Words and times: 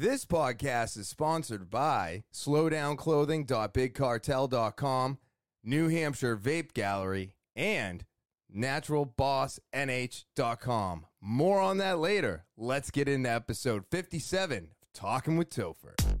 This 0.00 0.24
podcast 0.24 0.96
is 0.96 1.08
sponsored 1.08 1.70
by 1.70 2.22
slowdownclothing.bigcartel.com, 2.32 5.18
New 5.64 5.88
Hampshire 5.88 6.36
Vape 6.36 6.72
Gallery, 6.72 7.34
and 7.56 8.04
naturalbossnh.com. 8.56 11.06
More 11.20 11.60
on 11.60 11.78
that 11.78 11.98
later. 11.98 12.44
Let's 12.56 12.92
get 12.92 13.08
into 13.08 13.28
episode 13.28 13.86
57 13.90 14.58
of 14.58 14.68
Talking 14.94 15.36
with 15.36 15.50
Topher. 15.50 16.17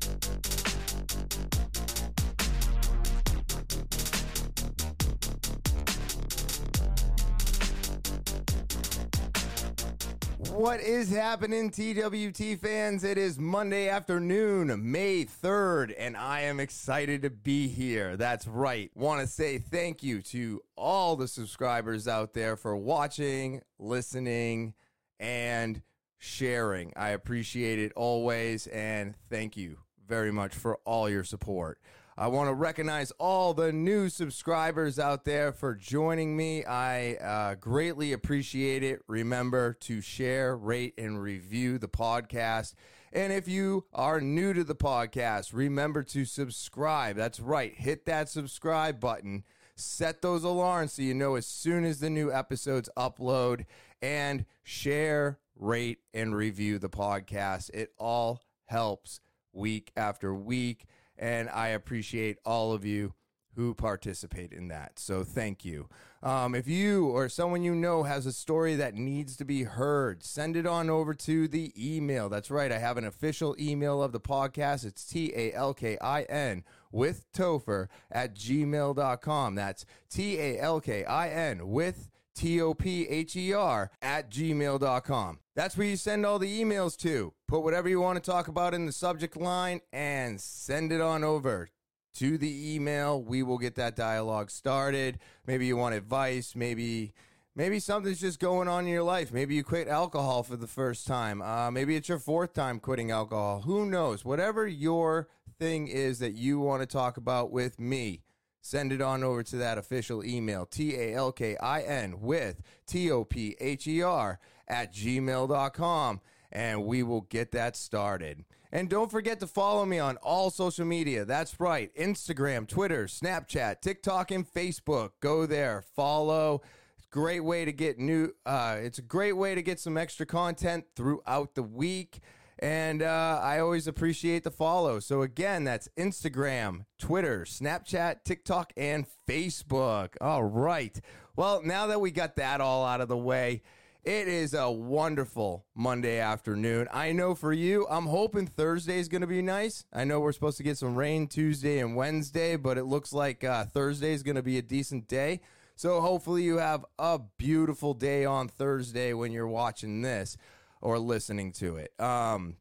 What 10.58 10.80
is 10.80 11.08
happening, 11.08 11.70
TWT 11.70 12.60
fans? 12.60 13.04
It 13.04 13.16
is 13.16 13.38
Monday 13.38 13.88
afternoon, 13.88 14.90
May 14.90 15.24
3rd, 15.24 15.94
and 15.96 16.16
I 16.16 16.40
am 16.40 16.58
excited 16.58 17.22
to 17.22 17.30
be 17.30 17.68
here. 17.68 18.16
That's 18.16 18.44
right. 18.48 18.90
Want 18.96 19.20
to 19.20 19.28
say 19.28 19.58
thank 19.58 20.02
you 20.02 20.20
to 20.22 20.60
all 20.74 21.14
the 21.14 21.28
subscribers 21.28 22.08
out 22.08 22.34
there 22.34 22.56
for 22.56 22.76
watching, 22.76 23.62
listening, 23.78 24.74
and 25.20 25.80
sharing. 26.18 26.92
I 26.96 27.10
appreciate 27.10 27.78
it 27.78 27.92
always, 27.94 28.66
and 28.66 29.14
thank 29.30 29.56
you 29.56 29.76
very 30.08 30.32
much 30.32 30.56
for 30.56 30.80
all 30.84 31.08
your 31.08 31.22
support. 31.22 31.78
I 32.20 32.26
want 32.26 32.48
to 32.48 32.54
recognize 32.54 33.12
all 33.12 33.54
the 33.54 33.72
new 33.72 34.08
subscribers 34.08 34.98
out 34.98 35.24
there 35.24 35.52
for 35.52 35.76
joining 35.76 36.36
me. 36.36 36.64
I 36.64 37.14
uh, 37.14 37.54
greatly 37.54 38.12
appreciate 38.12 38.82
it. 38.82 39.02
Remember 39.06 39.74
to 39.82 40.00
share, 40.00 40.56
rate, 40.56 40.94
and 40.98 41.22
review 41.22 41.78
the 41.78 41.86
podcast. 41.86 42.74
And 43.12 43.32
if 43.32 43.46
you 43.46 43.84
are 43.94 44.20
new 44.20 44.52
to 44.52 44.64
the 44.64 44.74
podcast, 44.74 45.52
remember 45.52 46.02
to 46.02 46.24
subscribe. 46.24 47.14
That's 47.14 47.38
right, 47.38 47.72
hit 47.72 48.04
that 48.06 48.28
subscribe 48.28 48.98
button. 48.98 49.44
Set 49.76 50.20
those 50.20 50.42
alarms 50.42 50.94
so 50.94 51.02
you 51.02 51.14
know 51.14 51.36
as 51.36 51.46
soon 51.46 51.84
as 51.84 52.00
the 52.00 52.10
new 52.10 52.32
episodes 52.32 52.90
upload 52.96 53.64
and 54.02 54.44
share, 54.64 55.38
rate, 55.54 56.00
and 56.12 56.34
review 56.34 56.80
the 56.80 56.90
podcast. 56.90 57.70
It 57.72 57.92
all 57.96 58.42
helps 58.64 59.20
week 59.52 59.92
after 59.96 60.34
week 60.34 60.86
and 61.18 61.50
I 61.50 61.68
appreciate 61.68 62.38
all 62.44 62.72
of 62.72 62.84
you 62.84 63.14
who 63.58 63.74
participate 63.74 64.52
in 64.52 64.68
that. 64.68 65.00
So 65.00 65.24
thank 65.24 65.64
you. 65.64 65.88
Um, 66.22 66.54
if 66.54 66.68
you 66.68 67.08
or 67.08 67.28
someone 67.28 67.64
you 67.64 67.74
know 67.74 68.04
has 68.04 68.24
a 68.24 68.32
story 68.32 68.76
that 68.76 68.94
needs 68.94 69.36
to 69.36 69.44
be 69.44 69.64
heard, 69.64 70.22
send 70.22 70.56
it 70.56 70.64
on 70.64 70.88
over 70.88 71.12
to 71.14 71.48
the 71.48 71.72
email. 71.76 72.28
That's 72.28 72.52
right. 72.52 72.70
I 72.70 72.78
have 72.78 72.98
an 72.98 73.04
official 73.04 73.56
email 73.58 74.00
of 74.00 74.12
the 74.12 74.20
podcast. 74.20 74.84
It's 74.84 75.04
T 75.04 75.32
A 75.34 75.52
L 75.54 75.74
K 75.74 75.98
I 76.00 76.22
N 76.22 76.62
with 76.92 77.26
Topher 77.32 77.88
at 78.12 78.36
gmail.com. 78.36 79.54
That's 79.56 79.84
T 80.08 80.38
A 80.38 80.60
L 80.60 80.80
K 80.80 81.04
I 81.04 81.28
N 81.28 81.68
with 81.68 82.10
T 82.38 82.60
O 82.60 82.72
P 82.72 83.08
H 83.08 83.34
E 83.34 83.52
R 83.52 83.90
at 84.00 84.30
gmail.com. 84.30 85.40
That's 85.56 85.76
where 85.76 85.88
you 85.88 85.96
send 85.96 86.24
all 86.24 86.38
the 86.38 86.62
emails 86.62 86.96
to. 86.98 87.32
Put 87.48 87.64
whatever 87.64 87.88
you 87.88 88.00
want 88.00 88.22
to 88.22 88.30
talk 88.30 88.46
about 88.46 88.74
in 88.74 88.86
the 88.86 88.92
subject 88.92 89.36
line 89.36 89.80
and 89.92 90.40
send 90.40 90.92
it 90.92 91.00
on 91.00 91.24
over 91.24 91.68
to 92.14 92.38
the 92.38 92.74
email. 92.74 93.20
We 93.20 93.42
will 93.42 93.58
get 93.58 93.74
that 93.74 93.96
dialogue 93.96 94.52
started. 94.52 95.18
Maybe 95.48 95.66
you 95.66 95.76
want 95.76 95.96
advice. 95.96 96.54
Maybe. 96.54 97.12
Maybe 97.56 97.80
something's 97.80 98.20
just 98.20 98.38
going 98.38 98.68
on 98.68 98.84
in 98.84 98.92
your 98.92 99.02
life. 99.02 99.32
Maybe 99.32 99.56
you 99.56 99.64
quit 99.64 99.88
alcohol 99.88 100.44
for 100.44 100.54
the 100.54 100.68
first 100.68 101.08
time. 101.08 101.42
Uh, 101.42 101.72
maybe 101.72 101.96
it's 101.96 102.08
your 102.08 102.20
fourth 102.20 102.52
time 102.52 102.78
quitting 102.78 103.10
alcohol. 103.10 103.62
Who 103.62 103.84
knows? 103.84 104.24
Whatever 104.24 104.64
your 104.68 105.26
thing 105.58 105.88
is 105.88 106.20
that 106.20 106.34
you 106.34 106.60
want 106.60 106.82
to 106.82 106.86
talk 106.86 107.16
about 107.16 107.50
with 107.50 107.80
me, 107.80 108.22
send 108.60 108.92
it 108.92 109.00
on 109.00 109.22
over 109.22 109.42
to 109.42 109.56
that 109.56 109.78
official 109.78 110.24
email, 110.24 110.66
T 110.66 110.94
A 110.96 111.14
L 111.14 111.32
K 111.32 111.56
I 111.56 111.82
N 111.82 112.20
with 112.20 112.62
T 112.86 113.10
O 113.10 113.24
P 113.24 113.56
H 113.60 113.86
E 113.86 114.02
R 114.02 114.38
at 114.66 114.92
gmail.com, 114.92 116.20
and 116.52 116.84
we 116.84 117.02
will 117.02 117.22
get 117.22 117.52
that 117.52 117.76
started. 117.76 118.44
And 118.70 118.90
don't 118.90 119.10
forget 119.10 119.40
to 119.40 119.46
follow 119.46 119.86
me 119.86 119.98
on 119.98 120.18
all 120.18 120.50
social 120.50 120.84
media. 120.84 121.24
That's 121.24 121.58
right 121.58 121.94
Instagram, 121.94 122.68
Twitter, 122.68 123.06
Snapchat, 123.06 123.80
TikTok, 123.80 124.30
and 124.30 124.46
Facebook. 124.46 125.12
Go 125.20 125.46
there, 125.46 125.82
follow. 125.96 126.62
Great 127.10 127.40
way 127.40 127.64
to 127.64 127.72
get 127.72 127.98
new, 127.98 128.34
uh, 128.44 128.76
it's 128.80 128.98
a 128.98 129.02
great 129.02 129.32
way 129.32 129.54
to 129.54 129.62
get 129.62 129.80
some 129.80 129.96
extra 129.96 130.26
content 130.26 130.84
throughout 130.94 131.54
the 131.54 131.62
week. 131.62 132.20
And 132.60 133.02
uh, 133.02 133.40
I 133.42 133.60
always 133.60 133.86
appreciate 133.86 134.42
the 134.42 134.50
follow. 134.50 134.98
So, 134.98 135.22
again, 135.22 135.64
that's 135.64 135.88
Instagram, 135.96 136.86
Twitter, 136.98 137.44
Snapchat, 137.44 138.24
TikTok, 138.24 138.72
and 138.76 139.06
Facebook. 139.28 140.14
All 140.20 140.42
right. 140.42 141.00
Well, 141.36 141.62
now 141.62 141.86
that 141.86 142.00
we 142.00 142.10
got 142.10 142.36
that 142.36 142.60
all 142.60 142.84
out 142.84 143.00
of 143.00 143.06
the 143.08 143.16
way, 143.16 143.62
it 144.04 144.26
is 144.26 144.54
a 144.54 144.70
wonderful 144.70 145.66
Monday 145.74 146.18
afternoon. 146.18 146.88
I 146.92 147.12
know 147.12 147.34
for 147.34 147.52
you, 147.52 147.86
I'm 147.90 148.06
hoping 148.06 148.46
Thursday 148.46 148.98
is 148.98 149.08
going 149.08 149.20
to 149.20 149.26
be 149.26 149.42
nice. 149.42 149.84
I 149.92 150.04
know 150.04 150.18
we're 150.18 150.32
supposed 150.32 150.56
to 150.56 150.62
get 150.62 150.78
some 150.78 150.96
rain 150.96 151.26
Tuesday 151.26 151.78
and 151.78 151.94
Wednesday, 151.94 152.56
but 152.56 152.78
it 152.78 152.84
looks 152.84 153.12
like 153.12 153.44
uh, 153.44 153.66
Thursday 153.66 154.14
is 154.14 154.22
going 154.22 154.36
to 154.36 154.42
be 154.42 154.58
a 154.58 154.62
decent 154.62 155.08
day. 155.08 155.40
So 155.76 156.00
hopefully 156.00 156.42
you 156.42 156.56
have 156.56 156.84
a 156.98 157.20
beautiful 157.36 157.94
day 157.94 158.24
on 158.24 158.48
Thursday 158.48 159.12
when 159.12 159.30
you're 159.30 159.46
watching 159.46 160.02
this 160.02 160.36
or 160.80 160.98
listening 160.98 161.52
to 161.52 161.76
it. 161.76 161.92
Um, 162.00 162.56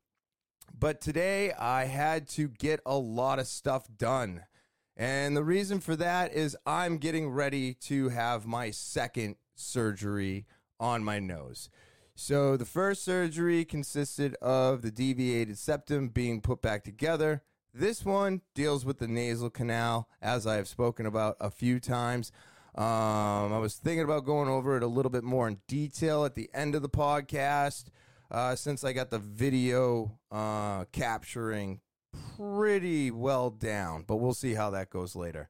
but 0.78 1.02
today 1.02 1.52
I 1.54 1.86
had 1.86 2.28
to 2.30 2.48
get 2.48 2.80
a 2.86 2.98
lot 2.98 3.40
of 3.40 3.48
stuff 3.48 3.88
done. 3.98 4.44
And 4.96 5.38
the 5.38 5.44
reason 5.44 5.80
for 5.80 5.96
that 5.96 6.34
is 6.34 6.58
I'm 6.66 6.98
getting 6.98 7.30
ready 7.30 7.74
to 7.82 8.10
have 8.10 8.46
my 8.46 8.72
second 8.72 9.36
surgery 9.56 10.46
on 10.80 11.04
my 11.04 11.20
nose. 11.20 11.70
So 12.16 12.58
the 12.58 12.66
first 12.66 13.06
surgery 13.06 13.64
consisted 13.64 14.34
of 14.42 14.82
the 14.82 14.90
deviated 14.90 15.60
septum 15.60 16.10
being 16.10 16.42
put 16.42 16.64
back 16.64 16.84
together. 16.84 17.44
This 17.74 18.04
one 18.04 18.42
deals 18.56 18.86
with 18.86 18.98
the 18.98 19.08
nasal 19.08 19.52
canal, 19.52 20.10
as 20.20 20.48
I 20.48 20.56
have 20.56 20.68
spoken 20.68 21.06
about 21.06 21.38
a 21.40 21.52
few 21.52 21.80
times. 21.80 22.32
Um, 22.74 23.54
I 23.54 23.60
was 23.60 23.76
thinking 23.76 24.04
about 24.04 24.26
going 24.26 24.50
over 24.50 24.78
it 24.78 24.84
a 24.84 24.88
little 24.88 25.12
bit 25.12 25.24
more 25.24 25.48
in 25.48 25.60
detail 25.68 26.26
at 26.26 26.34
the 26.34 26.50
end 26.56 26.74
of 26.74 26.82
the 26.82 26.90
podcast, 26.90 27.86
uh, 28.32 28.56
since 28.56 28.84
I 28.84 28.94
got 28.94 29.10
the 29.10 29.20
video 29.20 30.18
uh, 30.32 30.86
capturing 30.92 31.82
pretty 32.36 33.12
well 33.12 33.50
down, 33.50 34.04
but 34.08 34.18
we'll 34.18 34.34
see 34.34 34.54
how 34.54 34.70
that 34.72 34.90
goes 34.90 35.16
later. 35.16 35.50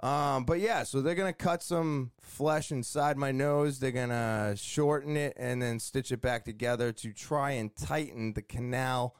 Um, 0.00 0.44
but 0.44 0.60
yeah, 0.60 0.84
so 0.84 1.00
they're 1.00 1.16
gonna 1.16 1.32
cut 1.32 1.62
some 1.62 2.12
flesh 2.20 2.70
inside 2.70 3.16
my 3.16 3.32
nose. 3.32 3.80
They're 3.80 3.90
gonna 3.90 4.54
shorten 4.56 5.16
it 5.16 5.34
and 5.36 5.60
then 5.60 5.80
stitch 5.80 6.12
it 6.12 6.20
back 6.20 6.44
together 6.44 6.92
to 6.92 7.12
try 7.12 7.52
and 7.52 7.74
tighten 7.74 8.34
the 8.34 8.42
canal 8.42 9.16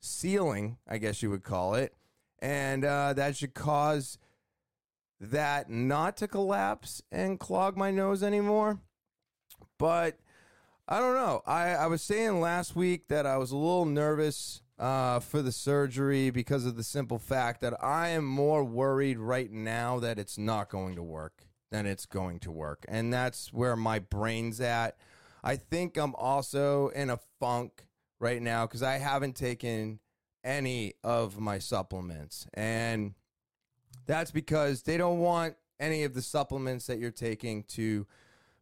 ceiling, 0.00 0.78
I 0.88 0.98
guess 0.98 1.22
you 1.22 1.30
would 1.30 1.44
call 1.44 1.74
it, 1.74 1.94
and 2.40 2.84
uh, 2.84 3.12
that 3.12 3.36
should 3.36 3.54
cause 3.54 4.18
that 5.20 5.70
not 5.70 6.16
to 6.18 6.28
collapse 6.28 7.02
and 7.12 7.40
clog 7.40 7.76
my 7.76 7.90
nose 7.90 8.22
anymore. 8.22 8.80
But 9.78 10.18
I 10.88 11.00
don't 11.00 11.14
know. 11.14 11.42
I, 11.46 11.70
I 11.70 11.86
was 11.86 12.00
saying 12.00 12.40
last 12.40 12.76
week 12.76 13.08
that 13.08 13.26
I 13.26 13.38
was 13.38 13.50
a 13.50 13.56
little 13.56 13.86
nervous 13.86 14.62
uh, 14.78 15.18
for 15.18 15.42
the 15.42 15.50
surgery 15.50 16.30
because 16.30 16.64
of 16.64 16.76
the 16.76 16.84
simple 16.84 17.18
fact 17.18 17.60
that 17.62 17.74
I 17.82 18.10
am 18.10 18.24
more 18.24 18.62
worried 18.62 19.18
right 19.18 19.50
now 19.50 19.98
that 19.98 20.18
it's 20.18 20.38
not 20.38 20.68
going 20.68 20.94
to 20.94 21.02
work 21.02 21.46
than 21.72 21.86
it's 21.86 22.06
going 22.06 22.38
to 22.40 22.52
work. 22.52 22.84
And 22.86 23.12
that's 23.12 23.52
where 23.52 23.74
my 23.74 23.98
brain's 23.98 24.60
at. 24.60 24.96
I 25.42 25.56
think 25.56 25.96
I'm 25.96 26.14
also 26.14 26.88
in 26.88 27.10
a 27.10 27.18
funk 27.40 27.86
right 28.20 28.40
now 28.40 28.66
because 28.66 28.82
I 28.84 28.98
haven't 28.98 29.34
taken 29.34 29.98
any 30.44 30.94
of 31.02 31.40
my 31.40 31.58
supplements. 31.58 32.46
And 32.54 33.14
that's 34.06 34.30
because 34.30 34.82
they 34.82 34.96
don't 34.96 35.18
want 35.18 35.56
any 35.80 36.04
of 36.04 36.14
the 36.14 36.22
supplements 36.22 36.86
that 36.86 37.00
you're 37.00 37.10
taking 37.10 37.64
to 37.64 38.06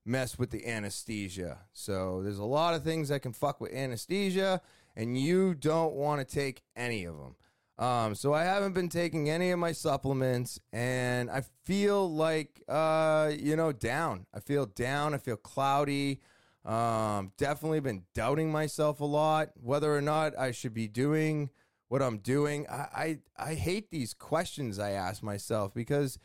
mess 0.04 0.38
with 0.38 0.50
the 0.50 0.66
anesthesia. 0.66 1.60
So 1.72 2.22
there's 2.22 2.38
a 2.38 2.44
lot 2.44 2.74
of 2.74 2.82
things 2.82 3.08
that 3.08 3.22
can 3.22 3.32
fuck 3.32 3.60
with 3.60 3.72
anesthesia, 3.72 4.60
and 4.96 5.18
you 5.18 5.54
don't 5.54 5.94
want 5.94 6.26
to 6.26 6.34
take 6.34 6.62
any 6.76 7.04
of 7.04 7.16
them. 7.16 7.36
Um, 7.76 8.14
so 8.14 8.32
I 8.32 8.44
haven't 8.44 8.74
been 8.74 8.88
taking 8.88 9.28
any 9.28 9.50
of 9.50 9.58
my 9.58 9.72
supplements, 9.72 10.60
and 10.72 11.28
I 11.30 11.42
feel 11.64 12.08
like, 12.12 12.62
uh, 12.68 13.32
you 13.36 13.56
know, 13.56 13.72
down. 13.72 14.26
I 14.32 14.40
feel 14.40 14.66
down. 14.66 15.14
I 15.14 15.18
feel 15.18 15.36
cloudy. 15.36 16.20
Um, 16.64 17.32
definitely 17.36 17.80
been 17.80 18.04
doubting 18.14 18.50
myself 18.52 19.00
a 19.00 19.04
lot, 19.04 19.50
whether 19.60 19.94
or 19.94 20.00
not 20.00 20.38
I 20.38 20.52
should 20.52 20.72
be 20.72 20.86
doing 20.86 21.50
what 21.88 22.00
I'm 22.00 22.18
doing. 22.18 22.66
I, 22.70 22.74
I, 22.74 23.18
I 23.36 23.54
hate 23.54 23.90
these 23.90 24.14
questions 24.14 24.78
I 24.78 24.92
ask 24.92 25.22
myself 25.22 25.74
because 25.74 26.18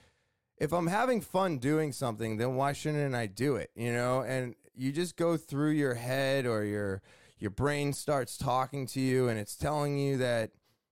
if 0.59 0.73
I'm 0.73 0.87
having 0.87 1.21
fun 1.21 1.57
doing 1.57 1.91
something, 1.91 2.37
then 2.37 2.55
why 2.55 2.73
shouldn't 2.73 3.15
I 3.15 3.27
do 3.27 3.55
it? 3.55 3.71
You 3.75 3.93
know, 3.93 4.21
and 4.21 4.55
you 4.75 4.91
just 4.91 5.15
go 5.15 5.37
through 5.37 5.71
your 5.71 5.95
head 5.95 6.45
or 6.45 6.63
your 6.63 7.01
your 7.37 7.51
brain 7.51 7.93
starts 7.93 8.37
talking 8.37 8.85
to 8.87 8.99
you 8.99 9.29
and 9.29 9.39
it's 9.39 9.55
telling 9.55 9.97
you 9.97 10.17
that 10.17 10.51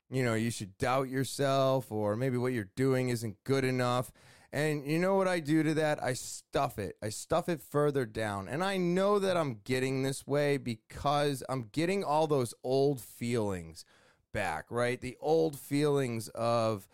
you 0.10 0.24
know 0.24 0.34
you 0.34 0.50
should 0.50 0.78
doubt 0.78 1.10
yourself 1.10 1.92
or 1.92 2.16
maybe 2.16 2.38
what 2.38 2.54
you're 2.54 2.70
doing 2.76 3.10
isn't 3.10 3.44
good 3.44 3.66
enough 3.66 4.12
and 4.54 4.86
you 4.86 4.98
know 4.98 5.16
what 5.16 5.28
I 5.28 5.40
do 5.40 5.62
to 5.62 5.74
that? 5.76 6.02
I 6.02 6.14
stuff 6.14 6.80
it. 6.80 6.96
I 7.04 7.10
stuff 7.10 7.50
it 7.50 7.62
further 7.62 8.06
down. 8.06 8.48
And 8.48 8.64
I 8.64 8.78
know 8.78 9.20
that 9.20 9.36
I'm 9.36 9.60
getting 9.66 10.04
this 10.04 10.26
way 10.26 10.58
because 10.58 11.44
I'm 11.50 11.70
getting 11.74 12.04
all 12.04 12.28
those 12.28 12.54
old 12.64 13.02
feelings 13.02 13.84
back, 14.34 14.66
right? 14.70 15.00
The 15.02 15.18
old 15.20 15.60
feelings 15.60 16.30
of 16.30 16.88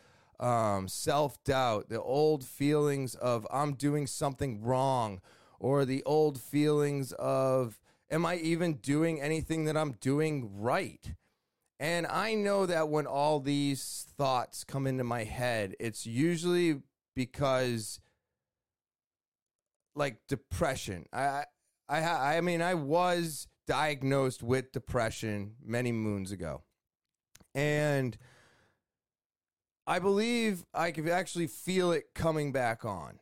um, 0.44 0.88
self 0.90 1.42
doubt, 1.46 1.90
the 1.90 2.02
old 2.02 2.44
feelings 2.44 3.16
of 3.16 3.48
I'm 3.50 3.74
doing 3.74 4.08
something 4.08 4.62
wrong, 4.62 5.22
or 5.60 5.86
the 5.86 6.04
old 6.04 6.40
feelings 6.40 7.14
of 7.14 7.80
am 8.12 8.26
I 8.26 8.36
even 8.36 8.76
doing 8.76 9.22
anything 9.22 9.66
that 9.66 9.78
I'm 9.78 9.94
doing 9.94 10.52
right? 10.60 11.14
And 11.80 12.06
I 12.06 12.36
know 12.36 12.66
that 12.66 12.90
when 12.90 13.08
all 13.08 13.40
these 13.40 14.06
thoughts 14.18 14.64
come 14.64 14.86
into 14.86 15.04
my 15.04 15.24
head, 15.24 15.76
it's 15.80 16.06
usually 16.06 16.82
because 17.16 18.00
like 19.96 20.18
depression. 20.28 21.06
I 21.14 21.46
I 21.88 22.38
I 22.38 22.42
mean 22.42 22.62
I 22.62 22.74
was 22.74 23.48
diagnosed 23.66 24.44
with 24.44 24.74
depression 24.74 25.56
many 25.64 25.94
moons 25.94 26.32
ago. 26.32 26.64
And 27.56 28.18
I 29.86 30.00
believe 30.00 30.66
I 30.74 30.92
could 30.92 31.10
actually 31.10 31.48
feel 31.48 31.92
it 31.92 32.14
coming 32.14 32.52
back 32.52 32.86
on. 32.86 33.20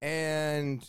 And 0.00 0.86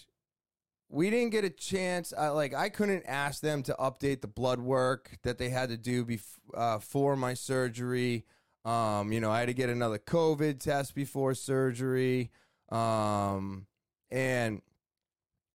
we 0.89 1.09
didn't 1.09 1.31
get 1.31 1.43
a 1.43 1.49
chance. 1.49 2.13
I, 2.17 2.29
like 2.29 2.53
I 2.53 2.69
couldn't 2.69 3.03
ask 3.05 3.41
them 3.41 3.63
to 3.63 3.75
update 3.79 4.21
the 4.21 4.27
blood 4.27 4.59
work 4.59 5.17
that 5.23 5.37
they 5.37 5.49
had 5.49 5.69
to 5.69 5.77
do 5.77 6.05
bef- 6.05 6.39
uh, 6.53 7.15
my 7.15 7.33
surgery. 7.33 8.25
Um, 8.63 9.11
you 9.11 9.19
know, 9.19 9.31
I 9.31 9.39
had 9.39 9.47
to 9.47 9.53
get 9.53 9.69
another 9.69 9.97
COVID 9.97 10.59
test 10.59 10.93
before 10.93 11.33
surgery. 11.33 12.29
Um, 12.69 13.65
and 14.11 14.61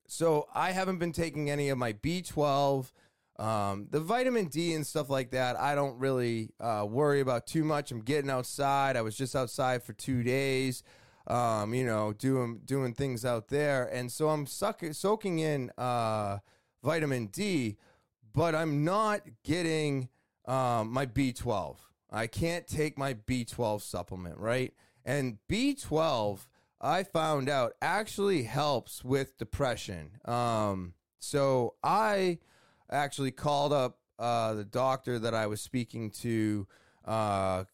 so 0.08 0.48
I 0.54 0.72
haven't 0.72 0.98
been 0.98 1.12
taking 1.12 1.50
any 1.50 1.68
of 1.68 1.78
my 1.78 1.92
B12. 1.92 2.90
Um, 3.38 3.88
the 3.90 4.00
vitamin 4.00 4.46
D 4.46 4.72
and 4.74 4.86
stuff 4.86 5.10
like 5.10 5.30
that, 5.32 5.58
I 5.58 5.74
don't 5.74 5.98
really 5.98 6.50
uh, 6.58 6.86
worry 6.88 7.20
about 7.20 7.46
too 7.46 7.64
much. 7.64 7.90
I'm 7.90 8.00
getting 8.00 8.30
outside. 8.30 8.96
I 8.96 9.02
was 9.02 9.16
just 9.16 9.36
outside 9.36 9.82
for 9.82 9.92
two 9.92 10.22
days, 10.22 10.82
um, 11.26 11.74
you 11.74 11.84
know, 11.84 12.12
doing 12.12 12.60
doing 12.64 12.94
things 12.94 13.24
out 13.24 13.48
there, 13.48 13.84
and 13.92 14.10
so 14.10 14.30
I'm 14.30 14.46
suck- 14.46 14.84
soaking 14.92 15.40
in 15.40 15.70
uh, 15.76 16.38
vitamin 16.82 17.26
D, 17.26 17.76
but 18.32 18.54
I'm 18.54 18.84
not 18.84 19.20
getting 19.44 20.08
um, 20.46 20.90
my 20.90 21.04
B12. 21.04 21.76
I 22.10 22.26
can't 22.26 22.66
take 22.66 22.96
my 22.96 23.14
B12 23.14 23.82
supplement, 23.82 24.38
right? 24.38 24.72
And 25.04 25.38
B12, 25.50 26.46
I 26.80 27.02
found 27.02 27.48
out, 27.48 27.74
actually 27.82 28.44
helps 28.44 29.04
with 29.04 29.36
depression. 29.36 30.12
Um, 30.24 30.94
so 31.18 31.74
I 31.82 32.38
actually 32.90 33.30
called 33.30 33.72
up 33.72 33.98
uh, 34.18 34.54
the 34.54 34.64
doctor 34.64 35.18
that 35.18 35.34
I 35.34 35.46
was 35.46 35.60
speaking 35.60 36.10
to. 36.22 36.66
Uh, 37.04 37.64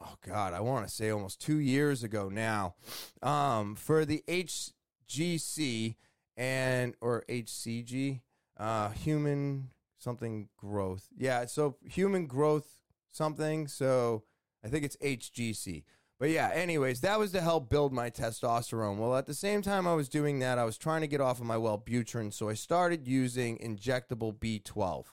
oh 0.00 0.14
God, 0.26 0.54
I 0.54 0.60
want 0.60 0.86
to 0.86 0.92
say 0.92 1.10
almost 1.10 1.40
two 1.40 1.58
years 1.58 2.02
ago 2.02 2.28
now, 2.28 2.74
um, 3.22 3.74
for 3.74 4.04
the 4.04 4.22
HGC 4.28 5.96
and 6.36 6.94
or 7.00 7.24
HCG, 7.28 8.20
uh, 8.58 8.90
human 8.90 9.70
something 9.98 10.48
growth. 10.56 11.08
Yeah, 11.16 11.46
so 11.46 11.76
human 11.84 12.26
growth 12.26 12.78
something. 13.10 13.66
So 13.68 14.24
I 14.64 14.68
think 14.68 14.84
it's 14.84 14.96
HGC. 14.96 15.84
But 16.18 16.30
yeah, 16.30 16.50
anyways, 16.52 17.00
that 17.02 17.18
was 17.18 17.30
to 17.32 17.40
help 17.40 17.70
build 17.70 17.92
my 17.92 18.10
testosterone. 18.10 18.96
Well, 18.96 19.16
at 19.16 19.26
the 19.26 19.34
same 19.34 19.62
time 19.62 19.86
I 19.86 19.94
was 19.94 20.08
doing 20.08 20.40
that, 20.40 20.58
I 20.58 20.64
was 20.64 20.76
trying 20.76 21.02
to 21.02 21.06
get 21.06 21.20
off 21.20 21.38
of 21.38 21.46
my 21.46 21.54
Wellbutrin, 21.54 22.32
so 22.32 22.48
I 22.48 22.54
started 22.54 23.06
using 23.06 23.56
injectable 23.58 24.34
B12. 24.34 25.04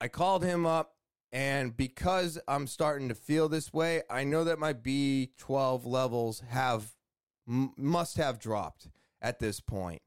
I 0.00 0.08
called 0.08 0.42
him 0.42 0.64
up, 0.64 0.94
and 1.32 1.76
because 1.76 2.38
I'm 2.48 2.66
starting 2.66 3.08
to 3.08 3.14
feel 3.14 3.50
this 3.50 3.74
way, 3.74 4.02
I 4.08 4.24
know 4.24 4.44
that 4.44 4.58
my 4.58 4.72
B12 4.72 5.84
levels 5.84 6.42
have 6.48 6.92
must 7.46 8.16
have 8.16 8.38
dropped 8.38 8.88
at 9.20 9.38
this 9.38 9.60
point. 9.60 10.00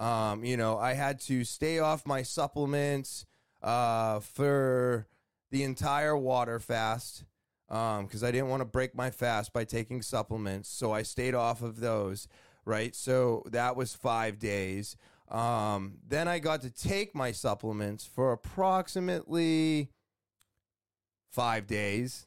Um, 0.00 0.44
you 0.44 0.56
know, 0.56 0.76
I 0.76 0.94
had 0.94 1.20
to 1.20 1.44
stay 1.44 1.78
off 1.78 2.04
my 2.04 2.22
supplements 2.22 3.26
uh, 3.62 4.20
for 4.20 5.06
the 5.50 5.62
entire 5.62 6.16
water 6.16 6.58
fast 6.58 7.24
because 7.72 8.22
um, 8.22 8.28
I 8.28 8.30
didn't 8.30 8.50
want 8.50 8.60
to 8.60 8.66
break 8.66 8.94
my 8.94 9.10
fast 9.10 9.54
by 9.54 9.64
taking 9.64 10.02
supplements. 10.02 10.68
So 10.68 10.92
I 10.92 11.02
stayed 11.02 11.34
off 11.34 11.62
of 11.62 11.80
those, 11.80 12.28
right? 12.66 12.94
So 12.94 13.44
that 13.46 13.76
was 13.76 13.94
five 13.94 14.38
days. 14.38 14.94
Um, 15.30 15.94
then 16.06 16.28
I 16.28 16.38
got 16.38 16.60
to 16.62 16.70
take 16.70 17.14
my 17.14 17.32
supplements 17.32 18.04
for 18.04 18.32
approximately 18.32 19.88
five 21.30 21.66
days. 21.66 22.26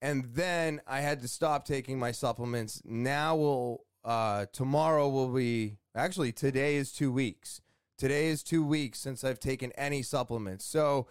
And 0.00 0.24
then 0.32 0.80
I 0.86 1.00
had 1.00 1.20
to 1.20 1.28
stop 1.28 1.66
taking 1.66 1.98
my 1.98 2.12
supplements. 2.12 2.80
Now 2.86 3.36
will 3.36 3.84
uh, 4.02 4.46
tomorrow 4.50 5.10
will 5.10 5.28
be 5.28 5.76
actually 5.94 6.32
today 6.32 6.76
is 6.76 6.90
two 6.90 7.12
weeks. 7.12 7.60
Today 7.98 8.28
is 8.28 8.42
two 8.42 8.64
weeks 8.64 8.98
since 8.98 9.24
I've 9.24 9.40
taken 9.40 9.72
any 9.72 10.02
supplements. 10.02 10.64
So 10.64 11.06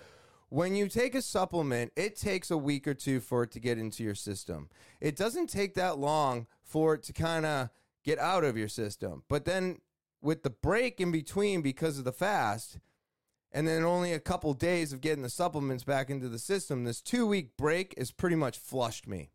when 0.54 0.76
you 0.76 0.88
take 0.88 1.16
a 1.16 1.22
supplement, 1.24 1.92
it 1.96 2.16
takes 2.16 2.52
a 2.52 2.58
week 2.58 2.88
or 2.88 2.94
two 2.94 3.20
for 3.20 3.42
it 3.42 3.50
to 3.50 3.60
get 3.60 3.80
into 3.80 4.04
your 4.04 4.14
system. 4.14 4.70
It 5.02 5.16
doesn't 5.16 5.50
take 5.50 5.74
that 5.74 5.98
long 5.98 6.46
for 6.62 6.94
it 6.94 7.02
to 7.04 7.14
kind 7.14 7.44
of 7.44 7.70
get 8.04 8.20
out 8.20 8.44
of 8.44 8.56
your 8.56 8.68
system. 8.68 9.24
But 9.28 9.46
then 9.46 9.80
with 10.22 10.44
the 10.44 10.52
break 10.52 11.02
in 11.02 11.12
between 11.12 11.64
because 11.64 11.98
of 11.98 12.06
the 12.06 12.12
fast, 12.12 12.78
and 13.52 13.68
then 13.68 13.84
only 13.84 14.14
a 14.14 14.20
couple 14.20 14.54
days 14.54 14.94
of 14.94 15.02
getting 15.02 15.24
the 15.24 15.30
supplements 15.30 15.84
back 15.84 16.12
into 16.12 16.30
the 16.30 16.38
system, 16.38 16.84
this 16.84 17.02
two 17.02 17.26
week 17.26 17.58
break 17.58 17.98
has 17.98 18.12
pretty 18.12 18.36
much 18.36 18.60
flushed 18.60 19.08
me. 19.08 19.32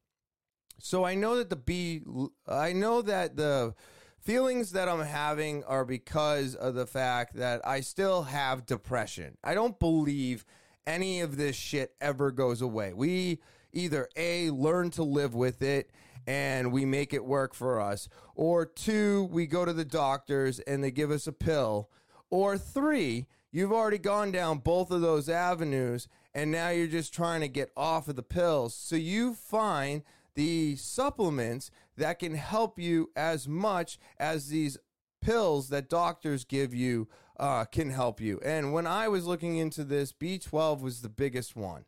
So 0.79 1.05
I 1.05 1.17
know 1.17 1.35
that 1.35 1.51
the 1.51 1.57
B, 1.57 2.01
I 2.47 2.73
know 2.73 3.03
that 3.03 3.35
the 3.35 3.75
feelings 4.21 4.71
that 4.71 4.89
I'm 4.89 5.05
having 5.05 5.65
are 5.65 5.85
because 5.85 6.55
of 6.55 6.77
the 6.77 6.87
fact 6.87 7.35
that 7.35 7.67
I 7.67 7.81
still 7.81 8.23
have 8.23 8.67
depression. 8.67 9.37
I 9.43 9.55
don't 9.55 9.81
believe 9.81 10.45
any 10.89 11.21
of 11.21 11.37
this 11.37 11.55
shit 11.55 11.95
ever 12.01 12.31
goes 12.31 12.63
away. 12.63 12.95
We 12.95 13.41
either 13.73 14.09
A, 14.17 14.51
learn 14.51 14.91
to 14.93 15.03
live 15.03 15.35
with 15.35 15.61
it 15.61 15.91
and 16.27 16.73
we 16.73 16.87
make 16.87 17.13
it 17.13 17.25
work 17.25 17.55
for 17.55 17.81
us, 17.81 18.09
or 18.35 18.67
two, 18.67 19.29
we 19.31 19.47
go 19.47 19.65
to 19.65 19.73
the 19.73 19.85
doctors 19.85 20.59
and 20.61 20.83
they 20.83 20.91
give 20.91 21.11
us 21.11 21.27
a 21.27 21.33
pill, 21.33 21.89
or 22.31 22.59
three, 22.59 23.27
you've 23.51 23.73
already 23.73 23.99
gone 23.99 24.33
down 24.33 24.59
both 24.59 24.91
of 24.91 25.01
those 25.01 25.29
avenues 25.29 26.09
and 26.35 26.51
now 26.51 26.71
you're 26.71 26.87
just 26.87 27.13
trying 27.15 27.41
to 27.43 27.49
get 27.49 27.71
off 27.77 28.09
of 28.09 28.17
the 28.17 28.23
pills. 28.23 28.75
So 28.75 28.97
you 28.97 29.35
find 29.35 30.03
the 30.35 30.77
supplements 30.77 31.71
that 31.97 32.19
can 32.19 32.35
help 32.35 32.79
you 32.79 33.11
as 33.15 33.47
much 33.47 33.99
as 34.19 34.49
these 34.49 34.79
pills 35.21 35.69
that 35.69 35.91
doctors 35.91 36.45
give 36.45 36.75
you 36.75 37.09
uh, 37.39 37.65
can 37.65 37.91
help 37.91 38.21
you. 38.21 38.41
And 38.45 38.73
when 38.73 38.87
I 38.87 39.09
was 39.09 39.27
looking 39.27 39.57
into 39.57 39.85
this, 39.85 40.13
B12 40.13 40.81
was 40.81 41.03
the 41.03 41.09
biggest 41.09 41.57
one. 41.57 41.85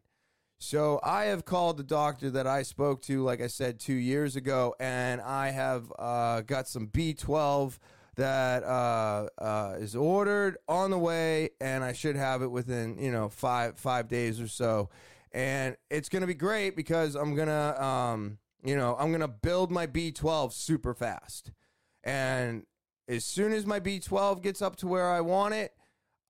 So 0.59 1.01
I 1.03 1.25
have 1.25 1.47
called 1.47 1.79
the 1.79 1.83
doctor 1.83 2.31
that 2.31 2.47
I 2.47 2.63
spoke 2.63 3.01
to, 3.03 3.23
like 3.23 3.41
I 3.41 3.47
said, 3.47 3.81
two 3.81 3.95
years 3.95 4.37
ago, 4.37 4.75
and 4.79 5.21
I 5.23 5.51
have 5.51 5.91
uh, 5.99 6.43
got 6.43 6.69
some 6.69 6.87
B12 6.89 7.79
that 8.17 8.63
uh, 8.65 9.29
uh, 9.39 9.77
is 9.79 9.97
ordered 9.97 10.59
on 10.69 10.91
the 10.91 10.99
way, 10.99 11.51
and 11.63 11.83
I 11.83 11.95
should 11.95 12.17
have 12.17 12.43
it 12.43 12.51
within 12.51 12.99
you 12.99 13.11
know 13.11 13.31
five 13.31 13.79
five 13.79 14.09
days 14.09 14.39
or 14.39 14.49
so. 14.49 14.91
And 15.33 15.77
it's 15.89 16.11
gonna 16.11 16.27
be 16.27 16.35
great 16.35 16.77
because 16.77 17.15
I'm 17.15 17.35
gonna 17.35 17.81
um, 17.81 18.39
you 18.63 18.77
know 18.77 18.97
I'm 18.99 19.13
gonna 19.13 19.29
build 19.29 19.71
my 19.71 19.87
B12 19.87 20.53
super 20.53 20.93
fast, 20.93 21.53
and 22.05 22.67
as 23.11 23.25
soon 23.25 23.53
as 23.53 23.67
my 23.67 23.81
B12 23.81 24.41
gets 24.41 24.63
up 24.63 24.77
to 24.77 24.87
where 24.87 25.11
I 25.11 25.21
want 25.21 25.55
it, 25.55 25.75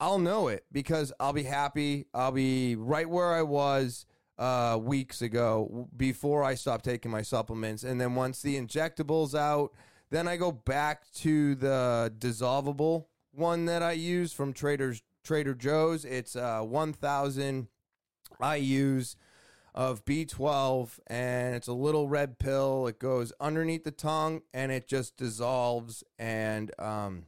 I'll 0.00 0.18
know 0.18 0.48
it 0.48 0.64
because 0.72 1.12
I'll 1.20 1.34
be 1.34 1.42
happy. 1.42 2.06
I'll 2.14 2.32
be 2.32 2.74
right 2.74 3.08
where 3.08 3.34
I 3.34 3.42
was 3.42 4.06
uh, 4.38 4.78
weeks 4.80 5.20
ago 5.20 5.88
before 5.94 6.42
I 6.42 6.54
stopped 6.54 6.86
taking 6.86 7.10
my 7.10 7.20
supplements. 7.20 7.84
And 7.84 8.00
then 8.00 8.14
once 8.14 8.40
the 8.40 8.58
injectables 8.58 9.38
out, 9.38 9.72
then 10.10 10.26
I 10.26 10.38
go 10.38 10.50
back 10.50 11.10
to 11.16 11.54
the 11.54 12.12
dissolvable 12.18 13.04
one 13.32 13.66
that 13.66 13.82
I 13.82 13.92
use 13.92 14.32
from 14.32 14.54
Trader's 14.54 15.02
Trader 15.22 15.54
Joe's. 15.54 16.06
It's 16.06 16.34
uh, 16.34 16.62
1,000 16.62 17.68
I 18.40 18.56
use 18.56 19.16
of 19.74 20.04
B12 20.04 20.98
and 21.06 21.54
it's 21.54 21.68
a 21.68 21.72
little 21.72 22.08
red 22.08 22.38
pill. 22.38 22.86
It 22.86 22.98
goes 22.98 23.32
underneath 23.40 23.84
the 23.84 23.90
tongue 23.90 24.42
and 24.52 24.72
it 24.72 24.88
just 24.88 25.16
dissolves 25.16 26.02
and 26.18 26.70
um 26.78 27.26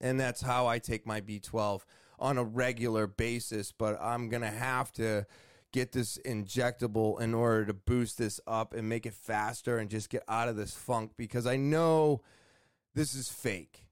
and 0.00 0.18
that's 0.18 0.40
how 0.40 0.66
I 0.66 0.78
take 0.78 1.06
my 1.06 1.20
B12. 1.20 1.82
on 2.18 2.38
a 2.38 2.44
regular 2.44 3.06
basis, 3.06 3.72
but 3.72 3.98
I'm 4.00 4.28
going 4.28 4.42
to 4.42 4.50
have 4.50 4.92
to 4.92 5.26
get 5.72 5.92
this 5.92 6.18
injectable 6.18 7.20
in 7.20 7.32
order 7.32 7.64
to 7.64 7.72
boost 7.74 8.18
this 8.18 8.40
up 8.46 8.74
and 8.74 8.88
make 8.88 9.06
it 9.06 9.14
faster 9.14 9.78
and 9.78 9.88
just 9.88 10.10
get 10.10 10.22
out 10.28 10.48
of 10.48 10.56
this 10.56 10.74
funk 10.74 11.12
because 11.16 11.46
I 11.46 11.56
know 11.56 12.22
this 12.94 13.14
is 13.14 13.28
fake. 13.28 13.84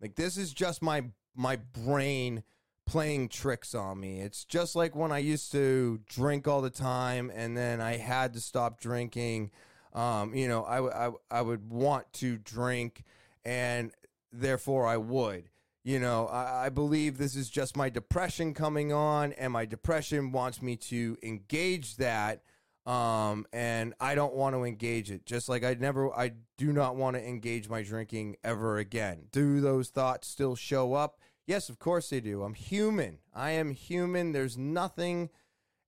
Like 0.00 0.14
this 0.14 0.36
is 0.36 0.52
just 0.52 0.82
my 0.82 1.04
my 1.34 1.56
brain 1.56 2.42
playing 2.90 3.28
tricks 3.28 3.72
on 3.72 4.00
me. 4.00 4.20
It's 4.20 4.44
just 4.44 4.74
like 4.74 4.96
when 4.96 5.12
I 5.12 5.18
used 5.18 5.52
to 5.52 6.00
drink 6.08 6.48
all 6.48 6.60
the 6.60 6.70
time 6.70 7.30
and 7.32 7.56
then 7.56 7.80
I 7.80 7.96
had 7.96 8.34
to 8.34 8.40
stop 8.40 8.80
drinking. 8.80 9.52
Um, 9.92 10.34
you 10.34 10.48
know, 10.48 10.64
I, 10.64 11.06
I, 11.06 11.10
I 11.30 11.40
would 11.40 11.70
want 11.70 12.12
to 12.14 12.36
drink 12.36 13.04
and 13.44 13.92
therefore 14.32 14.88
I 14.88 14.96
would. 14.96 15.44
You 15.84 16.00
know, 16.00 16.26
I, 16.26 16.66
I 16.66 16.68
believe 16.68 17.16
this 17.16 17.36
is 17.36 17.48
just 17.48 17.76
my 17.76 17.90
depression 17.90 18.54
coming 18.54 18.92
on, 18.92 19.32
and 19.34 19.52
my 19.52 19.64
depression 19.64 20.32
wants 20.32 20.60
me 20.60 20.76
to 20.76 21.16
engage 21.22 21.96
that. 21.96 22.42
Um, 22.86 23.46
and 23.52 23.94
I 24.00 24.16
don't 24.16 24.34
want 24.34 24.56
to 24.56 24.64
engage 24.64 25.12
it. 25.12 25.24
Just 25.26 25.48
like 25.48 25.62
I 25.62 25.74
never, 25.74 26.12
I 26.12 26.32
do 26.58 26.72
not 26.72 26.96
want 26.96 27.14
to 27.16 27.24
engage 27.26 27.68
my 27.68 27.82
drinking 27.82 28.36
ever 28.42 28.78
again. 28.78 29.26
Do 29.30 29.60
those 29.60 29.90
thoughts 29.90 30.26
still 30.26 30.56
show 30.56 30.94
up? 30.94 31.19
Yes, 31.50 31.68
of 31.68 31.80
course 31.80 32.10
they 32.10 32.20
do. 32.20 32.44
I'm 32.44 32.54
human. 32.54 33.18
I 33.34 33.50
am 33.50 33.72
human. 33.72 34.30
There's 34.30 34.56
nothing 34.56 35.30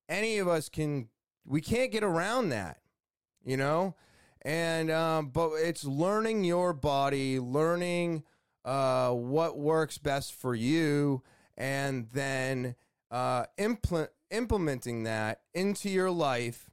any 0.08 0.38
of 0.38 0.48
us 0.48 0.68
can, 0.68 1.06
we 1.46 1.60
can't 1.60 1.92
get 1.92 2.02
around 2.02 2.48
that, 2.48 2.78
you 3.44 3.56
know? 3.56 3.94
And, 4.44 4.90
um, 4.90 5.28
but 5.28 5.52
it's 5.52 5.84
learning 5.84 6.42
your 6.42 6.72
body, 6.72 7.38
learning 7.38 8.24
uh, 8.64 9.12
what 9.12 9.56
works 9.56 9.98
best 9.98 10.34
for 10.34 10.56
you, 10.56 11.22
and 11.56 12.08
then 12.12 12.74
uh, 13.12 13.44
implement 13.56 14.10
implementing 14.32 15.04
that 15.04 15.42
into 15.54 15.88
your 15.88 16.10
life 16.10 16.70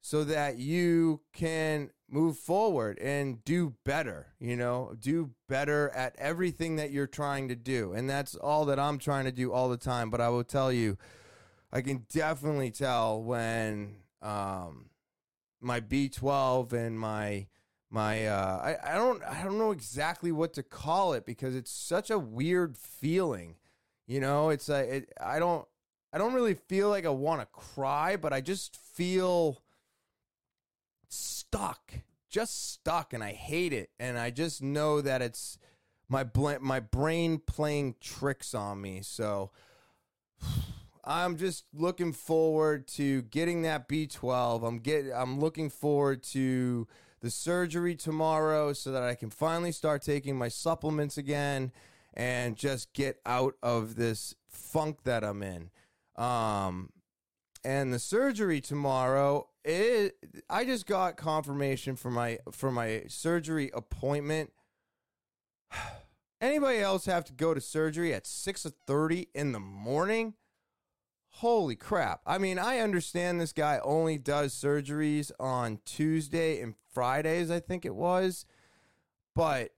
so 0.00 0.24
that 0.24 0.58
you 0.58 1.20
can 1.32 1.90
move 2.10 2.38
forward 2.38 2.98
and 3.00 3.44
do 3.44 3.74
better, 3.84 4.28
you 4.40 4.56
know, 4.56 4.94
do 4.98 5.30
better 5.48 5.90
at 5.90 6.14
everything 6.18 6.76
that 6.76 6.90
you're 6.90 7.06
trying 7.06 7.48
to 7.48 7.56
do. 7.56 7.92
And 7.92 8.08
that's 8.08 8.34
all 8.34 8.64
that 8.66 8.78
I'm 8.78 8.98
trying 8.98 9.26
to 9.26 9.32
do 9.32 9.52
all 9.52 9.68
the 9.68 9.76
time. 9.76 10.10
But 10.10 10.20
I 10.20 10.28
will 10.30 10.44
tell 10.44 10.72
you, 10.72 10.96
I 11.72 11.82
can 11.82 12.06
definitely 12.08 12.70
tell 12.70 13.22
when 13.22 13.96
um, 14.22 14.86
my 15.60 15.80
B12 15.80 16.72
and 16.72 16.98
my 16.98 17.46
my 17.90 18.26
uh, 18.26 18.76
I, 18.84 18.92
I 18.92 18.94
don't 18.96 19.22
I 19.24 19.42
don't 19.42 19.58
know 19.58 19.70
exactly 19.70 20.30
what 20.30 20.52
to 20.54 20.62
call 20.62 21.14
it 21.14 21.24
because 21.24 21.54
it's 21.54 21.70
such 21.70 22.10
a 22.10 22.18
weird 22.18 22.76
feeling. 22.76 23.56
You 24.06 24.20
know, 24.20 24.50
it's 24.50 24.68
a 24.68 24.96
it, 24.96 25.12
I 25.20 25.38
don't 25.38 25.66
I 26.12 26.18
don't 26.18 26.34
really 26.34 26.54
feel 26.54 26.88
like 26.88 27.06
I 27.06 27.10
want 27.10 27.40
to 27.40 27.46
cry, 27.46 28.16
but 28.16 28.32
I 28.32 28.40
just 28.40 28.76
feel 28.76 29.62
stuck, 31.50 31.92
just 32.30 32.72
stuck, 32.72 33.12
and 33.12 33.22
I 33.22 33.32
hate 33.32 33.72
it. 33.72 33.90
And 33.98 34.18
I 34.18 34.30
just 34.30 34.62
know 34.62 35.00
that 35.00 35.22
it's 35.22 35.58
my 36.08 36.24
bl- 36.24 36.60
my 36.60 36.80
brain 36.80 37.38
playing 37.38 37.96
tricks 38.00 38.54
on 38.54 38.80
me. 38.80 39.00
So 39.02 39.50
I'm 41.04 41.36
just 41.36 41.64
looking 41.72 42.12
forward 42.12 42.86
to 42.88 43.22
getting 43.22 43.62
that 43.62 43.88
B12. 43.88 44.66
I'm 44.66 44.78
get 44.78 45.06
I'm 45.14 45.40
looking 45.40 45.70
forward 45.70 46.22
to 46.24 46.86
the 47.20 47.30
surgery 47.30 47.96
tomorrow 47.96 48.72
so 48.72 48.92
that 48.92 49.02
I 49.02 49.14
can 49.14 49.30
finally 49.30 49.72
start 49.72 50.02
taking 50.02 50.36
my 50.36 50.48
supplements 50.48 51.18
again 51.18 51.72
and 52.14 52.56
just 52.56 52.92
get 52.92 53.20
out 53.26 53.54
of 53.62 53.96
this 53.96 54.34
funk 54.48 54.98
that 55.04 55.24
I'm 55.24 55.42
in. 55.42 55.70
Um, 56.16 56.90
and 57.64 57.92
the 57.92 57.98
surgery 57.98 58.60
tomorrow, 58.60 59.48
it, 59.64 60.16
I 60.48 60.64
just 60.64 60.86
got 60.86 61.16
confirmation 61.16 61.96
for 61.96 62.10
my 62.10 62.38
for 62.52 62.70
my 62.70 63.04
surgery 63.08 63.70
appointment. 63.74 64.52
Anybody 66.40 66.78
else 66.78 67.06
have 67.06 67.24
to 67.24 67.32
go 67.32 67.52
to 67.52 67.60
surgery 67.60 68.14
at 68.14 68.24
6:30 68.24 69.28
in 69.34 69.52
the 69.52 69.60
morning? 69.60 70.34
Holy 71.30 71.76
crap. 71.76 72.20
I 72.26 72.38
mean, 72.38 72.58
I 72.58 72.78
understand 72.78 73.40
this 73.40 73.52
guy 73.52 73.80
only 73.84 74.18
does 74.18 74.54
surgeries 74.54 75.30
on 75.38 75.78
Tuesday 75.84 76.60
and 76.60 76.74
Fridays, 76.92 77.50
I 77.50 77.60
think 77.60 77.84
it 77.84 77.94
was. 77.94 78.44
But 79.34 79.70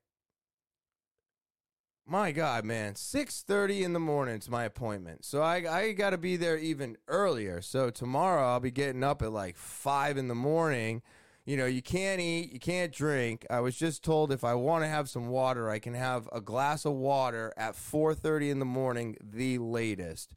my 2.11 2.33
God, 2.33 2.65
man, 2.65 2.95
6:30 2.95 3.83
in 3.83 3.93
the 3.93 4.01
morning 4.01 4.37
is 4.37 4.51
my 4.51 4.65
appointment. 4.65 5.25
So 5.25 5.43
I 5.43 5.65
I 5.73 5.93
got 5.93 6.11
to 6.11 6.19
be 6.19 6.37
there 6.37 6.59
even 6.59 6.97
earlier. 7.07 7.63
So 7.63 7.89
tomorrow 7.89 8.45
I'll 8.45 8.59
be 8.59 8.73
getting 8.73 9.05
up 9.05 9.23
at 9.23 9.33
like 9.33 9.57
5 9.57 10.19
in 10.19 10.27
the 10.27 10.35
morning. 10.35 11.03
You 11.45 11.57
know, 11.57 11.67
you 11.67 11.83
can't 11.83 12.21
eat, 12.21 12.53
you 12.53 12.59
can't 12.59 12.93
drink. 12.93 13.47
I 13.49 13.61
was 13.61 13.77
just 13.77 14.03
told 14.03 14.33
if 14.33 14.43
I 14.43 14.55
want 14.55 14.83
to 14.83 14.89
have 14.89 15.09
some 15.09 15.29
water, 15.29 15.71
I 15.71 15.79
can 15.79 15.95
have 15.95 16.29
a 16.33 16.41
glass 16.41 16.85
of 16.85 16.95
water 16.95 17.55
at 17.57 17.77
4:30 17.77 18.51
in 18.51 18.59
the 18.59 18.65
morning 18.65 19.17
the 19.23 19.59
latest. 19.59 20.35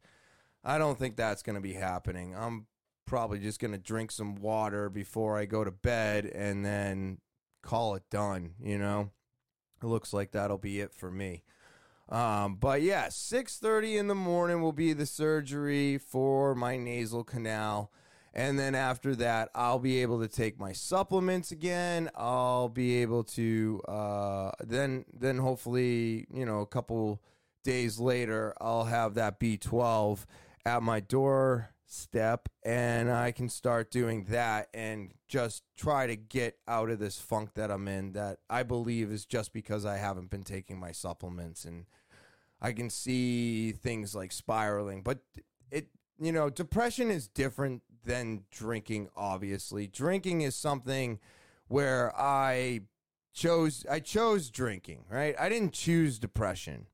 I 0.62 0.78
don't 0.78 0.98
think 0.98 1.16
that's 1.16 1.42
going 1.42 1.56
to 1.56 1.60
be 1.60 1.74
happening. 1.74 2.36
I'm 2.36 2.66
probably 3.04 3.40
just 3.40 3.60
going 3.60 3.72
to 3.72 3.78
drink 3.78 4.12
some 4.12 4.36
water 4.36 4.88
before 4.88 5.36
I 5.36 5.44
go 5.44 5.64
to 5.64 5.72
bed 5.72 6.24
and 6.24 6.64
then 6.64 7.18
call 7.62 7.96
it 7.96 8.04
done, 8.10 8.54
you 8.60 8.78
know. 8.78 9.10
It 9.82 9.86
looks 9.86 10.12
like 10.12 10.30
that'll 10.30 10.56
be 10.56 10.80
it 10.80 10.94
for 10.94 11.10
me. 11.10 11.42
Um, 12.08 12.56
but 12.56 12.82
yeah, 12.82 13.08
6:30 13.08 13.96
in 13.98 14.08
the 14.08 14.14
morning 14.14 14.60
will 14.60 14.72
be 14.72 14.92
the 14.92 15.06
surgery 15.06 15.98
for 15.98 16.54
my 16.54 16.76
nasal 16.76 17.24
canal. 17.24 17.90
And 18.36 18.58
then 18.58 18.74
after 18.74 19.14
that, 19.16 19.48
I'll 19.54 19.78
be 19.78 20.02
able 20.02 20.20
to 20.20 20.28
take 20.28 20.58
my 20.58 20.72
supplements 20.72 21.52
again. 21.52 22.10
I'll 22.16 22.68
be 22.68 22.96
able 22.96 23.22
to 23.24 23.80
uh, 23.86 24.50
then 24.60 25.04
then 25.12 25.38
hopefully, 25.38 26.26
you 26.32 26.44
know, 26.44 26.60
a 26.60 26.66
couple 26.66 27.22
days 27.62 27.98
later, 27.98 28.54
I'll 28.60 28.84
have 28.84 29.14
that 29.14 29.38
B12 29.38 30.26
at 30.66 30.82
my 30.82 31.00
doorstep 31.94 32.48
and 32.64 33.10
I 33.10 33.32
can 33.32 33.48
start 33.48 33.90
doing 33.90 34.24
that 34.24 34.68
and 34.74 35.12
just 35.28 35.62
try 35.76 36.06
to 36.06 36.16
get 36.16 36.58
out 36.66 36.90
of 36.90 36.98
this 36.98 37.20
funk 37.20 37.54
that 37.54 37.70
I'm 37.70 37.88
in 37.88 38.12
that 38.12 38.38
I 38.50 38.62
believe 38.62 39.10
is 39.10 39.24
just 39.24 39.52
because 39.52 39.84
I 39.84 39.96
haven't 39.96 40.30
been 40.30 40.42
taking 40.42 40.78
my 40.78 40.92
supplements 40.92 41.64
and 41.64 41.86
I 42.60 42.72
can 42.72 42.90
see 42.90 43.72
things 43.72 44.14
like 44.14 44.32
spiraling. 44.32 45.02
But 45.02 45.20
it 45.70 45.88
you 46.18 46.32
know 46.32 46.50
depression 46.50 47.10
is 47.10 47.28
different 47.28 47.82
than 48.04 48.44
drinking 48.50 49.08
obviously. 49.16 49.86
Drinking 49.86 50.40
is 50.40 50.56
something 50.56 51.20
where 51.68 52.12
I 52.18 52.82
chose 53.32 53.86
I 53.90 54.00
chose 54.00 54.50
drinking 54.50 55.04
right? 55.08 55.34
I 55.38 55.48
didn't 55.48 55.72
choose 55.72 56.18
depression. 56.18 56.86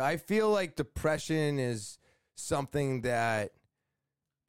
I 0.00 0.18
feel 0.18 0.50
like 0.50 0.76
depression 0.76 1.58
is 1.58 1.98
something 2.36 3.02
that 3.02 3.50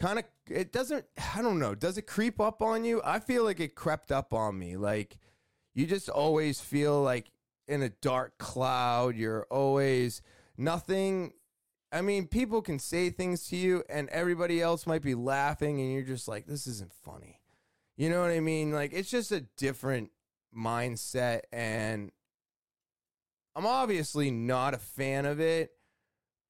kind 0.01 0.19
of 0.19 0.25
it 0.49 0.71
doesn't 0.71 1.05
I 1.35 1.41
don't 1.41 1.59
know, 1.59 1.75
does 1.75 1.97
it 1.97 2.07
creep 2.07 2.41
up 2.41 2.61
on 2.61 2.83
you? 2.83 3.01
I 3.05 3.19
feel 3.19 3.43
like 3.43 3.59
it 3.59 3.75
crept 3.75 4.11
up 4.11 4.33
on 4.33 4.57
me. 4.57 4.75
Like 4.75 5.17
you 5.73 5.85
just 5.85 6.09
always 6.09 6.59
feel 6.59 7.01
like 7.01 7.31
in 7.67 7.81
a 7.81 7.89
dark 7.89 8.37
cloud, 8.37 9.15
you're 9.15 9.45
always 9.49 10.21
nothing 10.57 11.33
I 11.93 12.01
mean, 12.01 12.27
people 12.27 12.61
can 12.61 12.79
say 12.79 13.09
things 13.09 13.47
to 13.49 13.57
you 13.57 13.83
and 13.89 14.07
everybody 14.09 14.61
else 14.61 14.87
might 14.87 15.01
be 15.01 15.13
laughing 15.13 15.81
and 15.81 15.91
you're 15.91 16.03
just 16.03 16.27
like 16.27 16.47
this 16.47 16.65
isn't 16.65 16.93
funny. 16.93 17.39
You 17.95 18.09
know 18.09 18.21
what 18.21 18.31
I 18.31 18.39
mean? 18.39 18.71
Like 18.71 18.93
it's 18.93 19.11
just 19.11 19.31
a 19.31 19.41
different 19.57 20.09
mindset 20.55 21.41
and 21.51 22.11
I'm 23.55 23.65
obviously 23.65 24.31
not 24.31 24.73
a 24.73 24.79
fan 24.79 25.25
of 25.25 25.39
it, 25.39 25.71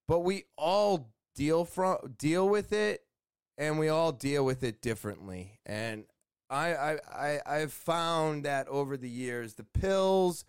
but 0.08 0.20
we 0.20 0.46
all 0.58 1.12
deal 1.36 1.66
from 1.66 1.98
deal 2.18 2.48
with 2.48 2.72
it 2.72 3.02
and 3.58 3.80
we 3.80 3.90
all 3.90 4.12
deal 4.12 4.46
with 4.46 4.64
it 4.64 4.82
differently. 4.82 5.60
And 5.66 6.06
I, 6.52 6.74
I 6.74 6.98
i 7.10 7.40
i've 7.46 7.72
found 7.72 8.44
that 8.44 8.68
over 8.68 8.98
the 8.98 9.10
years 9.10 9.54
the 9.54 9.64
pills 9.64 10.44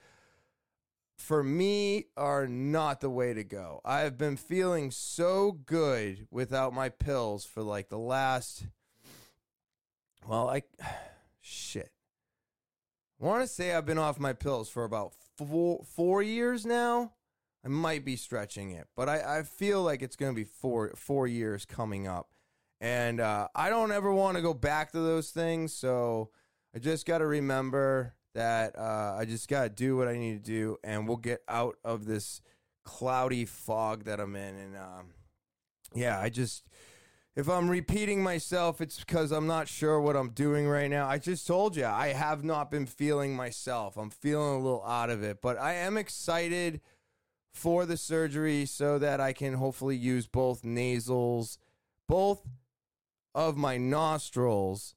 for 1.16 1.44
me 1.44 2.06
are 2.16 2.48
not 2.48 3.00
the 3.00 3.08
way 3.10 3.32
to 3.32 3.44
go. 3.44 3.80
I've 3.84 4.18
been 4.18 4.36
feeling 4.36 4.90
so 4.90 5.52
good 5.52 6.26
without 6.32 6.74
my 6.74 6.88
pills 6.88 7.44
for 7.44 7.62
like 7.62 7.88
the 7.88 7.98
last 7.98 8.66
well 10.26 10.48
i 10.50 10.62
shit. 11.40 11.92
I 13.20 13.24
want 13.24 13.42
to 13.42 13.46
say 13.46 13.72
i've 13.72 13.86
been 13.86 13.98
off 13.98 14.18
my 14.18 14.32
pills 14.32 14.68
for 14.68 14.82
about 14.82 15.12
four 15.38 15.84
four 15.84 16.22
years 16.22 16.66
now. 16.66 17.12
I 17.64 17.68
might 17.68 18.04
be 18.04 18.16
stretching 18.16 18.72
it, 18.72 18.88
but 18.96 19.08
I, 19.08 19.38
I 19.38 19.42
feel 19.44 19.84
like 19.84 20.02
it's 20.02 20.16
going 20.16 20.32
to 20.32 20.36
be 20.36 20.44
four 20.44 20.92
four 20.96 21.28
years 21.28 21.64
coming 21.64 22.08
up, 22.08 22.31
and 22.82 23.20
uh, 23.20 23.46
I 23.54 23.70
don't 23.70 23.92
ever 23.92 24.12
want 24.12 24.36
to 24.36 24.42
go 24.42 24.52
back 24.52 24.90
to 24.90 24.98
those 24.98 25.30
things. 25.30 25.72
So 25.72 26.30
I 26.74 26.80
just 26.80 27.06
got 27.06 27.18
to 27.18 27.26
remember 27.26 28.14
that 28.34 28.76
uh, 28.76 29.14
I 29.16 29.24
just 29.24 29.48
got 29.48 29.62
to 29.62 29.68
do 29.68 29.96
what 29.96 30.08
I 30.08 30.18
need 30.18 30.44
to 30.44 30.50
do, 30.50 30.76
and 30.82 31.06
we'll 31.06 31.16
get 31.16 31.42
out 31.48 31.76
of 31.84 32.06
this 32.06 32.42
cloudy 32.84 33.44
fog 33.44 34.04
that 34.04 34.18
I'm 34.18 34.34
in, 34.34 34.56
and 34.56 34.76
um, 34.76 35.06
yeah, 35.94 36.18
I 36.18 36.28
just 36.28 36.66
if 37.36 37.48
I'm 37.48 37.70
repeating 37.70 38.22
myself, 38.22 38.80
it's 38.80 38.98
because 38.98 39.30
I'm 39.30 39.46
not 39.46 39.68
sure 39.68 40.00
what 40.00 40.16
I'm 40.16 40.30
doing 40.30 40.66
right 40.66 40.90
now. 40.90 41.08
I 41.08 41.18
just 41.18 41.46
told 41.46 41.76
you 41.76 41.86
I 41.86 42.08
have 42.08 42.42
not 42.42 42.70
been 42.70 42.86
feeling 42.86 43.36
myself. 43.36 43.96
I'm 43.96 44.10
feeling 44.10 44.54
a 44.54 44.58
little 44.58 44.84
out 44.84 45.08
of 45.08 45.22
it, 45.22 45.40
but 45.40 45.56
I 45.58 45.74
am 45.74 45.96
excited 45.96 46.80
for 47.54 47.86
the 47.86 47.96
surgery 47.96 48.66
so 48.66 48.98
that 48.98 49.20
I 49.20 49.32
can 49.32 49.54
hopefully 49.54 49.96
use 49.96 50.26
both 50.26 50.64
nasals, 50.64 51.58
both 52.08 52.42
of 53.34 53.56
my 53.56 53.78
nostrils 53.78 54.94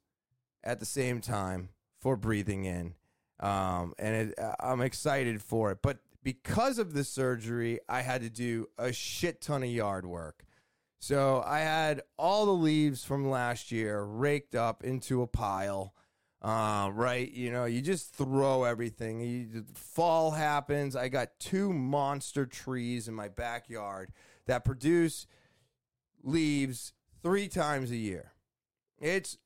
at 0.64 0.80
the 0.80 0.86
same 0.86 1.22
time 1.22 1.70
for 2.00 2.16
breathing 2.16 2.66
in. 2.66 2.96
Um, 3.40 3.94
and 4.00 4.30
it, 4.30 4.40
I'm 4.60 4.82
excited 4.82 5.42
for 5.42 5.72
it. 5.72 5.80
But 5.82 6.00
because 6.24 6.80
of 6.80 6.94
the 6.94 7.04
surgery, 7.04 7.80
I 7.88 8.02
had 8.02 8.22
to 8.22 8.30
do 8.30 8.68
a 8.78 8.92
shit 8.92 9.42
ton 9.42 9.64
of 9.64 9.70
yard 9.70 10.06
work. 10.06 10.44
So 11.00 11.44
I 11.46 11.60
had 11.60 12.02
all 12.18 12.48
the 12.48 12.52
leaves 12.52 13.04
from 13.04 13.30
last 13.30 13.72
year 13.72 14.04
raked 14.04 14.56
up 14.56 14.84
into 14.84 15.22
a 15.22 15.28
pile. 15.28 15.94
Uh, 16.42 16.90
right, 16.94 17.32
you 17.32 17.52
know, 17.52 17.66
you 17.66 17.82
just 17.82 18.14
throw 18.14 18.64
everything. 18.64 19.20
You, 19.20 19.66
fall 19.76 20.32
happens. 20.32 20.96
I 20.96 21.10
got 21.10 21.40
two 21.40 21.72
monster 21.74 22.46
trees 22.46 23.08
in 23.08 23.14
my 23.14 23.30
backyard 23.30 24.12
that 24.48 24.66
produce 24.66 25.28
leaves 26.24 26.94
three 27.26 27.48
times 27.48 27.90
a 27.90 27.96
year. 27.96 28.34
It's 29.00 29.40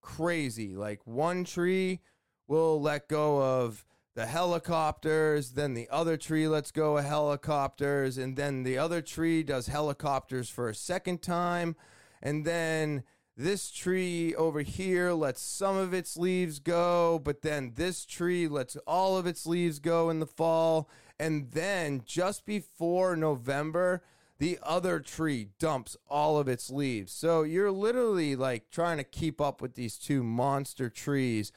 crazy. 0.00 0.74
Like 0.74 1.06
one 1.06 1.44
tree 1.44 2.00
will 2.46 2.80
let 2.80 3.06
go 3.06 3.42
of 3.42 3.84
the 4.14 4.24
helicopters, 4.24 5.50
then 5.50 5.74
the 5.74 5.90
other 5.90 6.16
tree 6.16 6.48
lets 6.48 6.70
go 6.70 6.96
of 6.96 7.04
helicopters, 7.04 8.16
and 8.16 8.34
then 8.34 8.62
the 8.62 8.78
other 8.78 9.02
tree 9.02 9.42
does 9.42 9.66
helicopters 9.66 10.48
for 10.48 10.70
a 10.70 10.74
second 10.74 11.20
time, 11.20 11.76
and 12.22 12.46
then 12.46 13.04
this 13.36 13.70
tree 13.70 14.34
over 14.34 14.62
here 14.62 15.12
lets 15.12 15.42
some 15.42 15.76
of 15.76 15.92
its 15.92 16.16
leaves 16.16 16.58
go, 16.58 17.20
but 17.22 17.42
then 17.42 17.74
this 17.76 18.06
tree 18.06 18.48
lets 18.48 18.74
all 18.86 19.18
of 19.18 19.26
its 19.26 19.44
leaves 19.44 19.78
go 19.78 20.08
in 20.08 20.18
the 20.18 20.26
fall, 20.26 20.88
and 21.20 21.52
then 21.52 22.00
just 22.06 22.46
before 22.46 23.14
November, 23.14 24.02
the 24.38 24.58
other 24.62 25.00
tree 25.00 25.48
dumps 25.58 25.96
all 26.08 26.38
of 26.38 26.48
its 26.48 26.70
leaves. 26.70 27.12
So 27.12 27.42
you're 27.42 27.72
literally 27.72 28.36
like 28.36 28.70
trying 28.70 28.98
to 28.98 29.04
keep 29.04 29.40
up 29.40 29.60
with 29.60 29.74
these 29.74 29.96
two 29.96 30.22
monster 30.22 30.88
trees 30.88 31.52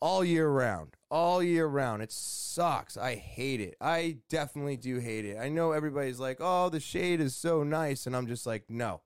all 0.00 0.24
year 0.24 0.48
round 0.48 0.96
all 1.12 1.42
year 1.42 1.66
round. 1.66 2.02
It 2.02 2.10
sucks. 2.10 2.96
I 2.96 3.16
hate 3.16 3.60
it. 3.60 3.76
I 3.82 4.16
definitely 4.30 4.78
do 4.78 4.98
hate 4.98 5.26
it. 5.26 5.36
I 5.38 5.50
know 5.50 5.72
everybody's 5.72 6.18
like, 6.18 6.38
oh, 6.40 6.70
the 6.70 6.80
shade 6.80 7.20
is 7.20 7.36
so 7.36 7.62
nice. 7.62 8.06
And 8.06 8.16
I'm 8.16 8.26
just 8.26 8.46
like, 8.46 8.64
no. 8.70 9.02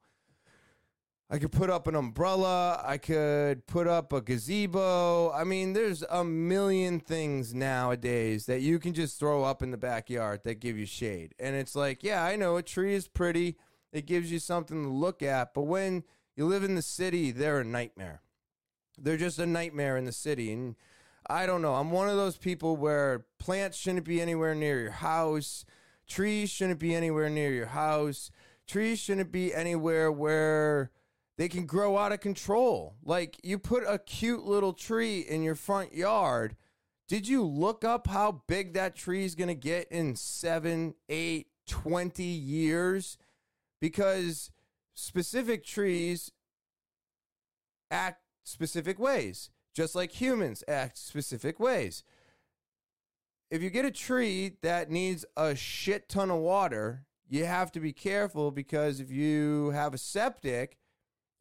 I 1.29 1.39
could 1.39 1.51
put 1.51 1.71
up 1.71 1.89
an 1.89 1.97
umbrella. 1.97 2.81
I 2.85 2.99
could 2.99 3.67
put 3.67 3.89
up 3.89 4.13
a 4.13 4.21
gazebo. 4.21 5.33
I 5.33 5.43
mean, 5.43 5.73
there's 5.73 6.03
a 6.09 6.23
million 6.25 7.01
things 7.01 7.53
nowadays 7.53 8.47
that 8.47 8.61
you 8.61 8.79
can 8.79 8.95
just 8.95 9.19
throw 9.19 9.43
up 9.43 9.61
in 9.61 9.73
the 9.73 9.77
backyard 9.77 10.43
that 10.45 10.61
give 10.61 10.79
you 10.79 10.87
shade. 10.87 11.35
And 11.41 11.57
it's 11.57 11.75
like, 11.75 12.05
yeah, 12.05 12.23
I 12.23 12.37
know 12.37 12.57
a 12.57 12.63
tree 12.63 12.95
is 12.95 13.09
pretty. 13.09 13.57
It 13.93 14.07
gives 14.07 14.31
you 14.31 14.39
something 14.39 14.85
to 14.85 14.89
look 14.89 15.21
at. 15.21 15.53
But 15.53 15.63
when 15.63 16.05
you 16.37 16.47
live 16.47 16.63
in 16.63 16.77
the 16.77 16.83
city, 16.83 17.33
they're 17.33 17.61
a 17.61 17.65
nightmare. 17.65 18.23
They're 18.97 19.17
just 19.17 19.41
a 19.41 19.47
nightmare 19.47 19.97
in 19.97 20.05
the 20.05 20.13
city. 20.13 20.53
And 20.53 20.77
I 21.29 21.45
don't 21.47 21.63
know. 21.63 21.75
I'm 21.75 21.91
one 21.91 22.09
of 22.09 22.17
those 22.17 22.37
people 22.37 22.77
where 22.77 23.27
plants 23.41 23.77
shouldn't 23.77 24.07
be 24.07 24.21
anywhere 24.21 24.55
near 24.55 24.81
your 24.81 24.91
house. 24.93 25.65
Trees 26.07 26.51
shouldn't 26.51 26.79
be 26.79 26.95
anywhere 26.95 27.29
near 27.29 27.51
your 27.51 27.67
house. 27.67 28.31
Trees 28.69 29.01
shouldn't 29.01 29.33
be 29.33 29.53
anywhere 29.53 30.13
where 30.13 30.93
they 31.39 31.49
can 31.49 31.67
grow 31.67 31.99
out 31.99 32.13
of 32.13 32.21
control. 32.21 32.97
Like 33.05 33.39
you 33.43 33.59
put 33.59 33.85
a 33.87 33.99
cute 33.99 34.45
little 34.45 34.73
tree 34.73 35.21
in 35.21 35.43
your 35.43 35.55
front 35.55 35.95
yard. 35.95 36.57
Did 37.09 37.29
you 37.29 37.45
look 37.45 37.85
up 37.85 38.09
how 38.09 38.43
big 38.49 38.75
that 38.75 38.97
tree 38.97 39.25
is 39.25 39.35
going 39.35 39.49
to 39.49 39.55
get 39.55 39.89
in 39.93 40.17
seven, 40.17 40.95
eight, 41.09 41.49
20 41.69 42.23
years? 42.23 43.17
Because 43.81 44.51
specific 44.95 45.65
trees 45.65 46.33
act 47.91 48.23
specific 48.43 48.99
ways 48.99 49.51
just 49.77 49.95
like 49.95 50.11
humans 50.11 50.65
act 50.67 50.97
specific 50.97 51.61
ways. 51.61 52.03
If 53.51 53.63
you 53.63 53.69
get 53.69 53.85
a 53.85 53.91
tree 53.91 54.57
that 54.63 54.91
needs 54.91 55.27
a 55.37 55.55
shit 55.55 56.09
ton 56.09 56.31
of 56.31 56.39
water, 56.39 57.05
you 57.29 57.45
have 57.45 57.71
to 57.73 57.81
be 57.81 57.93
careful 57.93 58.51
because 58.51 59.01
if 59.01 59.11
you 59.11 59.71
have 59.71 59.93
a 59.93 59.99
septic 59.99 60.79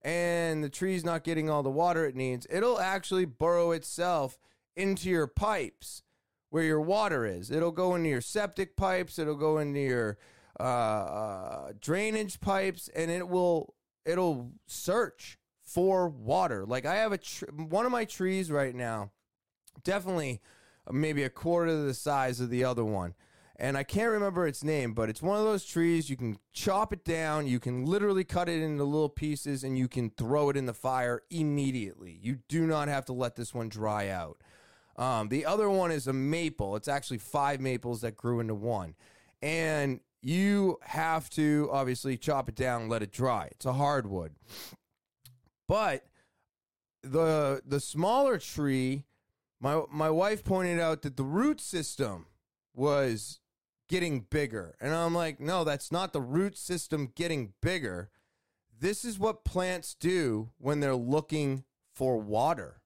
and 0.06 0.64
the 0.64 0.70
tree's 0.70 1.04
not 1.04 1.24
getting 1.24 1.50
all 1.50 1.64
the 1.64 1.70
water 1.72 2.06
it 2.06 2.16
needs, 2.16 2.46
it'll 2.52 2.80
actually 2.80 3.26
burrow 3.26 3.72
itself 3.72 4.38
into 4.76 5.10
your 5.10 5.26
pipes 5.26 6.04
where 6.52 6.64
your 6.64 6.80
water 6.80 7.26
is. 7.26 7.50
It'll 7.50 7.72
go 7.72 7.96
into 7.96 8.10
your 8.10 8.22
septic 8.22 8.78
pipes, 8.78 9.18
it'll 9.18 9.36
go 9.36 9.58
into 9.58 9.80
your 9.80 10.20
uh, 10.60 10.64
uh, 10.64 11.72
drainage 11.82 12.40
pipes, 12.40 12.88
and 12.96 13.10
it 13.10 13.28
will 13.28 13.74
it'll 14.06 14.52
search 14.68 15.40
for 15.64 16.08
water. 16.08 16.66
Like 16.68 16.86
I 16.86 16.96
have 16.98 17.12
a 17.12 17.18
tr- 17.18 17.46
one 17.46 17.88
of 17.88 17.92
my 17.92 18.06
trees 18.06 18.52
right 18.52 18.76
now, 18.76 19.10
definitely 19.84 20.40
maybe 20.92 21.24
a 21.24 21.32
quarter 21.32 21.82
the 21.82 21.96
size 21.96 22.40
of 22.40 22.52
the 22.52 22.64
other 22.64 22.86
one. 22.86 23.16
And 23.58 23.78
I 23.78 23.84
can't 23.84 24.12
remember 24.12 24.48
its 24.48 24.64
name, 24.64 24.94
but 24.94 25.10
it's 25.10 25.22
one 25.22 25.38
of 25.40 25.46
those 25.46 25.66
trees 25.66 26.10
you 26.10 26.18
can 26.18 26.38
chop 26.52 26.92
it 26.92 27.06
down, 27.06 27.48
you 27.48 27.60
can 27.60 27.86
literally 27.86 28.26
cut 28.26 28.50
it 28.50 28.62
into 28.62 28.84
little 28.84 29.10
pieces, 29.10 29.64
and 29.64 29.78
you 29.78 29.88
can 29.88 30.10
throw 30.10 30.50
it 30.50 30.58
in 30.58 30.66
the 30.66 30.74
fire 30.74 31.22
immediately. 31.30 32.20
You 32.22 32.40
do 32.50 32.68
not 32.68 32.90
have 32.90 33.06
to 33.06 33.14
let 33.14 33.36
this 33.36 33.54
one 33.54 33.70
dry 33.70 34.10
out. 34.10 34.42
Um, 34.98 35.30
the 35.30 35.46
other 35.46 35.70
one 35.70 35.92
is 35.92 36.08
a 36.08 36.14
maple. 36.14 36.76
It's 36.76 36.88
actually 36.88 37.18
five 37.20 37.60
maples 37.60 38.02
that 38.02 38.16
grew 38.16 38.40
into 38.40 38.56
one. 38.56 38.96
And 39.42 40.00
you 40.22 40.80
have 40.82 41.30
to 41.32 41.70
obviously 41.72 42.18
chop 42.18 42.50
it 42.50 42.56
down, 42.56 42.90
let 42.90 43.04
it 43.04 43.12
dry. 43.12 43.50
It's 43.52 43.66
a 43.66 43.74
hardwood. 43.74 44.34
But 45.68 46.06
the 47.04 47.62
the 47.66 47.80
smaller 47.80 48.38
tree, 48.38 49.06
my 49.60 49.84
my 49.92 50.10
wife 50.10 50.44
pointed 50.44 50.80
out 50.80 51.04
that 51.04 51.18
the 51.18 51.24
root 51.24 51.62
system 51.62 52.26
was 52.74 53.40
getting 53.88 54.22
bigger. 54.22 54.76
And 54.80 54.94
I'm 54.94 55.14
like, 55.14 55.40
no, 55.40 55.64
that's 55.64 55.92
not 55.92 56.14
the 56.14 56.22
root 56.22 56.58
system 56.58 57.12
getting 57.16 57.54
bigger. 57.62 58.10
This 58.78 59.06
is 59.06 59.20
what 59.20 59.46
plants 59.46 59.96
do 60.00 60.50
when 60.58 60.80
they're 60.80 60.96
looking 60.96 61.64
for 61.94 62.18
water. 62.18 62.82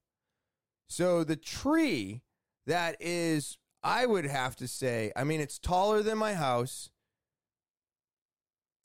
So 0.88 1.24
the 1.24 1.36
tree 1.36 2.22
that 2.68 2.98
is, 3.00 3.58
I 3.84 4.06
would 4.06 4.26
have 4.26 4.56
to 4.58 4.68
say, 4.68 5.12
I 5.16 5.24
mean, 5.24 5.40
it's 5.40 5.60
taller 5.60 6.04
than 6.04 6.18
my 6.18 6.34
house. 6.34 6.90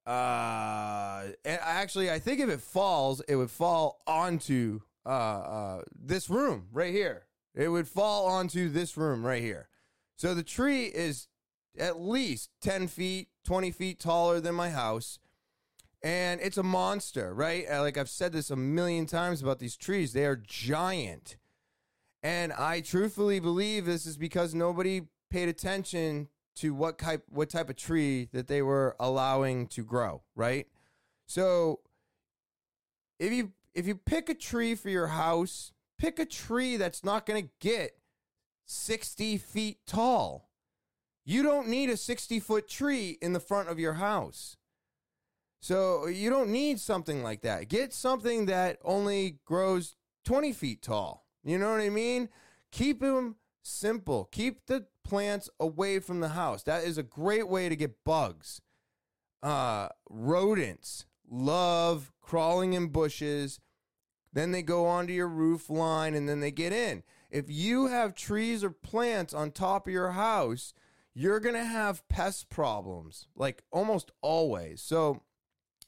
Uh, 0.07 1.29
and 1.45 1.59
actually, 1.63 2.11
I 2.11 2.19
think 2.19 2.41
if 2.41 2.49
it 2.49 2.61
falls, 2.61 3.21
it 3.27 3.37
would 3.37 3.51
fall 3.51 4.03
onto 4.07 4.81
uh, 5.07 5.09
uh, 5.09 5.83
this 5.95 6.29
room 6.29 6.69
right 6.73 6.93
here. 6.93 7.27
It 7.55 7.69
would 7.69 7.89
fall 7.89 8.27
onto 8.27 8.69
this 8.69 8.97
room 8.97 9.25
right 9.25 9.43
here. 9.43 9.69
So 10.17 10.35
the 10.35 10.43
tree 10.43 10.85
is 10.85 11.29
at 11.79 12.01
least 12.01 12.51
10 12.61 12.89
feet, 12.89 13.29
20 13.45 13.71
feet 13.71 13.99
taller 13.99 14.41
than 14.41 14.55
my 14.55 14.71
house. 14.71 15.19
And 16.03 16.41
it's 16.41 16.59
a 16.59 16.63
monster, 16.63 17.35
right? 17.35 17.65
Uh, 17.71 17.81
like 17.81 17.97
I've 17.97 18.11
said 18.11 18.33
this 18.33 18.51
a 18.51 18.57
million 18.57 19.07
times 19.07 19.41
about 19.41 19.59
these 19.59 19.77
trees, 19.77 20.13
they 20.13 20.27
are 20.27 20.37
giant. 20.37 21.37
And 22.23 22.53
I 22.53 22.81
truthfully 22.81 23.41
believe 23.41 23.87
this 23.87 24.07
is 24.07 24.17
because 24.17 24.55
nobody 24.55 25.03
paid 25.31 25.49
attention 25.49 26.29
to 26.57 26.73
what 26.75 26.99
type 26.99 27.25
what 27.29 27.51
type 27.51 27.69
of 27.69 27.77
tree 27.77 28.29
that 28.33 28.47
they 28.47 28.63
were 28.63 28.97
allowing 29.01 29.67
to 29.69 29.83
grow, 29.83 30.23
right? 30.37 30.67
So 31.27 31.81
if 33.19 33.33
you 33.33 33.53
if 33.75 33.87
you 33.87 33.97
pick 33.97 34.29
a 34.29 34.35
tree 34.35 34.75
for 34.75 34.91
your 34.91 35.09
house, 35.09 35.73
pick 35.99 36.19
a 36.19 36.25
tree 36.25 36.77
that's 36.77 37.05
not 37.05 37.27
going 37.27 37.45
to 37.45 37.51
get 37.61 37.99
60 38.67 39.39
feet 39.39 39.79
tall. 39.87 40.49
You 41.25 41.43
don't 41.43 41.69
need 41.69 41.91
a 41.91 41.97
60 41.97 42.41
foot 42.41 42.69
tree 42.69 43.19
in 43.23 43.33
the 43.33 43.41
front 43.41 43.69
of 43.69 43.79
your 43.79 43.95
house. 43.95 44.57
So 45.61 46.07
you 46.07 46.29
don't 46.29 46.51
need 46.51 46.79
something 46.79 47.23
like 47.23 47.41
that. 47.43 47.69
Get 47.69 47.95
something 47.95 48.47
that 48.47 48.79
only 48.85 49.39
grows 49.47 49.97
20 50.27 50.53
feet 50.53 50.83
tall. 50.83 51.27
You 51.43 51.59
know 51.59 51.71
what 51.71 51.81
I 51.81 51.89
mean? 51.89 52.29
Keep 52.71 53.01
them 53.01 53.37
simple. 53.63 54.29
Keep 54.31 54.67
the 54.67 54.87
plants 55.05 55.49
away 55.59 56.01
from 56.01 56.21
the 56.21 56.31
house. 56.31 56.63
That 56.65 56.85
is 56.85 56.99
a 56.99 57.03
great 57.03 57.49
way 57.49 57.71
to 57.71 57.77
get 57.77 58.05
bugs. 58.05 58.61
Uh, 59.43 59.89
rodents 60.11 61.07
love 61.31 62.13
crawling 62.21 62.75
in 62.75 62.89
bushes. 62.89 63.61
Then 64.33 64.53
they 64.53 64.63
go 64.63 64.87
onto 64.87 65.13
your 65.13 65.29
roof 65.29 65.71
line 65.71 66.15
and 66.15 66.29
then 66.29 66.41
they 66.41 66.51
get 66.51 66.73
in. 66.73 67.03
If 67.31 67.47
you 67.49 67.87
have 67.87 68.15
trees 68.15 68.63
or 68.63 68.71
plants 68.71 69.33
on 69.33 69.51
top 69.51 69.87
of 69.87 69.93
your 69.93 70.11
house, 70.11 70.75
you're 71.15 71.41
going 71.41 71.55
to 71.55 71.65
have 71.65 72.07
pest 72.09 72.51
problems 72.51 73.29
like 73.37 73.63
almost 73.71 74.11
always. 74.21 74.83
So 74.83 75.23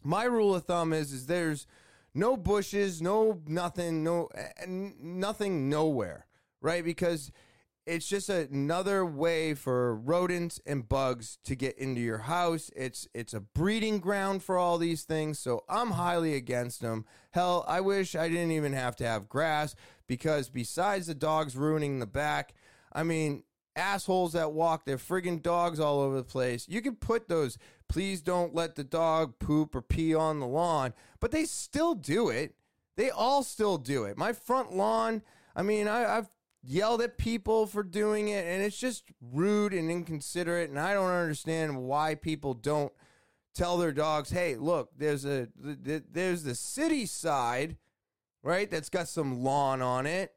my 0.02 0.24
rule 0.24 0.54
of 0.54 0.64
thumb 0.64 0.92
is 0.92 1.12
is 1.12 1.26
there's 1.26 1.66
no 2.14 2.36
bushes, 2.36 3.02
no 3.02 3.42
nothing, 3.46 4.02
no 4.04 4.28
nothing 4.66 5.68
nowhere, 5.68 6.26
right? 6.60 6.84
Because 6.84 7.32
it's 7.86 8.08
just 8.08 8.28
another 8.28 9.06
way 9.06 9.54
for 9.54 9.94
rodents 9.94 10.60
and 10.66 10.88
bugs 10.88 11.38
to 11.44 11.54
get 11.54 11.78
into 11.78 12.00
your 12.00 12.18
house. 12.18 12.70
It's 12.74 13.06
it's 13.14 13.34
a 13.34 13.40
breeding 13.40 13.98
ground 13.98 14.42
for 14.42 14.58
all 14.58 14.78
these 14.78 15.04
things. 15.04 15.38
So 15.38 15.64
I'm 15.68 15.92
highly 15.92 16.34
against 16.34 16.80
them. 16.80 17.04
Hell, 17.30 17.64
I 17.68 17.80
wish 17.80 18.16
I 18.16 18.28
didn't 18.28 18.52
even 18.52 18.72
have 18.72 18.96
to 18.96 19.06
have 19.06 19.28
grass 19.28 19.74
because 20.06 20.48
besides 20.48 21.06
the 21.06 21.14
dogs 21.14 21.56
ruining 21.56 22.00
the 22.00 22.06
back, 22.06 22.54
I 22.92 23.02
mean, 23.02 23.44
assholes 23.76 24.32
that 24.32 24.52
walk 24.52 24.84
their 24.84 24.96
friggin' 24.96 25.42
dogs 25.42 25.78
all 25.78 26.00
over 26.00 26.16
the 26.16 26.24
place. 26.24 26.66
You 26.68 26.80
can 26.80 26.96
put 26.96 27.28
those 27.28 27.58
please 27.88 28.20
don't 28.20 28.54
let 28.54 28.74
the 28.74 28.84
dog 28.84 29.38
poop 29.38 29.74
or 29.74 29.82
pee 29.82 30.14
on 30.14 30.40
the 30.40 30.46
lawn, 30.46 30.92
but 31.20 31.30
they 31.30 31.44
still 31.44 31.94
do 31.94 32.28
it. 32.28 32.54
They 32.96 33.10
all 33.10 33.42
still 33.42 33.78
do 33.78 34.04
it. 34.04 34.16
My 34.16 34.32
front 34.32 34.74
lawn, 34.74 35.22
I 35.54 35.62
mean, 35.62 35.86
I, 35.86 36.00
have 36.00 36.30
yelled 36.64 37.02
at 37.02 37.18
people 37.18 37.66
for 37.66 37.82
doing 37.82 38.28
it, 38.28 38.44
and 38.46 38.62
it's 38.62 38.78
just 38.78 39.04
rude 39.20 39.72
and 39.72 39.90
inconsiderate. 39.90 40.70
And 40.70 40.78
I 40.78 40.94
don't 40.94 41.10
understand 41.10 41.76
why 41.76 42.14
people 42.14 42.54
don't 42.54 42.92
tell 43.54 43.76
their 43.76 43.92
dogs, 43.92 44.30
"Hey, 44.30 44.56
look, 44.56 44.90
there's 44.96 45.24
a 45.24 45.48
there's 45.56 46.42
the 46.42 46.54
city 46.54 47.06
side, 47.06 47.76
right? 48.42 48.70
That's 48.70 48.88
got 48.88 49.08
some 49.08 49.42
lawn 49.42 49.82
on 49.82 50.06
it. 50.06 50.35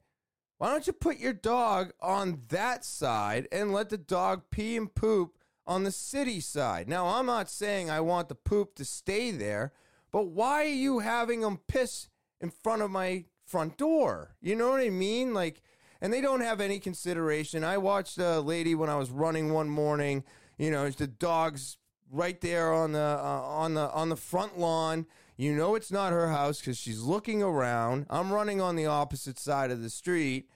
Why 0.60 0.69
don't 0.69 0.86
you 0.86 0.93
put 0.93 1.17
your 1.17 1.34
dog 1.34 1.93
on 2.00 2.43
that 2.50 2.86
side 2.86 3.48
and 3.52 3.74
let 3.74 3.89
the 3.89 3.98
dog 3.98 4.43
pee 4.52 4.78
and 4.78 4.93
poop 4.93 5.36
on 5.65 5.84
the 5.84 5.91
city 5.91 6.39
side?" 6.39 6.88
Now, 6.88 7.08
I'm 7.08 7.26
not 7.26 7.50
saying 7.50 7.89
I 7.89 8.02
want 8.02 8.30
the 8.30 8.36
poop 8.36 8.76
to 8.76 8.86
stay 8.86 9.32
there, 9.32 9.74
but 10.12 10.28
why 10.28 10.65
are 10.65 10.67
you 10.67 11.00
having 11.00 11.41
them 11.41 11.62
piss 11.67 12.10
in 12.39 12.52
front 12.52 12.84
of 12.84 12.91
my 12.91 13.26
front 13.43 13.78
door? 13.78 14.36
You 14.39 14.56
know 14.56 14.69
what 14.69 14.82
I 14.82 14.91
mean? 14.91 15.34
Like 15.34 15.63
and 16.02 16.13
they 16.13 16.22
don't 16.22 16.41
have 16.41 16.62
any 16.62 16.80
consideration. 16.80 17.63
I 17.63 17.78
watched 17.78 18.17
a 18.17 18.39
lady 18.39 18.76
when 18.76 18.89
I 18.89 18.95
was 18.95 19.12
running 19.12 19.54
one 19.54 19.69
morning. 19.69 20.24
You 20.58 20.72
know, 20.72 20.89
the 20.89 21.08
dog's 21.08 21.78
right 22.12 22.39
there 22.41 22.74
on 22.74 22.93
the 22.93 23.00
uh, 23.00 23.41
on 23.43 23.74
the 23.74 23.91
on 23.91 24.10
the 24.10 24.15
front 24.15 24.58
lawn. 24.58 25.06
You 25.39 25.56
know, 25.56 25.75
it's 25.75 25.89
not 25.89 26.12
her 26.12 26.28
house 26.28 26.60
because 26.60 26.78
she's 26.78 26.99
looking 26.99 27.41
around. 27.41 28.08
I'm 28.10 28.34
running 28.34 28.60
on 28.60 28.75
the 28.75 28.88
opposite 28.88 29.39
side 29.39 29.71
of 29.71 29.82
the 29.82 29.89
street. 29.89 30.49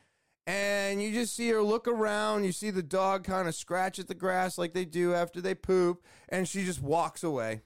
And 0.45 1.01
you 1.01 1.13
just 1.13 1.37
see 1.37 1.47
her 1.51 1.63
look 1.63 1.87
around. 1.87 2.43
You 2.43 2.51
see 2.51 2.69
the 2.69 2.83
dog 2.83 3.23
kind 3.23 3.47
of 3.47 3.55
scratch 3.55 3.97
at 3.97 4.09
the 4.09 4.13
grass 4.13 4.57
like 4.57 4.73
they 4.73 4.83
do 4.83 5.13
after 5.13 5.39
they 5.39 5.55
poop. 5.55 6.03
And 6.27 6.49
she 6.49 6.65
just 6.65 6.81
walks 6.81 7.23
away. 7.23 7.61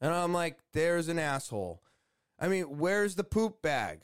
And 0.00 0.14
I'm 0.14 0.32
like, 0.32 0.58
there's 0.72 1.08
an 1.08 1.18
asshole. 1.18 1.82
I 2.38 2.46
mean, 2.46 2.78
where's 2.78 3.16
the 3.16 3.24
poop 3.24 3.60
bag? 3.60 4.02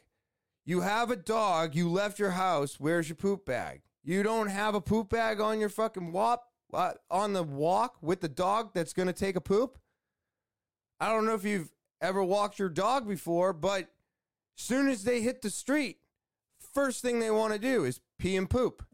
You 0.66 0.80
have 0.80 1.12
a 1.12 1.16
dog, 1.16 1.76
you 1.76 1.88
left 1.88 2.18
your 2.18 2.32
house, 2.32 2.80
where's 2.80 3.08
your 3.08 3.14
poop 3.14 3.46
bag? 3.46 3.82
You 4.02 4.24
don't 4.24 4.48
have 4.48 4.74
a 4.74 4.80
poop 4.80 5.10
bag 5.10 5.40
on 5.40 5.60
your 5.60 5.68
fucking 5.68 6.10
wop 6.10 6.48
uh, 6.72 6.94
on 7.08 7.34
the 7.34 7.44
walk 7.44 7.98
with 8.02 8.20
the 8.20 8.28
dog 8.28 8.70
that's 8.74 8.94
going 8.94 9.06
to 9.06 9.12
take 9.12 9.36
a 9.36 9.40
poop? 9.40 9.78
I 10.98 11.08
don't 11.08 11.26
know 11.26 11.34
if 11.34 11.44
you've 11.44 11.70
ever 12.04 12.22
walked 12.22 12.58
your 12.58 12.68
dog 12.68 13.08
before, 13.08 13.52
but 13.52 13.88
soon 14.56 14.88
as 14.88 15.04
they 15.04 15.20
hit 15.22 15.42
the 15.42 15.50
street, 15.50 15.98
first 16.74 17.02
thing 17.02 17.18
they 17.18 17.30
want 17.30 17.52
to 17.52 17.58
do 17.58 17.84
is 17.84 18.00
pee 18.18 18.36
and 18.36 18.48
poop. 18.48 18.84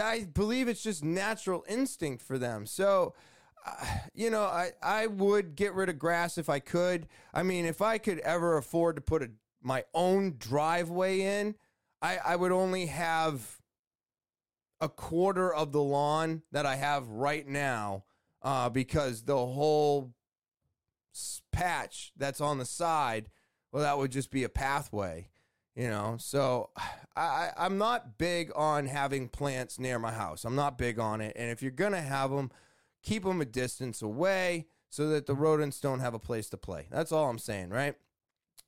I 0.00 0.24
believe 0.32 0.68
it's 0.68 0.82
just 0.82 1.04
natural 1.04 1.64
instinct 1.68 2.22
for 2.22 2.38
them. 2.38 2.66
So, 2.66 3.14
uh, 3.66 3.86
you 4.14 4.30
know, 4.30 4.42
I, 4.42 4.72
I 4.82 5.06
would 5.06 5.54
get 5.54 5.74
rid 5.74 5.88
of 5.88 5.98
grass 5.98 6.38
if 6.38 6.48
I 6.48 6.60
could. 6.60 7.08
I 7.34 7.42
mean, 7.42 7.66
if 7.66 7.82
I 7.82 7.98
could 7.98 8.18
ever 8.20 8.56
afford 8.56 8.96
to 8.96 9.02
put 9.02 9.22
a 9.22 9.30
my 9.64 9.84
own 9.94 10.34
driveway 10.38 11.20
in, 11.20 11.54
I, 12.00 12.18
I 12.18 12.36
would 12.36 12.52
only 12.52 12.86
have 12.86 13.60
a 14.80 14.88
quarter 14.88 15.54
of 15.54 15.70
the 15.70 15.82
lawn 15.82 16.42
that 16.50 16.66
I 16.66 16.74
have 16.74 17.08
right 17.08 17.46
now 17.46 18.04
uh, 18.42 18.68
because 18.68 19.22
the 19.22 19.36
whole 19.36 20.12
patch 21.52 22.12
that's 22.16 22.40
on 22.40 22.58
the 22.58 22.64
side, 22.64 23.28
well, 23.70 23.82
that 23.82 23.98
would 23.98 24.12
just 24.12 24.30
be 24.30 24.44
a 24.44 24.48
pathway, 24.48 25.28
you 25.74 25.88
know. 25.88 26.16
So 26.18 26.70
I, 27.16 27.50
I'm 27.56 27.78
not 27.78 28.18
big 28.18 28.50
on 28.54 28.86
having 28.86 29.28
plants 29.28 29.78
near 29.78 29.98
my 29.98 30.12
house. 30.12 30.44
I'm 30.44 30.56
not 30.56 30.78
big 30.78 30.98
on 30.98 31.20
it. 31.20 31.34
And 31.36 31.50
if 31.50 31.62
you're 31.62 31.70
going 31.70 31.92
to 31.92 32.00
have 32.00 32.30
them, 32.30 32.50
keep 33.02 33.24
them 33.24 33.40
a 33.40 33.46
distance 33.46 34.02
away 34.02 34.66
so 34.88 35.08
that 35.08 35.26
the 35.26 35.34
rodents 35.34 35.80
don't 35.80 36.00
have 36.00 36.14
a 36.14 36.18
place 36.18 36.48
to 36.50 36.56
play. 36.56 36.86
That's 36.90 37.12
all 37.12 37.28
I'm 37.30 37.38
saying, 37.38 37.70
right? 37.70 37.94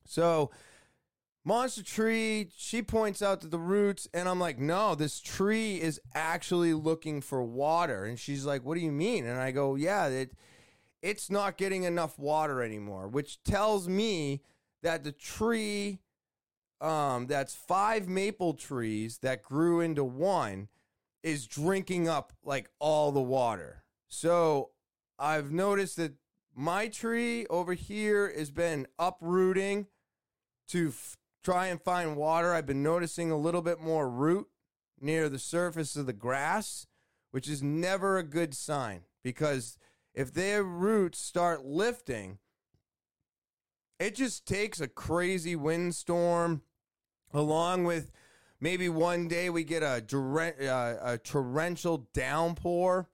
So 0.05 0.51
Monster 1.43 1.83
Tree, 1.83 2.49
she 2.57 2.81
points 2.81 3.21
out 3.21 3.41
to 3.41 3.47
the 3.47 3.59
roots, 3.59 4.07
and 4.11 4.27
I'm 4.27 4.39
like, 4.39 4.57
no, 4.57 4.95
this 4.95 5.19
tree 5.19 5.79
is 5.79 6.01
actually 6.15 6.73
looking 6.73 7.21
for 7.21 7.43
water. 7.43 8.05
And 8.05 8.19
she's 8.19 8.45
like, 8.45 8.65
what 8.65 8.73
do 8.73 8.81
you 8.81 8.91
mean? 8.91 9.27
And 9.27 9.39
I 9.39 9.51
go, 9.51 9.75
yeah, 9.75 10.07
it, 10.07 10.31
it's 11.05 11.29
not 11.29 11.55
getting 11.55 11.83
enough 11.83 12.17
water 12.17 12.63
anymore, 12.63 13.07
which 13.07 13.43
tells 13.43 13.87
me 13.87 14.41
that 14.81 15.03
the 15.03 15.11
tree, 15.11 15.99
um, 16.81 17.27
that's 17.27 17.53
five 17.53 18.07
maple 18.07 18.55
trees 18.55 19.19
that 19.19 19.43
grew 19.43 19.81
into 19.81 20.03
one, 20.03 20.67
is 21.21 21.45
drinking 21.45 22.09
up 22.09 22.33
like 22.43 22.71
all 22.79 23.11
the 23.11 23.21
water. 23.21 23.83
So 24.07 24.71
I've 25.19 25.51
noticed 25.51 25.97
that 25.97 26.13
my 26.55 26.87
tree 26.87 27.45
over 27.51 27.75
here 27.75 28.33
has 28.35 28.49
been 28.49 28.87
uprooting 28.97 29.85
to 30.69 30.87
f- 30.87 31.17
try 31.43 31.67
and 31.67 31.79
find 31.79 32.15
water. 32.15 32.51
I've 32.51 32.65
been 32.65 32.81
noticing 32.81 33.29
a 33.29 33.37
little 33.37 33.61
bit 33.61 33.79
more 33.79 34.09
root 34.09 34.47
near 34.99 35.29
the 35.29 35.37
surface 35.37 35.95
of 35.95 36.07
the 36.07 36.13
grass, 36.13 36.87
which 37.29 37.47
is 37.47 37.61
never 37.61 38.17
a 38.17 38.23
good 38.23 38.55
sign 38.55 39.01
because 39.23 39.77
if 40.15 40.33
their 40.33 40.63
roots 40.63 41.19
start 41.19 41.63
lifting, 41.63 42.39
it 43.99 44.15
just 44.15 44.47
takes 44.47 44.81
a 44.81 44.87
crazy 44.87 45.55
windstorm 45.55 46.63
along 47.33 47.83
with 47.83 48.11
maybe 48.59 48.89
one 48.89 49.27
day 49.27 49.49
we 49.49 49.63
get 49.63 49.83
a, 49.83 50.03
uh, 50.67 51.13
a 51.13 51.17
torrential 51.17 52.07
downpour 52.13 53.07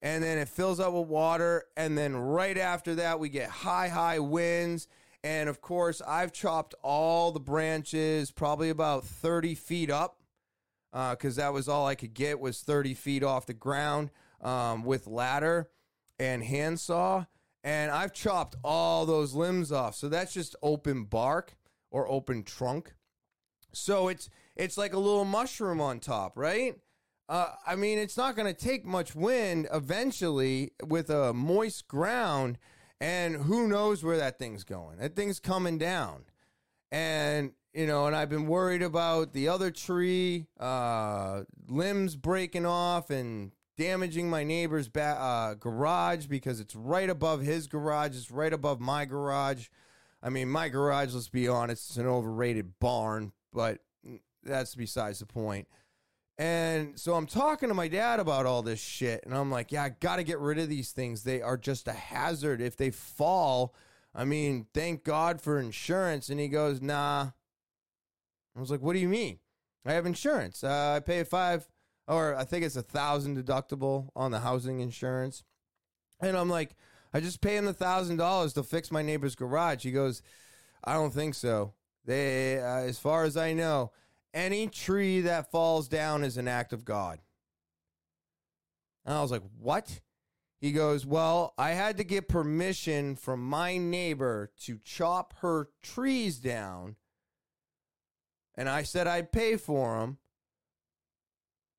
and 0.00 0.24
then 0.24 0.38
it 0.38 0.48
fills 0.48 0.80
up 0.80 0.92
with 0.92 1.06
water 1.06 1.64
and 1.76 1.96
then 1.96 2.16
right 2.16 2.58
after 2.58 2.96
that 2.96 3.20
we 3.20 3.28
get 3.28 3.48
high 3.48 3.88
high 3.88 4.18
winds 4.18 4.88
and 5.24 5.48
of 5.48 5.60
course, 5.60 6.02
I've 6.06 6.32
chopped 6.32 6.74
all 6.82 7.30
the 7.30 7.40
branches 7.40 8.30
probably 8.30 8.70
about 8.70 9.04
30 9.04 9.54
feet 9.54 9.90
up 9.90 10.18
because 10.90 11.38
uh, 11.38 11.42
that 11.42 11.52
was 11.52 11.68
all 11.68 11.86
I 11.86 11.94
could 11.94 12.12
get 12.12 12.40
was 12.40 12.60
30 12.62 12.94
feet 12.94 13.22
off 13.22 13.46
the 13.46 13.54
ground 13.54 14.10
um, 14.40 14.84
with 14.84 15.06
ladder 15.06 15.68
and 16.18 16.44
handsaw. 16.44 17.24
And 17.64 17.90
I've 17.90 18.12
chopped 18.12 18.56
all 18.64 19.06
those 19.06 19.34
limbs 19.34 19.70
off. 19.70 19.94
So 19.94 20.08
that's 20.08 20.32
just 20.32 20.56
open 20.62 21.04
bark 21.04 21.54
or 21.90 22.10
open 22.10 22.42
trunk. 22.42 22.94
So 23.72 24.08
it's 24.08 24.28
it's 24.56 24.76
like 24.76 24.92
a 24.92 24.98
little 24.98 25.24
mushroom 25.24 25.80
on 25.80 26.00
top, 26.00 26.36
right? 26.36 26.74
Uh, 27.28 27.52
I 27.66 27.76
mean, 27.76 27.98
it's 27.98 28.16
not 28.16 28.36
going 28.36 28.52
to 28.52 28.60
take 28.60 28.84
much 28.84 29.14
wind 29.14 29.68
eventually 29.72 30.72
with 30.84 31.08
a 31.08 31.32
moist 31.32 31.88
ground 31.88 32.58
and 33.02 33.34
who 33.34 33.66
knows 33.66 34.04
where 34.04 34.18
that 34.18 34.38
thing's 34.38 34.62
going? 34.62 34.98
That 34.98 35.16
thing's 35.16 35.40
coming 35.40 35.76
down. 35.76 36.24
And, 36.92 37.50
you 37.72 37.86
know, 37.86 38.06
and 38.06 38.14
I've 38.14 38.28
been 38.28 38.46
worried 38.46 38.82
about 38.82 39.32
the 39.32 39.48
other 39.48 39.72
tree, 39.72 40.46
uh, 40.60 41.42
limbs 41.66 42.14
breaking 42.14 42.64
off 42.64 43.10
and 43.10 43.50
damaging 43.76 44.28
my 44.28 44.44
neighbor's 44.44 44.88
ba- 44.88 45.20
uh, 45.20 45.54
garage 45.54 46.26
because 46.26 46.60
it's 46.60 46.74
right 46.76 47.08
above 47.08 47.40
his 47.40 47.66
garage. 47.66 48.16
It's 48.16 48.30
right 48.30 48.52
above 48.52 48.80
my 48.80 49.04
garage. 49.04 49.68
I 50.22 50.30
mean, 50.30 50.48
my 50.48 50.68
garage, 50.68 51.14
let's 51.14 51.28
be 51.28 51.48
honest, 51.48 51.90
it's 51.90 51.96
an 51.96 52.06
overrated 52.06 52.78
barn, 52.78 53.32
but 53.52 53.78
that's 54.44 54.74
besides 54.74 55.18
the 55.18 55.26
point. 55.26 55.66
And 56.38 56.98
so 56.98 57.14
I'm 57.14 57.26
talking 57.26 57.68
to 57.68 57.74
my 57.74 57.88
dad 57.88 58.18
about 58.18 58.46
all 58.46 58.62
this 58.62 58.80
shit, 58.80 59.22
and 59.24 59.34
I'm 59.34 59.50
like, 59.50 59.70
yeah, 59.70 59.84
I 59.84 59.88
got 59.90 60.16
to 60.16 60.24
get 60.24 60.38
rid 60.38 60.58
of 60.58 60.68
these 60.68 60.92
things. 60.92 61.24
They 61.24 61.42
are 61.42 61.56
just 61.56 61.88
a 61.88 61.92
hazard. 61.92 62.60
If 62.60 62.76
they 62.76 62.90
fall, 62.90 63.74
I 64.14 64.24
mean, 64.24 64.66
thank 64.72 65.04
God 65.04 65.40
for 65.40 65.58
insurance. 65.58 66.28
And 66.28 66.40
he 66.40 66.48
goes, 66.48 66.80
nah. 66.80 67.30
I 68.56 68.60
was 68.60 68.70
like, 68.70 68.80
what 68.80 68.94
do 68.94 68.98
you 68.98 69.08
mean? 69.08 69.38
I 69.84 69.92
have 69.92 70.06
insurance. 70.06 70.62
Uh, 70.62 70.94
I 70.96 71.00
pay 71.00 71.22
five, 71.24 71.68
or 72.06 72.34
I 72.34 72.44
think 72.44 72.64
it's 72.64 72.76
a 72.76 72.82
thousand 72.82 73.36
deductible 73.36 74.08
on 74.14 74.30
the 74.30 74.40
housing 74.40 74.80
insurance. 74.80 75.44
And 76.20 76.36
I'm 76.36 76.48
like, 76.48 76.74
I 77.14 77.20
just 77.20 77.40
pay 77.40 77.56
him 77.56 77.66
the 77.66 77.72
thousand 77.72 78.16
dollars 78.16 78.52
to 78.54 78.62
fix 78.62 78.90
my 78.90 79.02
neighbor's 79.02 79.34
garage. 79.34 79.82
He 79.82 79.92
goes, 79.92 80.22
I 80.84 80.94
don't 80.94 81.12
think 81.12 81.34
so. 81.34 81.74
They, 82.04 82.58
uh, 82.58 82.80
as 82.80 82.98
far 82.98 83.24
as 83.24 83.36
I 83.36 83.52
know, 83.52 83.92
any 84.34 84.66
tree 84.66 85.20
that 85.22 85.50
falls 85.50 85.88
down 85.88 86.24
is 86.24 86.36
an 86.36 86.48
act 86.48 86.72
of 86.72 86.84
God. 86.84 87.20
And 89.04 89.14
I 89.14 89.22
was 89.22 89.30
like, 89.30 89.42
What? 89.58 90.00
He 90.60 90.72
goes, 90.72 91.04
Well, 91.04 91.54
I 91.58 91.70
had 91.70 91.96
to 91.98 92.04
get 92.04 92.28
permission 92.28 93.16
from 93.16 93.42
my 93.42 93.76
neighbor 93.76 94.50
to 94.62 94.78
chop 94.84 95.34
her 95.40 95.68
trees 95.82 96.38
down. 96.38 96.96
And 98.54 98.68
I 98.68 98.82
said 98.82 99.06
I'd 99.06 99.32
pay 99.32 99.56
for 99.56 99.98
them. 100.00 100.18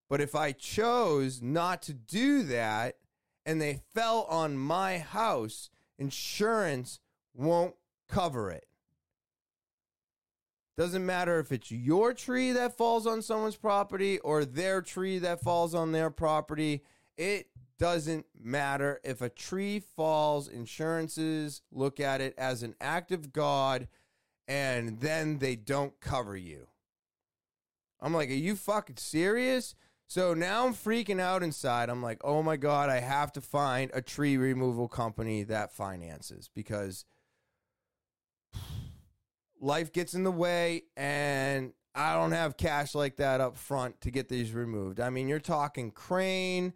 But 0.09 0.21
if 0.21 0.35
I 0.35 0.51
chose 0.51 1.41
not 1.41 1.81
to 1.83 1.93
do 1.93 2.43
that 2.43 2.97
and 3.45 3.61
they 3.61 3.81
fell 3.93 4.23
on 4.23 4.57
my 4.57 4.99
house, 4.99 5.69
insurance 5.97 6.99
won't 7.33 7.75
cover 8.07 8.51
it. 8.51 8.67
Doesn't 10.75 11.05
matter 11.05 11.39
if 11.39 11.51
it's 11.51 11.71
your 11.71 12.13
tree 12.13 12.51
that 12.51 12.77
falls 12.77 13.05
on 13.05 13.21
someone's 13.21 13.55
property 13.55 14.17
or 14.19 14.43
their 14.43 14.81
tree 14.81 15.19
that 15.19 15.41
falls 15.41 15.75
on 15.75 15.91
their 15.91 16.09
property. 16.09 16.83
It 17.15 17.47
doesn't 17.77 18.25
matter. 18.39 18.99
If 19.03 19.21
a 19.21 19.29
tree 19.29 19.79
falls, 19.79 20.47
insurances 20.47 21.61
look 21.71 21.99
at 21.99 22.21
it 22.21 22.33
as 22.37 22.63
an 22.63 22.75
act 22.81 23.11
of 23.11 23.31
God 23.31 23.87
and 24.47 24.99
then 24.99 25.37
they 25.39 25.55
don't 25.55 25.99
cover 25.99 26.35
you. 26.35 26.67
I'm 28.01 28.13
like, 28.13 28.29
are 28.29 28.33
you 28.33 28.55
fucking 28.55 28.97
serious? 28.97 29.75
So 30.13 30.36
now 30.36 30.67
I'm 30.67 30.76
freaking 30.76 31.19
out 31.19 31.41
inside. 31.41 31.89
I'm 31.89 32.04
like, 32.04 32.21
oh 32.23 32.43
my 32.43 32.56
God, 32.56 32.91
I 32.91 32.99
have 32.99 33.32
to 33.32 33.41
find 33.41 33.89
a 33.95 34.02
tree 34.04 34.38
removal 34.38 34.88
company 34.88 35.41
that 35.45 35.73
finances 35.73 36.52
because 36.54 37.06
life 39.60 39.91
gets 39.91 40.13
in 40.13 40.23
the 40.23 40.30
way 40.30 40.84
and 40.95 41.73
I 41.95 42.13
don't 42.13 42.32
have 42.32 42.58
cash 42.58 42.93
like 42.93 43.15
that 43.15 43.41
up 43.41 43.58
front 43.58 44.02
to 44.02 44.12
get 44.12 44.30
these 44.30 44.52
removed. 44.52 44.99
I 44.99 45.10
mean, 45.10 45.28
you're 45.28 45.39
talking 45.39 45.89
crane. 45.89 46.73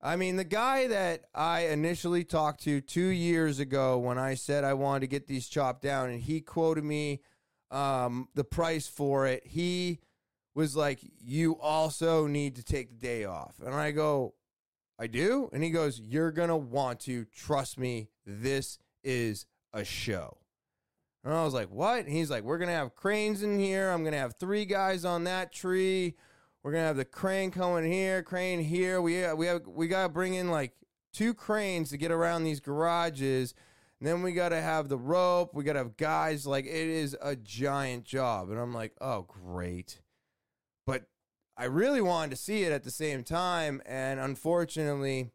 I 0.00 0.16
mean, 0.16 0.34
the 0.34 0.42
guy 0.42 0.88
that 0.88 1.26
I 1.32 1.66
initially 1.66 2.24
talked 2.24 2.64
to 2.64 2.80
two 2.80 3.10
years 3.10 3.60
ago 3.60 3.96
when 3.96 4.18
I 4.18 4.34
said 4.34 4.64
I 4.64 4.74
wanted 4.74 5.02
to 5.02 5.06
get 5.06 5.28
these 5.28 5.46
chopped 5.46 5.82
down, 5.82 6.10
and 6.10 6.20
he 6.20 6.40
quoted 6.40 6.82
me 6.82 7.20
um, 7.70 8.28
the 8.34 8.42
price 8.42 8.88
for 8.88 9.28
it. 9.28 9.46
He 9.46 10.00
was 10.54 10.76
like, 10.76 11.00
You 11.20 11.58
also 11.60 12.26
need 12.26 12.56
to 12.56 12.62
take 12.62 12.90
the 12.90 13.06
day 13.06 13.24
off. 13.24 13.54
And 13.64 13.74
I 13.74 13.90
go, 13.90 14.34
I 14.98 15.06
do? 15.06 15.48
And 15.52 15.62
he 15.62 15.70
goes, 15.70 16.00
You're 16.00 16.32
going 16.32 16.48
to 16.48 16.56
want 16.56 17.00
to. 17.00 17.24
Trust 17.26 17.78
me, 17.78 18.08
this 18.26 18.78
is 19.02 19.46
a 19.72 19.84
show. 19.84 20.38
And 21.24 21.32
I 21.32 21.44
was 21.44 21.54
like, 21.54 21.70
what? 21.70 22.00
And 22.00 22.08
he's 22.08 22.30
like, 22.30 22.42
we're 22.42 22.58
going 22.58 22.68
to 22.68 22.74
have 22.74 22.96
cranes 22.96 23.42
in 23.42 23.58
here. 23.58 23.90
I'm 23.90 24.02
going 24.02 24.12
to 24.12 24.18
have 24.18 24.34
three 24.40 24.64
guys 24.64 25.04
on 25.04 25.24
that 25.24 25.52
tree. 25.52 26.14
We're 26.62 26.72
going 26.72 26.82
to 26.82 26.86
have 26.88 26.96
the 26.96 27.04
crane 27.04 27.50
coming 27.50 27.90
here, 27.90 28.22
crane 28.22 28.60
here. 28.60 29.00
We, 29.00 29.24
uh, 29.24 29.34
we, 29.34 29.46
have, 29.46 29.66
we 29.66 29.86
got 29.86 30.02
to 30.04 30.08
bring 30.08 30.34
in 30.34 30.50
like 30.50 30.72
two 31.12 31.32
cranes 31.32 31.90
to 31.90 31.96
get 31.96 32.10
around 32.10 32.42
these 32.42 32.60
garages. 32.60 33.54
And 34.00 34.08
then 34.08 34.22
we 34.22 34.32
got 34.32 34.48
to 34.48 34.60
have 34.60 34.88
the 34.88 34.98
rope. 34.98 35.54
We 35.54 35.62
got 35.62 35.74
to 35.74 35.80
have 35.80 35.96
guys. 35.96 36.44
Like, 36.44 36.66
it 36.66 36.72
is 36.72 37.16
a 37.22 37.36
giant 37.36 38.04
job. 38.04 38.50
And 38.50 38.58
I'm 38.58 38.74
like, 38.74 38.92
oh, 39.00 39.22
great. 39.22 40.01
I 41.56 41.64
really 41.64 42.00
wanted 42.00 42.30
to 42.30 42.36
see 42.36 42.62
it 42.62 42.72
at 42.72 42.82
the 42.82 42.90
same 42.90 43.24
time. 43.24 43.82
And 43.86 44.18
unfortunately, 44.18 45.30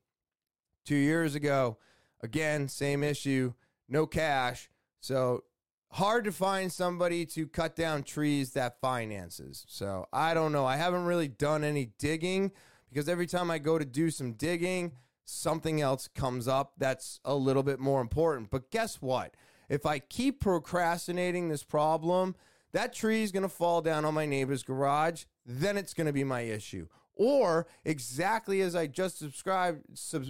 two 0.86 0.96
years 0.96 1.36
ago, 1.36 1.78
again, 2.22 2.68
same 2.68 3.04
issue, 3.04 3.54
no 3.88 4.06
cash. 4.08 4.70
So 5.00 5.44
hard 5.92 6.26
to 6.26 6.32
find 6.32 6.72
somebody 6.72 7.26
to 7.26 7.48
cut 7.48 7.76
down 7.76 8.04
trees 8.04 8.54
that 8.54 8.80
finances. 8.82 9.66
So 9.68 10.06
I 10.12 10.34
don't 10.34 10.52
know. 10.52 10.66
I 10.66 10.78
haven't 10.78 11.06
really 11.06 11.28
done 11.28 11.64
any 11.64 11.92
digging 11.98 12.52
because 12.90 13.08
every 13.10 13.28
time 13.28 13.52
I 13.52 13.60
go 13.60 13.78
to 13.78 13.86
do 13.86 14.10
some 14.10 14.34
digging, 14.34 14.94
something 15.26 15.82
else 15.82 16.08
comes 16.08 16.48
up 16.48 16.74
that's 16.78 17.20
a 17.26 17.36
little 17.36 17.64
bit 17.64 17.80
more 17.80 18.02
important. 18.02 18.50
But 18.50 18.72
guess 18.72 19.02
what? 19.02 19.36
If 19.70 19.86
I 19.86 20.00
keep 20.00 20.40
procrastinating 20.40 21.50
this 21.50 21.64
problem, 21.64 22.36
that 22.74 22.94
tree 22.94 23.24
is 23.24 23.32
going 23.32 23.44
to 23.44 23.50
fall 23.50 23.82
down 23.82 24.06
on 24.06 24.14
my 24.14 24.26
neighbor's 24.26 24.64
garage. 24.64 25.26
Then 25.48 25.78
it's 25.78 25.94
going 25.94 26.08
to 26.08 26.14
be 26.14 26.26
my 26.26 26.42
issue. 26.42 26.88
Or 27.16 27.66
exactly 27.84 28.62
as 28.62 28.76
I 28.76 28.86
just 28.86 29.18
subscribed, 29.18 29.98
sub, 29.98 30.26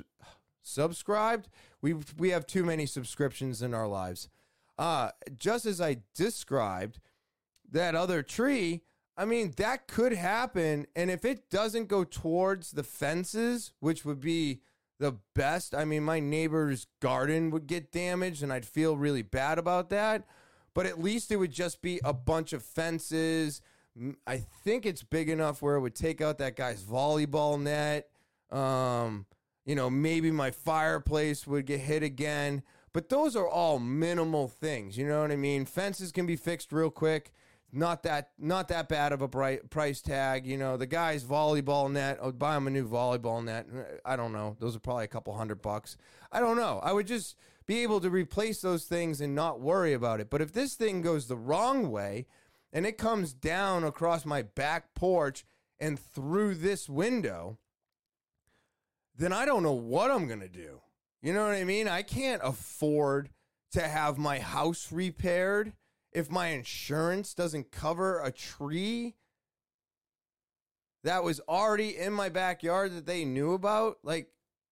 subscribed, 0.62 1.50
we 1.82 1.96
we 2.18 2.30
have 2.30 2.48
too 2.48 2.64
many 2.64 2.86
subscriptions 2.86 3.62
in 3.62 3.74
our 3.74 3.88
lives. 3.88 4.30
Uh, 4.78 5.10
just 5.38 5.66
as 5.66 5.82
I 5.82 5.98
described 6.14 7.00
that 7.70 7.96
other 7.96 8.22
tree, 8.22 8.84
I 9.18 9.26
mean, 9.26 9.54
that 9.58 9.88
could 9.88 10.14
happen. 10.14 10.86
And 10.96 11.10
if 11.10 11.26
it 11.26 11.50
doesn't 11.50 11.88
go 11.88 12.04
towards 12.04 12.72
the 12.72 12.84
fences, 12.84 13.74
which 13.80 14.06
would 14.06 14.20
be 14.20 14.62
the 15.00 15.18
best, 15.34 15.74
I 15.74 15.84
mean, 15.86 16.04
my 16.04 16.20
neighbor's 16.20 16.86
garden 17.02 17.50
would 17.50 17.66
get 17.66 17.92
damaged 17.92 18.44
and 18.44 18.54
I'd 18.54 18.66
feel 18.66 18.96
really 18.96 19.24
bad 19.24 19.58
about 19.58 19.90
that. 19.90 20.26
But 20.76 20.86
at 20.86 21.02
least 21.02 21.32
it 21.32 21.38
would 21.38 21.52
just 21.52 21.82
be 21.82 22.00
a 22.04 22.14
bunch 22.14 22.54
of 22.54 22.62
fences. 22.62 23.62
I 24.26 24.38
think 24.38 24.86
it's 24.86 25.04
big 25.04 25.30
enough 25.30 25.62
where 25.62 25.76
it 25.76 25.82
would 25.82 25.96
take 25.96 26.22
out 26.22 26.38
that 26.40 26.56
guy's 26.56 26.82
volleyball 26.82 27.60
net. 27.60 28.10
Um, 28.52 29.26
you 29.66 29.76
know, 29.76 29.90
maybe 29.90 30.32
my 30.32 30.52
fireplace 30.52 31.46
would 31.48 31.66
get 31.66 31.82
hit 31.82 32.04
again. 32.04 32.64
But 32.94 33.10
those 33.10 33.36
are 33.36 33.48
all 33.48 33.80
minimal 33.80 34.48
things. 34.48 34.98
You 34.98 35.08
know 35.08 35.22
what 35.22 35.32
I 35.32 35.36
mean? 35.36 35.66
Fences 35.66 36.12
can 36.12 36.26
be 36.26 36.36
fixed 36.36 36.72
real 36.72 36.90
quick. 36.90 37.32
Not 37.72 38.04
that 38.04 38.32
not 38.40 38.70
that 38.70 38.88
bad 38.88 39.12
of 39.12 39.22
a 39.22 39.28
price 39.28 40.02
tag. 40.02 40.48
You 40.48 40.58
know, 40.58 40.78
the 40.78 40.88
guy's 40.88 41.24
volleyball 41.24 41.92
net. 41.92 42.18
I 42.22 42.26
would 42.26 42.40
buy 42.40 42.56
him 42.56 42.66
a 42.66 42.70
new 42.70 42.88
volleyball 42.88 43.44
net. 43.44 43.68
I 44.06 44.16
don't 44.16 44.32
know. 44.32 44.56
Those 44.60 44.76
are 44.76 44.80
probably 44.80 45.04
a 45.04 45.10
couple 45.10 45.34
hundred 45.36 45.62
bucks. 45.62 45.98
I 46.32 46.40
don't 46.40 46.56
know. 46.56 46.80
I 46.82 46.94
would 46.94 47.08
just 47.08 47.36
be 47.68 47.84
able 47.84 48.00
to 48.00 48.10
replace 48.10 48.62
those 48.62 48.86
things 48.86 49.20
and 49.20 49.36
not 49.36 49.60
worry 49.60 49.94
about 49.94 50.22
it. 50.22 50.30
But 50.30 50.42
if 50.42 50.54
this 50.54 50.76
thing 50.76 51.02
goes 51.02 51.28
the 51.28 51.36
wrong 51.36 51.92
way 51.92 52.26
and 52.78 52.86
it 52.86 53.00
comes 53.00 53.34
down 53.34 53.84
across 53.84 54.24
my 54.24 54.44
back 54.44 54.94
porch 54.94 55.44
and 55.80 56.00
through 56.00 56.54
this 56.54 56.88
window, 56.88 57.58
then 59.16 59.34
I 59.34 59.46
don't 59.46 59.64
know 59.64 59.74
what 59.74 60.12
I'm 60.12 60.28
going 60.28 60.42
to 60.42 60.48
do. 60.48 60.82
You 61.24 61.34
know 61.34 61.48
what 61.48 61.56
I 61.56 61.64
mean? 61.64 61.88
I 61.88 62.04
can't 62.04 62.40
afford 62.44 63.32
to 63.72 63.82
have 63.82 64.20
my 64.20 64.38
house 64.38 64.92
repaired 64.92 65.74
if 66.12 66.30
my 66.30 66.50
insurance 66.50 67.34
doesn't 67.34 67.72
cover 67.72 68.22
a 68.22 68.32
tree 68.32 69.16
that 71.04 71.24
was 71.24 71.42
already 71.50 71.98
in 71.98 72.14
my 72.14 72.30
backyard 72.30 72.94
that 72.94 73.08
they 73.08 73.26
knew 73.26 73.54
about. 73.54 73.98
Like, 74.04 74.30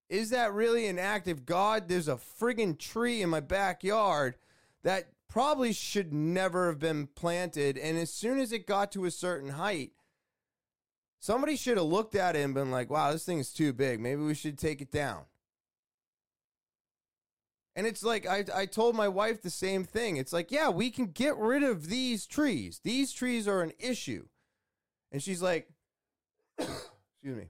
is 0.09 0.29
that 0.29 0.53
really 0.53 0.85
an 0.85 0.99
act 0.99 1.27
of 1.27 1.43
God? 1.43 1.87
There's 1.87 2.07
a 2.07 2.19
friggin' 2.39 2.77
tree 2.77 3.23
in 3.23 3.31
my 3.31 3.39
backyard 3.39 4.35
that 4.83 5.07
probably 5.35 5.73
should 5.73 6.13
never 6.13 6.67
have 6.67 6.79
been 6.79 7.07
planted. 7.07 7.77
And 7.77 7.97
as 7.97 8.09
soon 8.09 8.39
as 8.39 8.53
it 8.53 8.65
got 8.65 8.89
to 8.93 9.03
a 9.03 9.11
certain 9.11 9.49
height, 9.49 9.91
somebody 11.19 11.57
should 11.57 11.75
have 11.75 11.87
looked 11.87 12.15
at 12.15 12.37
it 12.37 12.39
and 12.39 12.53
been 12.53 12.71
like, 12.71 12.89
wow, 12.89 13.11
this 13.11 13.25
thing 13.25 13.39
is 13.39 13.51
too 13.51 13.73
big. 13.73 13.99
Maybe 13.99 14.21
we 14.21 14.33
should 14.33 14.57
take 14.57 14.79
it 14.79 14.91
down. 14.91 15.23
And 17.75 17.85
it's 17.85 18.01
like 18.01 18.25
I, 18.25 18.45
I 18.55 18.65
told 18.65 18.95
my 18.95 19.09
wife 19.09 19.41
the 19.41 19.49
same 19.49 19.83
thing. 19.83 20.15
It's 20.15 20.31
like, 20.31 20.53
yeah, 20.53 20.69
we 20.69 20.89
can 20.89 21.07
get 21.07 21.35
rid 21.35 21.63
of 21.63 21.89
these 21.89 22.25
trees. 22.25 22.79
These 22.81 23.11
trees 23.11 23.45
are 23.45 23.61
an 23.61 23.73
issue. 23.77 24.27
And 25.11 25.21
she's 25.21 25.41
like, 25.41 25.67
excuse 26.57 27.35
me. 27.35 27.49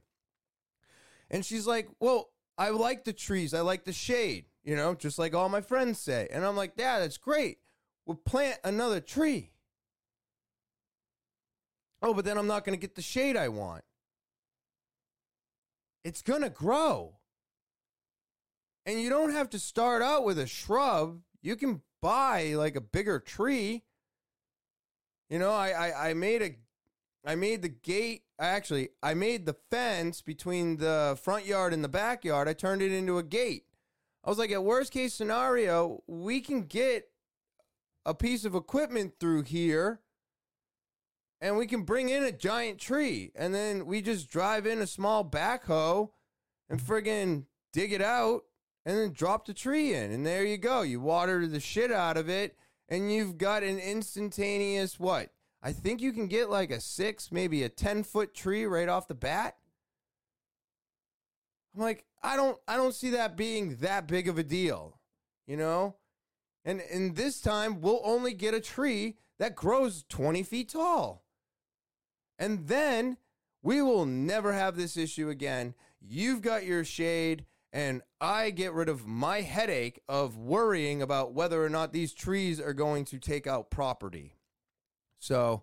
And 1.30 1.46
she's 1.46 1.68
like, 1.68 1.88
well, 2.00 2.30
I 2.58 2.70
like 2.70 3.04
the 3.04 3.12
trees. 3.12 3.54
I 3.54 3.60
like 3.60 3.84
the 3.84 3.92
shade, 3.92 4.46
you 4.64 4.74
know, 4.74 4.96
just 4.96 5.20
like 5.20 5.36
all 5.36 5.48
my 5.48 5.60
friends 5.60 6.00
say. 6.00 6.26
And 6.32 6.44
I'm 6.44 6.56
like, 6.56 6.72
yeah, 6.76 6.98
that's 6.98 7.16
great. 7.16 7.58
We'll 8.06 8.16
plant 8.16 8.58
another 8.62 9.00
tree. 9.00 9.50
Oh, 12.02 12.14
but 12.14 12.24
then 12.24 12.38
I'm 12.38 12.46
not 12.46 12.64
going 12.64 12.78
to 12.78 12.80
get 12.80 12.94
the 12.94 13.02
shade 13.02 13.36
I 13.36 13.48
want. 13.48 13.82
It's 16.04 16.22
going 16.22 16.42
to 16.42 16.50
grow. 16.50 17.16
And 18.84 19.00
you 19.00 19.10
don't 19.10 19.32
have 19.32 19.50
to 19.50 19.58
start 19.58 20.02
out 20.02 20.24
with 20.24 20.38
a 20.38 20.46
shrub. 20.46 21.20
You 21.42 21.56
can 21.56 21.82
buy 22.00 22.54
like 22.54 22.76
a 22.76 22.80
bigger 22.80 23.18
tree. 23.18 23.82
You 25.28 25.40
know, 25.40 25.50
I, 25.50 25.70
I, 25.70 26.10
I 26.10 26.14
made 26.14 26.42
a 26.42 26.56
I 27.28 27.34
made 27.34 27.62
the 27.62 27.68
gate 27.68 28.22
actually 28.38 28.90
I 29.02 29.14
made 29.14 29.46
the 29.46 29.56
fence 29.70 30.22
between 30.22 30.76
the 30.76 31.18
front 31.20 31.46
yard 31.46 31.72
and 31.72 31.82
the 31.82 31.88
backyard. 31.88 32.46
I 32.46 32.52
turned 32.52 32.82
it 32.82 32.92
into 32.92 33.18
a 33.18 33.24
gate. 33.24 33.64
I 34.22 34.28
was 34.28 34.38
like, 34.38 34.50
at 34.52 34.62
worst 34.62 34.92
case 34.92 35.14
scenario, 35.14 36.02
we 36.06 36.40
can 36.40 36.62
get 36.62 37.08
a 38.06 38.14
piece 38.14 38.46
of 38.46 38.54
equipment 38.54 39.14
through 39.20 39.42
here 39.42 40.00
and 41.40 41.56
we 41.56 41.66
can 41.66 41.82
bring 41.82 42.08
in 42.08 42.22
a 42.22 42.32
giant 42.32 42.78
tree. 42.78 43.32
And 43.34 43.54
then 43.54 43.84
we 43.84 44.00
just 44.00 44.30
drive 44.30 44.66
in 44.66 44.80
a 44.80 44.86
small 44.86 45.24
backhoe 45.24 46.10
and 46.70 46.80
friggin' 46.80 47.44
dig 47.72 47.92
it 47.92 48.00
out 48.00 48.44
and 48.86 48.96
then 48.96 49.12
drop 49.12 49.46
the 49.46 49.52
tree 49.52 49.92
in. 49.92 50.12
And 50.12 50.24
there 50.24 50.44
you 50.44 50.56
go. 50.56 50.82
You 50.82 51.00
water 51.00 51.46
the 51.46 51.60
shit 51.60 51.92
out 51.92 52.16
of 52.16 52.30
it, 52.30 52.56
and 52.88 53.12
you've 53.12 53.36
got 53.36 53.62
an 53.62 53.78
instantaneous 53.78 54.98
what? 54.98 55.30
I 55.62 55.72
think 55.72 56.00
you 56.00 56.12
can 56.12 56.28
get 56.28 56.48
like 56.48 56.70
a 56.70 56.80
six, 56.80 57.32
maybe 57.32 57.64
a 57.64 57.68
10 57.68 58.04
foot 58.04 58.32
tree 58.32 58.64
right 58.64 58.88
off 58.88 59.08
the 59.08 59.14
bat. 59.14 59.56
I'm 61.74 61.82
like, 61.82 62.04
I 62.22 62.36
don't 62.36 62.58
I 62.66 62.76
don't 62.76 62.94
see 62.94 63.10
that 63.10 63.36
being 63.36 63.76
that 63.76 64.06
big 64.06 64.28
of 64.28 64.38
a 64.38 64.44
deal, 64.44 64.98
you 65.46 65.56
know? 65.56 65.96
And 66.66 66.82
and 66.92 67.14
this 67.14 67.40
time 67.40 67.80
we'll 67.80 68.02
only 68.04 68.34
get 68.34 68.52
a 68.52 68.60
tree 68.60 69.16
that 69.38 69.54
grows 69.54 70.04
20 70.08 70.42
feet 70.42 70.70
tall. 70.70 71.24
And 72.38 72.66
then 72.66 73.16
we 73.62 73.80
will 73.80 74.04
never 74.04 74.52
have 74.52 74.76
this 74.76 74.96
issue 74.96 75.30
again. 75.30 75.74
You've 76.00 76.42
got 76.42 76.64
your 76.64 76.84
shade, 76.84 77.46
and 77.72 78.02
I 78.20 78.50
get 78.50 78.72
rid 78.72 78.88
of 78.88 79.06
my 79.06 79.40
headache 79.40 80.00
of 80.08 80.36
worrying 80.36 81.00
about 81.00 81.32
whether 81.32 81.64
or 81.64 81.68
not 81.68 81.92
these 81.92 82.12
trees 82.12 82.60
are 82.60 82.74
going 82.74 83.04
to 83.06 83.18
take 83.18 83.46
out 83.46 83.70
property. 83.70 84.36
So, 85.18 85.62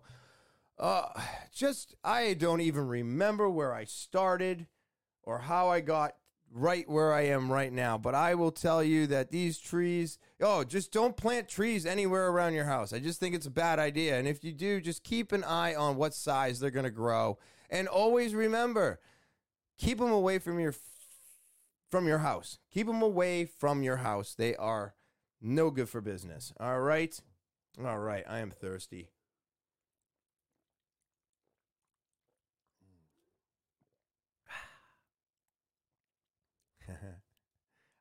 uh, 0.78 1.08
just 1.54 1.94
I 2.02 2.34
don't 2.34 2.60
even 2.60 2.88
remember 2.88 3.48
where 3.48 3.72
I 3.72 3.84
started 3.84 4.66
or 5.22 5.38
how 5.38 5.68
I 5.68 5.80
got 5.80 6.16
right 6.54 6.88
where 6.88 7.12
I 7.12 7.22
am 7.22 7.52
right 7.52 7.72
now. 7.72 7.98
But 7.98 8.14
I 8.14 8.34
will 8.34 8.52
tell 8.52 8.82
you 8.82 9.06
that 9.08 9.30
these 9.30 9.58
trees, 9.58 10.18
oh, 10.40 10.64
just 10.64 10.92
don't 10.92 11.16
plant 11.16 11.48
trees 11.48 11.84
anywhere 11.84 12.28
around 12.28 12.54
your 12.54 12.64
house. 12.64 12.92
I 12.92 13.00
just 13.00 13.20
think 13.20 13.34
it's 13.34 13.46
a 13.46 13.50
bad 13.50 13.78
idea. 13.78 14.18
And 14.18 14.26
if 14.28 14.44
you 14.44 14.52
do, 14.52 14.80
just 14.80 15.02
keep 15.02 15.32
an 15.32 15.44
eye 15.44 15.74
on 15.74 15.96
what 15.96 16.14
size 16.14 16.60
they're 16.60 16.70
going 16.70 16.84
to 16.84 16.90
grow. 16.90 17.38
And 17.68 17.88
always 17.88 18.34
remember, 18.34 19.00
keep 19.76 19.98
them 19.98 20.12
away 20.12 20.38
from 20.38 20.60
your 20.60 20.74
from 21.90 22.08
your 22.08 22.18
house. 22.18 22.58
Keep 22.72 22.86
them 22.86 23.02
away 23.02 23.44
from 23.44 23.82
your 23.82 23.96
house. 23.96 24.34
They 24.34 24.56
are 24.56 24.94
no 25.40 25.70
good 25.70 25.88
for 25.88 26.00
business. 26.00 26.52
All 26.58 26.80
right? 26.80 27.18
All 27.84 27.98
right, 27.98 28.24
I 28.28 28.38
am 28.38 28.50
thirsty. 28.50 29.10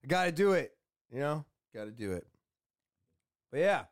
I 0.03 0.07
got 0.07 0.25
to 0.25 0.31
do 0.31 0.53
it. 0.53 0.73
You 1.11 1.19
know, 1.19 1.45
got 1.73 1.85
to 1.85 1.91
do 1.91 2.11
it. 2.11 2.27
But 3.51 3.59
yeah, 3.59 3.83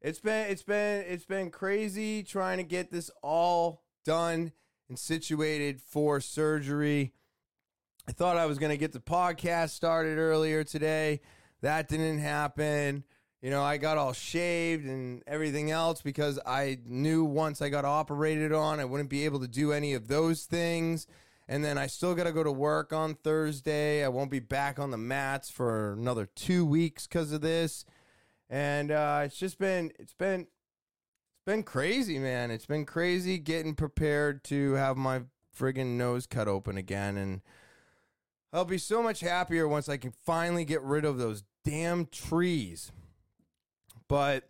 it's 0.00 0.20
been 0.20 0.50
it's 0.50 0.62
been 0.62 1.04
it's 1.08 1.24
been 1.24 1.50
crazy 1.50 2.22
trying 2.22 2.58
to 2.58 2.64
get 2.64 2.90
this 2.92 3.10
all 3.22 3.82
done 4.04 4.52
and 4.88 4.98
situated 4.98 5.80
for 5.80 6.20
surgery. 6.20 7.12
I 8.08 8.12
thought 8.12 8.38
I 8.38 8.46
was 8.46 8.58
going 8.58 8.70
to 8.70 8.78
get 8.78 8.92
the 8.92 9.00
podcast 9.00 9.70
started 9.70 10.16
earlier 10.16 10.64
today. 10.64 11.20
That 11.60 11.88
didn't 11.88 12.20
happen. 12.20 13.04
You 13.42 13.50
know, 13.50 13.62
I 13.62 13.76
got 13.76 13.98
all 13.98 14.12
shaved 14.12 14.86
and 14.86 15.22
everything 15.26 15.70
else 15.70 16.00
because 16.00 16.38
I 16.46 16.78
knew 16.86 17.24
once 17.24 17.60
I 17.60 17.68
got 17.68 17.84
operated 17.84 18.52
on, 18.52 18.80
I 18.80 18.84
wouldn't 18.84 19.10
be 19.10 19.26
able 19.26 19.40
to 19.40 19.48
do 19.48 19.72
any 19.72 19.94
of 19.94 20.08
those 20.08 20.44
things. 20.44 21.06
And 21.48 21.64
then 21.64 21.78
I 21.78 21.86
still 21.86 22.14
got 22.14 22.24
to 22.24 22.32
go 22.32 22.42
to 22.44 22.52
work 22.52 22.92
on 22.92 23.14
Thursday. 23.14 24.04
I 24.04 24.08
won't 24.08 24.30
be 24.30 24.38
back 24.38 24.78
on 24.78 24.90
the 24.90 24.98
mats 24.98 25.48
for 25.48 25.94
another 25.94 26.26
two 26.26 26.66
weeks 26.66 27.06
because 27.06 27.32
of 27.32 27.40
this. 27.40 27.86
And 28.50 28.90
uh, 28.90 29.22
it's 29.24 29.38
just 29.38 29.58
been, 29.58 29.90
it's 29.98 30.12
been, 30.12 30.42
it's 30.42 31.44
been 31.46 31.62
crazy, 31.62 32.18
man. 32.18 32.50
It's 32.50 32.66
been 32.66 32.84
crazy 32.84 33.38
getting 33.38 33.74
prepared 33.74 34.44
to 34.44 34.74
have 34.74 34.98
my 34.98 35.22
friggin' 35.58 35.96
nose 35.96 36.26
cut 36.26 36.48
open 36.48 36.76
again. 36.76 37.16
And 37.16 37.40
I'll 38.52 38.66
be 38.66 38.78
so 38.78 39.02
much 39.02 39.20
happier 39.20 39.66
once 39.66 39.88
I 39.88 39.96
can 39.96 40.12
finally 40.26 40.66
get 40.66 40.82
rid 40.82 41.06
of 41.06 41.16
those 41.16 41.44
damn 41.64 42.06
trees. 42.06 42.92
But 44.06 44.48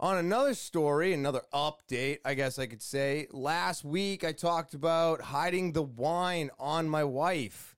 on 0.00 0.16
another 0.16 0.54
story, 0.54 1.12
another 1.12 1.42
update, 1.52 2.18
I 2.24 2.34
guess 2.34 2.58
I 2.58 2.66
could 2.66 2.82
say, 2.82 3.26
last 3.32 3.84
week 3.84 4.24
I 4.24 4.32
talked 4.32 4.74
about 4.74 5.20
hiding 5.20 5.72
the 5.72 5.82
wine 5.82 6.50
on 6.58 6.88
my 6.88 7.02
wife 7.04 7.76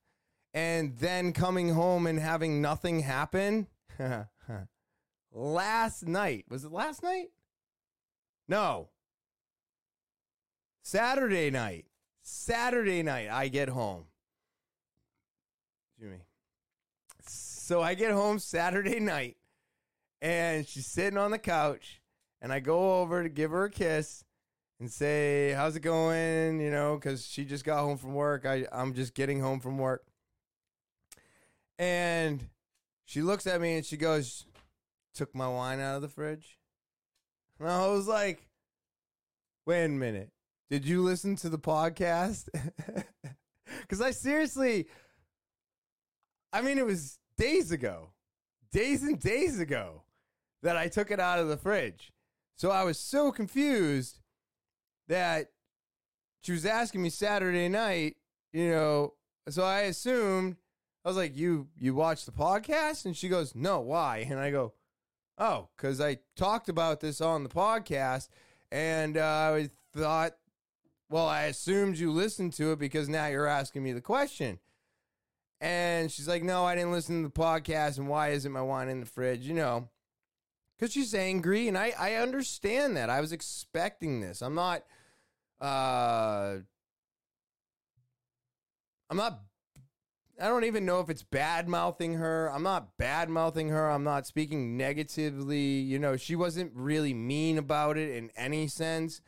and 0.52 0.96
then 0.98 1.32
coming 1.32 1.70
home 1.70 2.06
and 2.06 2.18
having 2.18 2.60
nothing 2.60 3.00
happen. 3.00 3.68
last 5.32 6.06
night, 6.06 6.44
was 6.48 6.64
it 6.64 6.72
last 6.72 7.02
night? 7.02 7.28
No. 8.48 8.90
Saturday 10.82 11.50
night. 11.50 11.86
Saturday 12.22 13.02
night, 13.02 13.30
I 13.30 13.48
get 13.48 13.68
home. 13.68 14.04
Me. 15.98 16.16
So 17.22 17.82
I 17.82 17.94
get 17.94 18.12
home 18.12 18.38
Saturday 18.38 19.00
night 19.00 19.36
and 20.22 20.66
she's 20.66 20.86
sitting 20.86 21.18
on 21.18 21.30
the 21.30 21.38
couch 21.38 21.99
and 22.40 22.52
I 22.52 22.60
go 22.60 23.00
over 23.00 23.22
to 23.22 23.28
give 23.28 23.50
her 23.50 23.64
a 23.64 23.70
kiss 23.70 24.24
and 24.78 24.90
say, 24.90 25.52
"How's 25.52 25.76
it 25.76 25.80
going?" 25.80 26.60
You 26.60 26.70
know, 26.70 26.96
because 26.96 27.26
she 27.26 27.44
just 27.44 27.64
got 27.64 27.80
home 27.80 27.98
from 27.98 28.14
work. 28.14 28.46
I 28.46 28.66
I'm 28.72 28.94
just 28.94 29.14
getting 29.14 29.40
home 29.40 29.60
from 29.60 29.78
work, 29.78 30.04
and 31.78 32.48
she 33.04 33.22
looks 33.22 33.46
at 33.46 33.60
me 33.60 33.76
and 33.76 33.84
she 33.86 33.96
goes, 33.96 34.46
"Took 35.14 35.34
my 35.34 35.48
wine 35.48 35.80
out 35.80 35.96
of 35.96 36.02
the 36.02 36.08
fridge." 36.08 36.58
And 37.58 37.68
I 37.68 37.86
was 37.88 38.08
like, 38.08 38.48
"Wait 39.66 39.84
a 39.84 39.88
minute, 39.88 40.30
did 40.70 40.86
you 40.86 41.02
listen 41.02 41.36
to 41.36 41.48
the 41.48 41.58
podcast?" 41.58 42.48
Because 43.82 44.00
I 44.00 44.10
seriously, 44.10 44.88
I 46.52 46.60
mean, 46.60 46.78
it 46.78 46.86
was 46.86 47.18
days 47.36 47.72
ago, 47.72 48.10
days 48.72 49.02
and 49.02 49.18
days 49.18 49.58
ago 49.58 50.02
that 50.62 50.76
I 50.76 50.88
took 50.88 51.10
it 51.10 51.20
out 51.20 51.38
of 51.38 51.48
the 51.48 51.56
fridge. 51.56 52.12
So 52.60 52.70
I 52.70 52.84
was 52.84 53.00
so 53.00 53.32
confused 53.32 54.18
that 55.08 55.50
she 56.42 56.52
was 56.52 56.66
asking 56.66 57.00
me 57.00 57.08
Saturday 57.08 57.70
night, 57.70 58.18
you 58.52 58.68
know, 58.68 59.14
so 59.48 59.62
I 59.62 59.80
assumed 59.84 60.56
I 61.02 61.08
was 61.08 61.16
like, 61.16 61.34
"You 61.34 61.68
you 61.78 61.94
watch 61.94 62.26
the 62.26 62.32
podcast?" 62.32 63.06
And 63.06 63.16
she 63.16 63.30
goes, 63.30 63.54
"No, 63.54 63.80
why?" 63.80 64.26
And 64.28 64.38
I 64.38 64.50
go, 64.50 64.74
"Oh, 65.38 65.70
cuz 65.78 66.02
I 66.02 66.18
talked 66.36 66.68
about 66.68 67.00
this 67.00 67.22
on 67.22 67.44
the 67.44 67.48
podcast 67.48 68.28
and 68.70 69.16
uh, 69.16 69.52
I 69.54 69.70
thought 69.94 70.36
well, 71.08 71.26
I 71.26 71.44
assumed 71.44 71.96
you 71.96 72.12
listened 72.12 72.52
to 72.54 72.72
it 72.72 72.78
because 72.78 73.08
now 73.08 73.28
you're 73.28 73.46
asking 73.46 73.84
me 73.84 73.92
the 73.92 74.02
question." 74.02 74.58
And 75.62 76.12
she's 76.12 76.28
like, 76.28 76.42
"No, 76.42 76.66
I 76.66 76.74
didn't 76.74 76.92
listen 76.92 77.22
to 77.22 77.28
the 77.30 77.32
podcast 77.32 77.96
and 77.96 78.06
why 78.06 78.32
isn't 78.32 78.52
my 78.52 78.60
wine 78.60 78.90
in 78.90 79.00
the 79.00 79.06
fridge?" 79.06 79.46
You 79.46 79.54
know 79.54 79.88
because 80.80 80.94
she's 80.94 81.14
angry, 81.14 81.68
and 81.68 81.76
I 81.76 81.92
I 81.98 82.14
understand 82.14 82.96
that. 82.96 83.10
I 83.10 83.20
was 83.20 83.32
expecting 83.32 84.20
this. 84.20 84.40
I'm 84.40 84.54
not. 84.54 84.82
Uh, 85.60 86.58
I'm 89.10 89.16
not. 89.16 89.40
I 90.40 90.48
don't 90.48 90.64
even 90.64 90.86
know 90.86 91.00
if 91.00 91.10
it's 91.10 91.22
bad 91.22 91.68
mouthing 91.68 92.14
her. 92.14 92.50
I'm 92.50 92.62
not 92.62 92.96
bad 92.96 93.28
mouthing 93.28 93.68
her. 93.68 93.90
I'm 93.90 94.04
not 94.04 94.26
speaking 94.26 94.78
negatively. 94.78 95.58
You 95.58 95.98
know, 95.98 96.16
she 96.16 96.34
wasn't 96.34 96.72
really 96.74 97.12
mean 97.12 97.58
about 97.58 97.98
it 97.98 98.16
in 98.16 98.30
any 98.34 98.66
sense. 98.66 99.20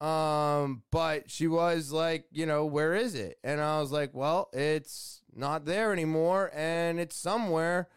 Um, 0.00 0.82
but 0.90 1.30
she 1.30 1.46
was 1.46 1.92
like, 1.92 2.26
you 2.32 2.46
know, 2.46 2.66
where 2.66 2.94
is 2.94 3.14
it? 3.14 3.38
And 3.44 3.60
I 3.60 3.80
was 3.80 3.92
like, 3.92 4.10
well, 4.12 4.48
it's 4.52 5.22
not 5.32 5.64
there 5.66 5.92
anymore, 5.92 6.50
and 6.52 6.98
it's 6.98 7.16
somewhere 7.16 7.88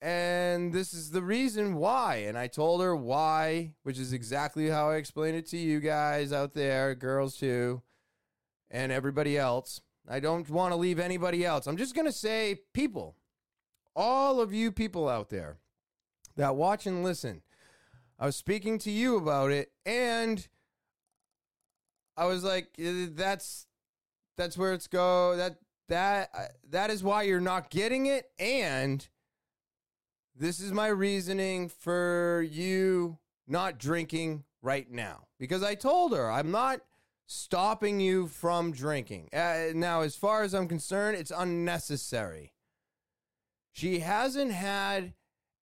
and 0.00 0.72
this 0.72 0.94
is 0.94 1.10
the 1.10 1.22
reason 1.22 1.74
why. 1.74 2.16
And 2.26 2.38
I 2.38 2.46
told 2.46 2.82
her 2.82 2.94
why, 2.94 3.74
which 3.82 3.98
is 3.98 4.12
exactly 4.12 4.68
how 4.68 4.90
I 4.90 4.96
explained 4.96 5.36
it 5.36 5.46
to 5.48 5.56
you 5.56 5.80
guys 5.80 6.32
out 6.32 6.54
there, 6.54 6.94
girls 6.94 7.36
too, 7.36 7.82
and 8.70 8.92
everybody 8.92 9.36
else. 9.36 9.80
I 10.08 10.20
don't 10.20 10.48
want 10.48 10.72
to 10.72 10.76
leave 10.76 10.98
anybody 10.98 11.44
else. 11.44 11.66
I'm 11.66 11.76
just 11.76 11.94
going 11.94 12.06
to 12.06 12.12
say, 12.12 12.60
people, 12.72 13.16
all 13.94 14.40
of 14.40 14.52
you 14.52 14.72
people 14.72 15.08
out 15.08 15.28
there 15.28 15.58
that 16.36 16.56
watch 16.56 16.86
and 16.86 17.02
listen, 17.02 17.42
I 18.18 18.26
was 18.26 18.36
speaking 18.36 18.78
to 18.80 18.90
you 18.90 19.16
about 19.16 19.50
it, 19.50 19.72
and 19.84 20.46
I 22.16 22.26
was 22.26 22.42
like, 22.42 22.68
uh, 22.78 23.10
that's 23.10 23.66
that's 24.36 24.56
where 24.56 24.72
it's 24.72 24.86
go. 24.86 25.36
That 25.36 25.58
that 25.88 26.30
uh, 26.36 26.44
that 26.70 26.90
is 26.90 27.02
why 27.02 27.22
you're 27.22 27.40
not 27.40 27.70
getting 27.70 28.06
it, 28.06 28.26
and 28.38 29.06
this 30.38 30.60
is 30.60 30.72
my 30.72 30.86
reasoning 30.86 31.68
for 31.68 32.46
you 32.48 33.18
not 33.46 33.78
drinking 33.78 34.44
right 34.62 34.90
now. 34.90 35.26
Because 35.38 35.62
I 35.62 35.74
told 35.74 36.14
her 36.14 36.30
I'm 36.30 36.50
not 36.50 36.80
stopping 37.26 38.00
you 38.00 38.28
from 38.28 38.72
drinking. 38.72 39.28
Uh, 39.32 39.72
now, 39.74 40.02
as 40.02 40.16
far 40.16 40.42
as 40.42 40.54
I'm 40.54 40.68
concerned, 40.68 41.16
it's 41.16 41.32
unnecessary. 41.36 42.52
She 43.72 44.00
hasn't 44.00 44.52
had 44.52 45.14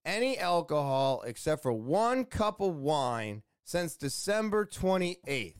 any 0.04 0.38
alcohol 0.38 1.22
except 1.26 1.62
for 1.62 1.72
one 1.72 2.24
cup 2.24 2.60
of 2.60 2.76
wine 2.76 3.42
since 3.64 3.96
December 3.96 4.64
28th. 4.64 5.54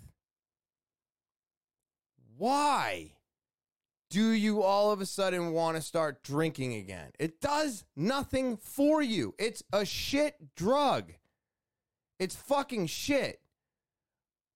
Why? 2.37 3.16
Do 4.17 4.31
you 4.31 4.63
all 4.63 4.93
of 4.93 5.03
a 5.03 5.05
sudden 5.05 5.53
want 5.53 5.77
to 5.77 5.83
start 5.83 6.23
drinking 6.23 6.73
again? 6.73 7.11
It 7.19 7.39
does 7.39 7.85
nothing 7.95 8.57
for 8.57 9.03
you. 9.03 9.35
It's 9.39 9.63
a 9.75 9.85
shit 9.85 10.55
drug. 10.57 11.13
It's 12.19 12.35
fucking 12.35 12.87
shit. 12.87 13.43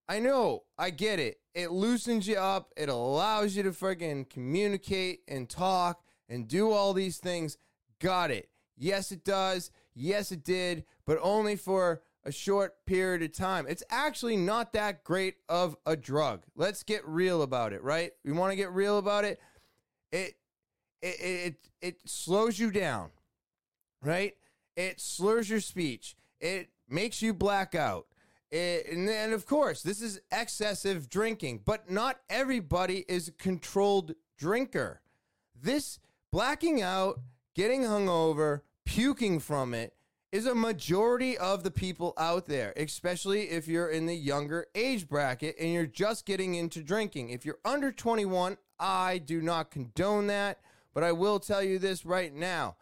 I 0.08 0.18
know, 0.18 0.62
I 0.78 0.88
get 0.88 1.18
it. 1.18 1.40
It 1.54 1.72
loosens 1.72 2.26
you 2.26 2.36
up, 2.36 2.72
it 2.74 2.88
allows 2.88 3.54
you 3.54 3.62
to 3.64 3.72
freaking 3.72 4.30
communicate 4.30 5.20
and 5.28 5.46
talk 5.46 6.04
and 6.26 6.48
do 6.48 6.70
all 6.70 6.94
these 6.94 7.18
things. 7.18 7.58
Got 7.98 8.30
it. 8.30 8.48
Yes, 8.78 9.12
it 9.12 9.26
does. 9.26 9.70
Yes, 9.94 10.32
it 10.32 10.42
did, 10.42 10.86
but 11.04 11.18
only 11.20 11.56
for 11.56 12.00
a 12.24 12.32
short 12.32 12.86
period 12.86 13.22
of 13.22 13.32
time. 13.32 13.66
It's 13.68 13.82
actually 13.90 14.38
not 14.38 14.72
that 14.72 15.04
great 15.04 15.36
of 15.50 15.76
a 15.84 15.96
drug. 15.96 16.44
Let's 16.56 16.82
get 16.82 17.06
real 17.06 17.42
about 17.42 17.74
it, 17.74 17.82
right? 17.82 18.12
We 18.24 18.32
want 18.32 18.52
to 18.52 18.56
get 18.56 18.72
real 18.72 18.96
about 18.96 19.26
it. 19.26 19.38
It 20.12 20.34
it 21.02 21.16
it 21.20 21.54
it 21.80 21.96
slows 22.04 22.58
you 22.58 22.70
down, 22.70 23.10
right? 24.02 24.34
It 24.76 25.00
slurs 25.00 25.50
your 25.50 25.60
speech. 25.60 26.16
It 26.40 26.70
makes 26.88 27.22
you 27.22 27.34
black 27.34 27.74
out. 27.74 28.06
It, 28.50 28.86
and 28.90 29.06
then, 29.06 29.32
of 29.32 29.46
course, 29.46 29.82
this 29.82 30.02
is 30.02 30.20
excessive 30.32 31.08
drinking, 31.08 31.60
but 31.64 31.90
not 31.90 32.20
everybody 32.28 33.04
is 33.08 33.28
a 33.28 33.32
controlled 33.32 34.14
drinker. 34.36 35.00
This 35.54 36.00
blacking 36.32 36.82
out, 36.82 37.20
getting 37.54 37.82
hungover, 37.82 38.62
puking 38.84 39.38
from 39.38 39.72
it 39.74 39.94
is 40.32 40.46
a 40.46 40.54
majority 40.54 41.36
of 41.38 41.62
the 41.62 41.70
people 41.70 42.12
out 42.16 42.46
there, 42.46 42.72
especially 42.76 43.50
if 43.50 43.68
you're 43.68 43.88
in 43.88 44.06
the 44.06 44.14
younger 44.14 44.66
age 44.74 45.08
bracket 45.08 45.56
and 45.58 45.72
you're 45.72 45.86
just 45.86 46.24
getting 46.24 46.54
into 46.54 46.82
drinking. 46.82 47.30
If 47.30 47.44
you're 47.44 47.58
under 47.64 47.92
21, 47.92 48.56
I 48.80 49.18
do 49.18 49.42
not 49.42 49.70
condone 49.70 50.26
that, 50.28 50.58
but 50.94 51.04
I 51.04 51.12
will 51.12 51.38
tell 51.38 51.62
you 51.62 51.78
this 51.78 52.04
right 52.04 52.34
now. 52.34 52.76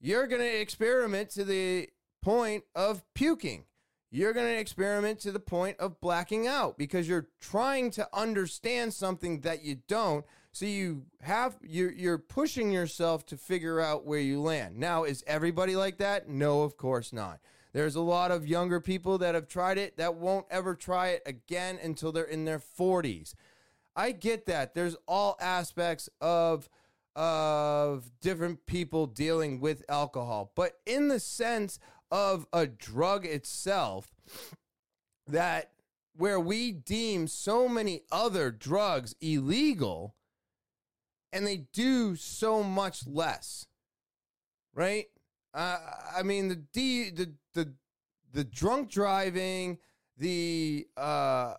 You're 0.00 0.26
going 0.26 0.42
to 0.42 0.60
experiment 0.60 1.30
to 1.30 1.44
the 1.44 1.88
point 2.22 2.64
of 2.74 3.02
puking. 3.14 3.64
You're 4.10 4.32
going 4.32 4.46
to 4.46 4.58
experiment 4.58 5.20
to 5.20 5.32
the 5.32 5.40
point 5.40 5.78
of 5.78 6.00
blacking 6.00 6.46
out 6.46 6.78
because 6.78 7.08
you're 7.08 7.28
trying 7.40 7.90
to 7.92 8.08
understand 8.12 8.94
something 8.94 9.40
that 9.40 9.62
you 9.62 9.78
don't. 9.86 10.24
So 10.52 10.64
you 10.64 11.04
have 11.20 11.56
you're 11.62 11.92
you're 11.92 12.18
pushing 12.18 12.72
yourself 12.72 13.26
to 13.26 13.36
figure 13.36 13.80
out 13.80 14.06
where 14.06 14.18
you 14.18 14.40
land. 14.40 14.78
Now, 14.78 15.04
is 15.04 15.22
everybody 15.26 15.76
like 15.76 15.98
that? 15.98 16.28
No, 16.28 16.62
of 16.62 16.76
course 16.76 17.12
not. 17.12 17.38
There's 17.72 17.96
a 17.96 18.00
lot 18.00 18.30
of 18.30 18.46
younger 18.46 18.80
people 18.80 19.18
that 19.18 19.34
have 19.34 19.46
tried 19.46 19.78
it 19.78 19.98
that 19.98 20.14
won't 20.14 20.46
ever 20.50 20.74
try 20.74 21.08
it 21.08 21.22
again 21.26 21.78
until 21.82 22.12
they're 22.12 22.24
in 22.24 22.44
their 22.44 22.58
40s. 22.58 23.34
I 23.98 24.12
get 24.12 24.46
that. 24.46 24.74
There's 24.74 24.96
all 25.08 25.36
aspects 25.40 26.08
of 26.20 26.68
of 27.16 28.12
different 28.20 28.64
people 28.64 29.08
dealing 29.08 29.58
with 29.58 29.84
alcohol, 29.88 30.52
but 30.54 30.74
in 30.86 31.08
the 31.08 31.18
sense 31.18 31.80
of 32.12 32.46
a 32.52 32.64
drug 32.64 33.26
itself 33.26 34.12
that 35.26 35.72
where 36.16 36.38
we 36.38 36.70
deem 36.70 37.26
so 37.26 37.68
many 37.68 38.02
other 38.12 38.52
drugs 38.52 39.16
illegal 39.20 40.14
and 41.32 41.44
they 41.44 41.56
do 41.72 42.14
so 42.14 42.62
much 42.62 43.04
less. 43.04 43.66
Right? 44.72 45.06
Uh, 45.52 45.78
I 46.16 46.22
mean 46.22 46.46
the 46.46 46.56
D 46.56 47.10
the 47.10 47.32
the 47.52 47.72
the 48.32 48.44
drunk 48.44 48.92
driving, 48.92 49.78
the 50.16 50.86
uh 50.96 51.54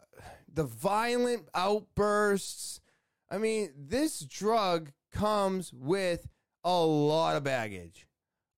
the 0.54 0.64
violent 0.64 1.48
outbursts. 1.54 2.82
I 3.30 3.38
mean, 3.38 3.72
this 3.78 4.20
drug 4.22 4.92
comes 5.12 5.74
with 5.74 6.28
a 6.64 6.80
lot 6.80 7.36
of 7.36 7.44
baggage. 7.44 8.08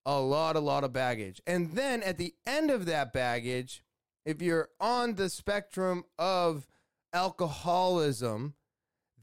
A 0.05 0.19
lot, 0.19 0.55
a 0.55 0.59
lot 0.59 0.83
of 0.83 0.93
baggage. 0.93 1.41
And 1.45 1.73
then 1.73 2.01
at 2.01 2.17
the 2.17 2.33
end 2.47 2.71
of 2.71 2.85
that 2.87 3.13
baggage, 3.13 3.83
if 4.25 4.41
you're 4.41 4.69
on 4.79 5.15
the 5.15 5.29
spectrum 5.29 6.05
of 6.17 6.67
alcoholism, 7.13 8.55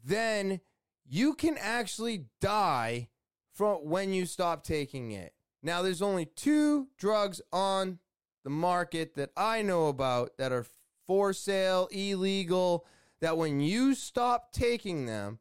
then 0.05 0.61
you 1.05 1.35
can 1.35 1.57
actually 1.59 2.27
die 2.41 3.09
from 3.53 3.79
when 3.79 4.13
you 4.13 4.27
stop 4.27 4.63
taking 4.63 5.11
it. 5.11 5.33
Now, 5.63 5.83
there's 5.83 6.03
only 6.03 6.27
two 6.27 6.89
drugs 6.97 7.41
on 7.53 7.99
the 8.45 8.51
market 8.51 9.17
that 9.17 9.31
I 9.37 9.63
know 9.63 9.89
about 9.89 10.37
that 10.39 10.53
are 10.53 10.67
for 11.09 11.33
sale, 11.33 11.89
illegal, 11.91 12.87
that 13.21 13.37
when 13.37 13.59
you 13.59 13.97
stop 13.97 14.53
taking 14.53 15.07
them, 15.07 15.41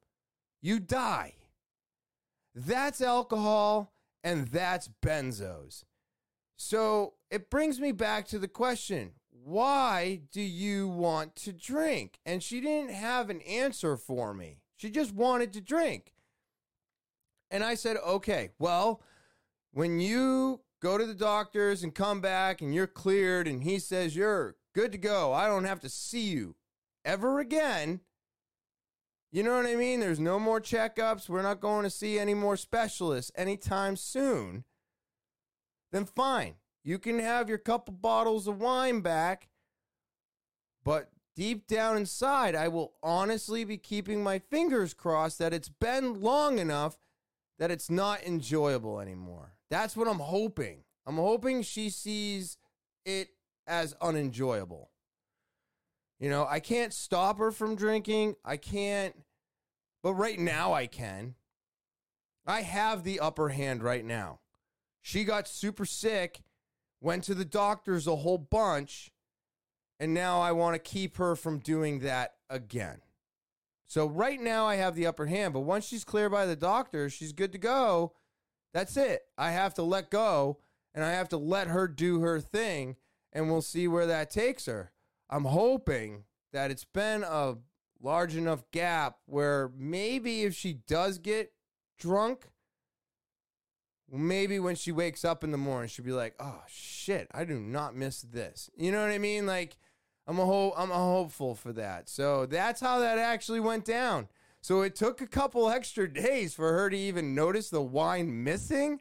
you 0.61 0.79
die. 0.79 1.35
That's 2.55 3.01
alcohol 3.01 3.93
and 4.23 4.47
that's 4.47 4.89
benzos. 5.05 5.83
So 6.55 7.13
it 7.29 7.51
brings 7.51 7.79
me 7.79 7.91
back 7.91 8.27
to 8.29 8.39
the 8.39 8.47
question 8.47 9.11
why 9.29 10.19
do 10.33 10.41
you 10.41 10.89
want 10.89 11.35
to 11.37 11.53
drink? 11.53 12.19
And 12.25 12.43
she 12.43 12.59
didn't 12.59 12.91
have 12.91 13.29
an 13.29 13.39
answer 13.41 13.95
for 13.95 14.33
me. 14.33 14.59
She 14.75 14.89
just 14.89 15.13
wanted 15.13 15.53
to 15.53 15.61
drink. 15.61 16.13
And 17.49 17.63
I 17.63 17.75
said, 17.75 17.95
okay, 18.05 18.49
well, 18.59 19.01
when 19.71 20.01
you 20.01 20.59
go 20.81 20.97
to 20.97 21.05
the 21.05 21.13
doctors 21.13 21.81
and 21.81 21.95
come 21.95 22.19
back 22.19 22.61
and 22.61 22.75
you're 22.75 22.87
cleared 22.87 23.47
and 23.47 23.63
he 23.63 23.79
says 23.79 24.17
you're 24.17 24.56
good 24.77 24.91
to 24.91 24.97
go, 24.99 25.33
I 25.33 25.47
don't 25.47 25.63
have 25.63 25.79
to 25.79 25.89
see 25.89 26.27
you 26.27 26.55
ever 27.03 27.39
again. 27.39 28.01
You 29.31 29.41
know 29.41 29.55
what 29.55 29.65
I 29.65 29.75
mean? 29.75 29.99
There's 29.99 30.19
no 30.19 30.37
more 30.39 30.61
checkups. 30.61 31.27
We're 31.27 31.41
not 31.41 31.61
going 31.61 31.81
to 31.81 31.89
see 31.89 32.19
any 32.19 32.35
more 32.35 32.55
specialists 32.55 33.31
anytime 33.35 33.95
soon. 33.95 34.65
Then 35.91 36.05
fine. 36.05 36.57
You 36.83 36.99
can 36.99 37.17
have 37.17 37.49
your 37.49 37.57
couple 37.57 37.95
bottles 37.95 38.47
of 38.47 38.61
wine 38.61 39.01
back, 39.01 39.49
but 40.83 41.09
deep 41.35 41.65
down 41.65 41.97
inside, 41.97 42.53
I 42.53 42.67
will 42.67 42.93
honestly 43.01 43.63
be 43.63 43.77
keeping 43.77 44.23
my 44.23 44.37
fingers 44.37 44.93
crossed 44.93 45.39
that 45.39 45.55
it's 45.55 45.69
been 45.69 46.21
long 46.21 46.59
enough 46.59 46.99
that 47.57 47.71
it's 47.71 47.89
not 47.89 48.21
enjoyable 48.21 48.99
anymore. 48.99 49.55
That's 49.71 49.97
what 49.97 50.07
I'm 50.07 50.19
hoping. 50.19 50.83
I'm 51.07 51.15
hoping 51.15 51.63
she 51.63 51.89
sees 51.89 52.59
it 53.05 53.29
as 53.67 53.93
unenjoyable. 54.01 54.89
You 56.19 56.29
know, 56.29 56.47
I 56.49 56.59
can't 56.59 56.93
stop 56.93 57.37
her 57.37 57.51
from 57.51 57.75
drinking. 57.75 58.35
I 58.43 58.57
can't, 58.57 59.15
but 60.01 60.13
right 60.13 60.39
now 60.39 60.73
I 60.73 60.87
can. 60.87 61.35
I 62.45 62.61
have 62.61 63.03
the 63.03 63.19
upper 63.19 63.49
hand 63.49 63.83
right 63.83 64.05
now. 64.05 64.39
She 65.01 65.23
got 65.23 65.47
super 65.47 65.85
sick, 65.85 66.41
went 67.01 67.23
to 67.25 67.35
the 67.35 67.45
doctors 67.45 68.07
a 68.07 68.15
whole 68.15 68.37
bunch, 68.37 69.11
and 69.99 70.13
now 70.13 70.41
I 70.41 70.53
want 70.53 70.75
to 70.75 70.79
keep 70.79 71.17
her 71.17 71.35
from 71.35 71.59
doing 71.59 71.99
that 71.99 72.35
again. 72.49 73.01
So 73.85 74.07
right 74.07 74.39
now 74.39 74.65
I 74.65 74.75
have 74.75 74.95
the 74.95 75.07
upper 75.07 75.27
hand, 75.27 75.53
but 75.53 75.61
once 75.61 75.85
she's 75.85 76.03
clear 76.03 76.29
by 76.29 76.45
the 76.45 76.55
doctor, 76.55 77.09
she's 77.09 77.31
good 77.31 77.51
to 77.53 77.57
go. 77.57 78.13
That's 78.73 78.97
it. 78.97 79.21
I 79.37 79.51
have 79.51 79.73
to 79.75 79.83
let 79.83 80.11
go 80.11 80.59
and 80.93 81.05
I 81.05 81.11
have 81.11 81.29
to 81.29 81.37
let 81.37 81.67
her 81.67 81.87
do 81.87 82.19
her 82.21 82.39
thing 82.39 82.95
and 83.37 83.51
we'll 83.51 83.61
see 83.61 83.87
where 83.87 84.07
that 84.07 84.31
takes 84.31 84.65
her. 84.65 84.91
I'm 85.29 85.45
hoping 85.45 86.23
that 86.53 86.71
it's 86.71 86.85
been 86.85 87.23
a 87.23 87.57
large 88.01 88.35
enough 88.35 88.63
gap 88.71 89.17
where 89.27 89.71
maybe 89.77 90.41
if 90.41 90.55
she 90.55 90.73
does 90.73 91.19
get 91.19 91.53
drunk, 91.99 92.47
maybe 94.11 94.57
when 94.57 94.75
she 94.75 94.91
wakes 94.91 95.23
up 95.23 95.43
in 95.43 95.51
the 95.51 95.57
morning, 95.57 95.87
she'll 95.87 96.03
be 96.03 96.13
like, 96.13 96.33
"Oh 96.39 96.63
shit, 96.67 97.27
I 97.31 97.45
do 97.45 97.59
not 97.59 97.95
miss 97.95 98.21
this." 98.23 98.71
You 98.75 98.91
know 98.91 99.01
what 99.01 99.11
I 99.11 99.19
mean? 99.19 99.45
Like 99.45 99.77
I'm 100.25 100.39
a 100.39 100.45
ho- 100.45 100.73
I'm 100.75 100.89
a 100.89 100.95
hopeful 100.95 101.53
for 101.53 101.71
that. 101.73 102.09
So 102.09 102.47
that's 102.47 102.81
how 102.81 102.99
that 102.99 103.19
actually 103.19 103.59
went 103.59 103.85
down. 103.85 104.29
So 104.61 104.81
it 104.81 104.95
took 104.95 105.21
a 105.21 105.27
couple 105.27 105.69
extra 105.69 106.11
days 106.11 106.55
for 106.55 106.73
her 106.73 106.89
to 106.89 106.97
even 106.97 107.35
notice 107.35 107.69
the 107.69 107.83
wine 107.83 108.43
missing, 108.43 108.99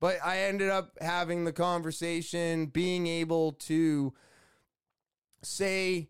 but 0.00 0.18
I 0.24 0.40
ended 0.42 0.70
up 0.70 0.96
having 1.00 1.44
the 1.44 1.52
conversation, 1.52 2.66
being 2.66 3.06
able 3.06 3.52
to 3.52 4.12
say 5.42 6.08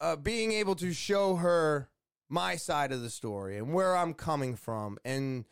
uh, 0.00 0.16
being 0.16 0.52
able 0.52 0.74
to 0.76 0.92
show 0.92 1.36
her 1.36 1.88
my 2.28 2.56
side 2.56 2.92
of 2.92 3.00
the 3.00 3.10
story 3.10 3.56
and 3.56 3.72
where 3.72 3.96
I'm 3.96 4.14
coming 4.14 4.56
from 4.56 4.98
and 5.04 5.44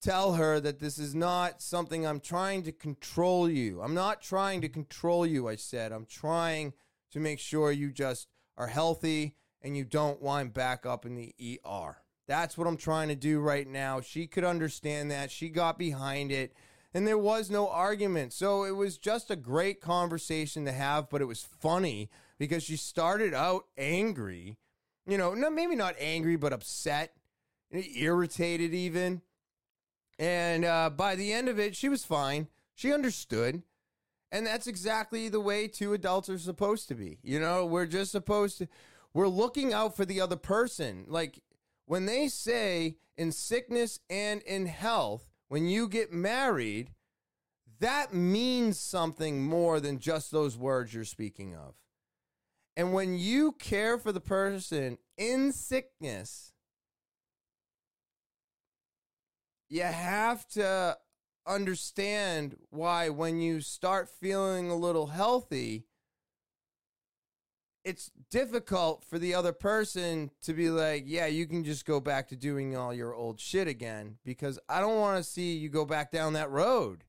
tell 0.00 0.34
her 0.34 0.60
that 0.60 0.78
this 0.78 0.98
is 0.98 1.14
not 1.14 1.62
something 1.62 2.06
I'm 2.06 2.20
trying 2.20 2.62
to 2.64 2.72
control 2.72 3.48
you. 3.48 3.80
I'm 3.80 3.94
not 3.94 4.22
trying 4.22 4.60
to 4.62 4.68
control 4.68 5.26
you, 5.26 5.48
I 5.48 5.56
said. 5.56 5.92
I'm 5.92 6.06
trying 6.06 6.72
to 7.12 7.20
make 7.20 7.38
sure 7.38 7.72
you 7.72 7.90
just 7.90 8.28
are 8.56 8.66
healthy 8.66 9.36
and 9.62 9.76
you 9.76 9.84
don't 9.84 10.22
wind 10.22 10.52
back 10.52 10.86
up 10.86 11.04
in 11.04 11.14
the 11.14 11.34
ER. 11.64 11.96
That's 12.28 12.56
what 12.56 12.68
I'm 12.68 12.76
trying 12.76 13.08
to 13.08 13.16
do 13.16 13.40
right 13.40 13.66
now. 13.66 14.00
She 14.00 14.28
could 14.28 14.44
understand 14.44 15.10
that. 15.10 15.32
She 15.32 15.48
got 15.48 15.78
behind 15.78 16.30
it 16.30 16.54
and 16.94 17.06
there 17.06 17.18
was 17.18 17.50
no 17.50 17.68
argument. 17.68 18.32
So 18.32 18.64
it 18.64 18.76
was 18.76 18.96
just 18.96 19.30
a 19.30 19.36
great 19.36 19.80
conversation 19.80 20.64
to 20.64 20.72
have, 20.72 21.10
but 21.10 21.20
it 21.20 21.26
was 21.26 21.46
funny 21.60 22.08
because 22.38 22.62
she 22.62 22.76
started 22.76 23.34
out 23.34 23.66
angry. 23.76 24.56
You 25.06 25.18
know, 25.18 25.34
no, 25.34 25.50
maybe 25.50 25.76
not 25.76 25.96
angry, 25.98 26.36
but 26.36 26.52
upset, 26.52 27.12
irritated 27.70 28.74
even. 28.74 29.22
And 30.18 30.64
uh, 30.64 30.90
by 30.90 31.14
the 31.14 31.32
end 31.32 31.48
of 31.48 31.58
it, 31.58 31.76
she 31.76 31.88
was 31.88 32.04
fine. 32.04 32.48
She 32.74 32.92
understood. 32.92 33.62
And 34.30 34.46
that's 34.46 34.66
exactly 34.66 35.28
the 35.28 35.40
way 35.40 35.68
two 35.68 35.94
adults 35.94 36.28
are 36.28 36.38
supposed 36.38 36.88
to 36.88 36.94
be. 36.94 37.18
You 37.22 37.40
know, 37.40 37.64
we're 37.64 37.86
just 37.86 38.12
supposed 38.12 38.58
to, 38.58 38.68
we're 39.14 39.28
looking 39.28 39.72
out 39.72 39.96
for 39.96 40.04
the 40.04 40.20
other 40.20 40.36
person. 40.36 41.04
Like, 41.06 41.40
when 41.88 42.04
they 42.04 42.28
say 42.28 42.96
in 43.16 43.32
sickness 43.32 43.98
and 44.10 44.42
in 44.42 44.66
health, 44.66 45.26
when 45.48 45.66
you 45.66 45.88
get 45.88 46.12
married, 46.12 46.90
that 47.80 48.12
means 48.12 48.78
something 48.78 49.42
more 49.42 49.80
than 49.80 49.98
just 49.98 50.30
those 50.30 50.54
words 50.56 50.92
you're 50.92 51.04
speaking 51.04 51.56
of. 51.56 51.74
And 52.76 52.92
when 52.92 53.18
you 53.18 53.52
care 53.52 53.96
for 53.96 54.12
the 54.12 54.20
person 54.20 54.98
in 55.16 55.50
sickness, 55.50 56.52
you 59.70 59.82
have 59.82 60.46
to 60.48 60.98
understand 61.46 62.54
why 62.68 63.08
when 63.08 63.40
you 63.40 63.62
start 63.62 64.10
feeling 64.10 64.70
a 64.70 64.76
little 64.76 65.06
healthy, 65.06 65.86
it's 67.88 68.10
difficult 68.30 69.02
for 69.02 69.18
the 69.18 69.34
other 69.34 69.54
person 69.54 70.30
to 70.42 70.52
be 70.52 70.68
like, 70.68 71.04
yeah, 71.06 71.24
you 71.24 71.46
can 71.46 71.64
just 71.64 71.86
go 71.86 72.00
back 72.00 72.28
to 72.28 72.36
doing 72.36 72.76
all 72.76 72.92
your 72.92 73.14
old 73.14 73.40
shit 73.40 73.66
again 73.66 74.18
because 74.26 74.58
I 74.68 74.80
don't 74.80 75.00
want 75.00 75.16
to 75.16 75.28
see 75.28 75.56
you 75.56 75.70
go 75.70 75.86
back 75.86 76.12
down 76.12 76.34
that 76.34 76.50
road. 76.50 77.04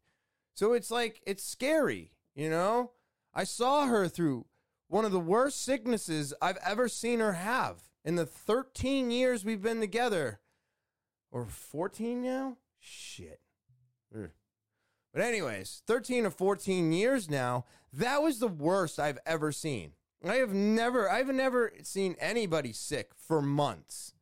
So 0.55 0.71
it's 0.71 0.89
like, 0.89 1.21
it's 1.27 1.43
scary, 1.43 2.13
you 2.33 2.49
know? 2.49 2.91
I 3.33 3.43
saw 3.43 3.87
her 3.87 4.07
through 4.07 4.45
one 4.87 5.03
of 5.03 5.11
the 5.11 5.19
worst 5.19 5.61
sicknesses 5.65 6.33
I've 6.41 6.57
ever 6.65 6.87
seen 6.87 7.19
her 7.19 7.33
have 7.33 7.81
in 8.05 8.15
the 8.15 8.25
13 8.25 9.11
years 9.11 9.43
we've 9.43 9.61
been 9.61 9.81
together. 9.81 10.39
Or 11.29 11.45
14 11.45 12.23
now? 12.23 12.55
Shit. 12.79 13.41
But, 14.13 15.21
anyways, 15.21 15.83
13 15.85 16.25
or 16.25 16.31
14 16.31 16.93
years 16.93 17.29
now, 17.29 17.65
that 17.91 18.21
was 18.21 18.39
the 18.39 18.47
worst 18.47 18.97
I've 18.97 19.19
ever 19.25 19.51
seen. 19.51 19.91
I 20.27 20.35
have 20.35 20.53
never, 20.53 21.09
I've 21.09 21.33
never 21.33 21.71
seen 21.83 22.15
anybody 22.19 22.73
sick 22.73 23.11
for 23.15 23.41
months. 23.41 24.13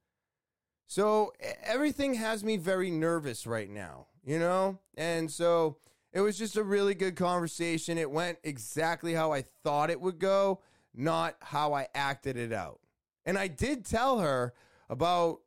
So 0.85 1.33
everything 1.63 2.13
has 2.15 2.43
me 2.43 2.57
very 2.57 2.91
nervous 2.91 3.47
right 3.47 3.69
now, 3.69 4.07
you 4.23 4.39
know? 4.39 4.79
And 4.95 5.29
so 5.29 5.77
it 6.13 6.21
was 6.21 6.37
just 6.37 6.55
a 6.55 6.63
really 6.63 6.93
good 6.93 7.15
conversation. 7.15 7.97
It 7.97 8.11
went 8.11 8.37
exactly 8.43 9.13
how 9.13 9.33
I 9.33 9.41
thought 9.41 9.89
it 9.89 9.99
would 9.99 10.19
go, 10.19 10.61
not 10.93 11.35
how 11.41 11.73
I 11.73 11.87
acted 11.93 12.37
it 12.37 12.53
out. 12.53 12.79
And 13.25 13.37
I 13.37 13.47
did 13.47 13.83
tell 13.83 14.19
her 14.19 14.53
about 14.89 15.39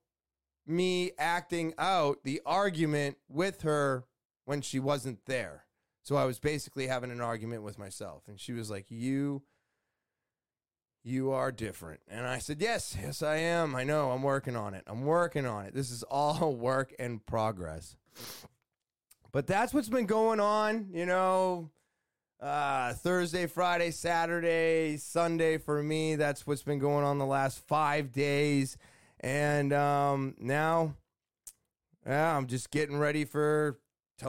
me 0.67 1.13
acting 1.19 1.75
out 1.79 2.23
the 2.25 2.41
argument 2.45 3.17
with 3.29 3.63
her 3.63 4.05
when 4.45 4.61
she 4.61 4.79
wasn't 4.79 5.25
there. 5.27 5.65
So 6.03 6.17
I 6.17 6.25
was 6.25 6.39
basically 6.39 6.87
having 6.87 7.11
an 7.11 7.21
argument 7.21 7.63
with 7.63 7.79
myself. 7.79 8.25
And 8.29 8.39
she 8.39 8.53
was 8.53 8.71
like, 8.71 8.87
You 8.89 9.43
you 11.03 11.33
are 11.33 11.51
different. 11.51 12.01
And 12.09 12.27
I 12.27 12.39
said, 12.39 12.61
Yes, 12.61 12.97
yes, 13.01 13.23
I 13.23 13.37
am. 13.37 13.75
I 13.75 13.85
know. 13.85 14.11
I'm 14.11 14.23
working 14.23 14.57
on 14.57 14.75
it. 14.75 14.85
I'm 14.87 15.05
working 15.05 15.47
on 15.47 15.67
it. 15.67 15.75
This 15.75 15.91
is 15.91 16.03
all 16.05 16.55
work 16.55 16.93
in 16.99 17.21
progress. 17.21 17.97
But 19.33 19.47
that's 19.47 19.73
what's 19.73 19.89
been 19.89 20.07
going 20.07 20.41
on, 20.41 20.89
you 20.93 21.07
know. 21.07 21.71
Uh, 22.41 22.95
Thursday, 22.95 23.47
Friday, 23.47 23.91
Saturday, 23.91 24.97
Sunday 24.97 25.59
for 25.59 25.83
me. 25.83 26.17
That's 26.17 26.47
what's 26.47 26.63
been 26.63 26.79
going 26.79 27.05
on 27.05 27.19
the 27.19 27.27
last 27.27 27.67
five 27.69 28.13
days. 28.13 28.79
And 29.21 29.73
um, 29.75 30.35
now, 30.39 30.95
yeah, 32.07 32.35
I'm 32.35 32.47
just 32.47 32.71
getting 32.71 32.97
ready 32.99 33.27
for 33.27 33.79
t- 34.19 34.27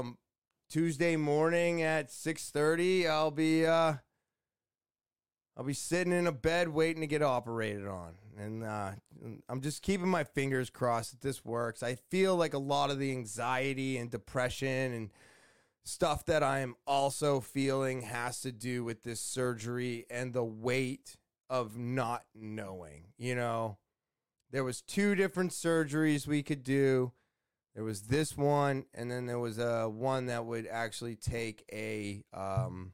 Tuesday 0.70 1.16
morning 1.16 1.82
at 1.82 2.10
6:30. 2.10 3.10
I'll 3.10 3.32
be 3.32 3.66
uh, 3.66 3.96
I'll 5.58 5.64
be 5.64 5.74
sitting 5.74 6.14
in 6.14 6.28
a 6.28 6.32
bed 6.32 6.70
waiting 6.70 7.02
to 7.02 7.08
get 7.08 7.22
operated 7.22 7.88
on. 7.88 8.14
And 8.38 8.64
uh, 8.64 8.92
I'm 9.50 9.62
just 9.62 9.82
keeping 9.82 10.08
my 10.08 10.24
fingers 10.24 10.70
crossed 10.70 11.12
that 11.12 11.22
this 11.22 11.44
works. 11.44 11.84
I 11.84 11.96
feel 11.96 12.36
like 12.36 12.54
a 12.54 12.60
lot 12.60 12.90
of 12.90 13.00
the 13.00 13.12
anxiety 13.12 13.98
and 13.98 14.10
depression 14.10 14.94
and 14.94 15.10
stuff 15.84 16.26
that 16.26 16.44
I'm 16.44 16.76
also 16.88 17.40
feeling 17.40 18.04
has 18.04 18.42
to 18.42 18.52
do 18.52 18.84
with 18.84 19.04
this 19.04 19.20
surgery 19.20 20.06
and 20.10 20.34
the 20.34 20.44
weight 20.44 21.18
of 21.50 21.78
not 21.78 22.24
knowing. 22.34 23.08
You 23.18 23.36
know, 23.36 23.78
there 24.52 24.64
was 24.64 24.82
two 24.82 25.16
different 25.16 25.52
surgeries 25.52 26.28
we 26.28 26.44
could 26.44 26.64
do. 26.64 27.12
There 27.76 27.84
was 27.84 28.04
this 28.04 28.38
one, 28.38 28.86
and 28.94 29.10
then 29.10 29.26
there 29.26 29.40
was 29.40 29.58
a 29.58 29.86
uh, 29.86 29.88
one 29.88 30.26
that 30.26 30.46
would 30.46 30.68
actually 30.68 31.16
take 31.16 31.64
a 31.72 32.24
um, 32.34 32.92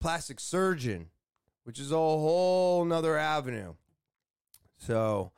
plastic 0.00 0.40
surgeon, 0.40 1.10
which 1.64 1.78
is 1.78 1.92
a 1.92 1.96
whole 1.96 2.84
nother 2.84 3.16
avenue. 3.16 3.74
So, 4.76 5.32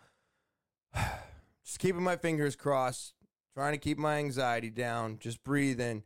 just 1.65 1.79
keeping 1.79 2.03
my 2.03 2.17
fingers 2.17 2.57
crossed, 2.57 3.15
trying 3.55 3.73
to 3.73 3.79
keep 3.79 3.99
my 3.99 4.19
anxiety 4.19 4.71
down, 4.71 5.19
just 5.19 5.43
breathing 5.43 6.05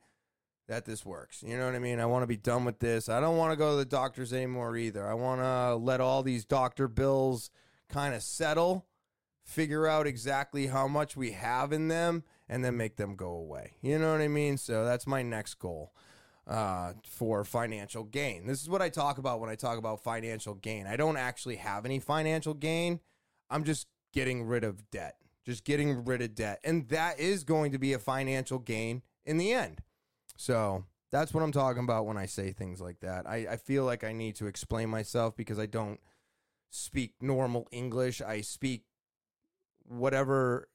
that 0.68 0.84
this 0.84 1.04
works. 1.04 1.42
You 1.42 1.58
know 1.58 1.66
what 1.66 1.74
I 1.74 1.78
mean? 1.78 2.00
I 2.00 2.06
want 2.06 2.22
to 2.22 2.26
be 2.26 2.36
done 2.36 2.64
with 2.64 2.78
this. 2.78 3.08
I 3.08 3.20
don't 3.20 3.36
want 3.36 3.52
to 3.52 3.56
go 3.56 3.72
to 3.72 3.76
the 3.76 3.84
doctors 3.84 4.32
anymore 4.32 4.76
either. 4.76 5.06
I 5.06 5.14
want 5.14 5.40
to 5.40 5.74
let 5.76 6.00
all 6.00 6.22
these 6.22 6.44
doctor 6.44 6.88
bills 6.88 7.50
kind 7.88 8.14
of 8.14 8.22
settle, 8.22 8.86
figure 9.42 9.86
out 9.86 10.06
exactly 10.06 10.68
how 10.68 10.88
much 10.88 11.16
we 11.16 11.32
have 11.32 11.72
in 11.72 11.88
them, 11.88 12.24
and 12.48 12.64
then 12.64 12.76
make 12.76 12.96
them 12.96 13.14
go 13.14 13.30
away. 13.30 13.74
You 13.82 13.98
know 13.98 14.12
what 14.12 14.22
I 14.22 14.28
mean? 14.28 14.56
So 14.56 14.84
that's 14.84 15.06
my 15.06 15.22
next 15.22 15.54
goal 15.58 15.92
uh, 16.46 16.92
for 17.08 17.44
financial 17.44 18.04
gain. 18.04 18.46
This 18.46 18.62
is 18.62 18.68
what 18.68 18.82
I 18.82 18.88
talk 18.88 19.18
about 19.18 19.40
when 19.40 19.50
I 19.50 19.54
talk 19.54 19.78
about 19.78 20.02
financial 20.02 20.54
gain. 20.54 20.86
I 20.86 20.96
don't 20.96 21.16
actually 21.16 21.56
have 21.56 21.84
any 21.84 21.98
financial 22.00 22.54
gain. 22.54 23.00
I'm 23.50 23.64
just 23.64 23.86
getting 24.12 24.44
rid 24.44 24.64
of 24.64 24.90
debt, 24.90 25.16
just 25.44 25.64
getting 25.64 26.04
rid 26.04 26.22
of 26.22 26.34
debt. 26.34 26.60
And 26.64 26.88
that 26.88 27.18
is 27.18 27.44
going 27.44 27.72
to 27.72 27.78
be 27.78 27.92
a 27.92 27.98
financial 27.98 28.58
gain 28.58 29.02
in 29.24 29.38
the 29.38 29.52
end. 29.52 29.80
So 30.36 30.84
that's 31.10 31.32
what 31.32 31.42
I'm 31.42 31.52
talking 31.52 31.84
about 31.84 32.06
when 32.06 32.16
I 32.16 32.26
say 32.26 32.52
things 32.52 32.80
like 32.80 33.00
that. 33.00 33.26
I, 33.28 33.46
I 33.50 33.56
feel 33.56 33.84
like 33.84 34.04
I 34.04 34.12
need 34.12 34.36
to 34.36 34.46
explain 34.46 34.88
myself 34.88 35.36
because 35.36 35.58
I 35.58 35.66
don't 35.66 36.00
speak 36.70 37.14
normal 37.20 37.68
English. 37.70 38.20
I 38.20 38.40
speak 38.40 38.82
whatever 39.86 40.68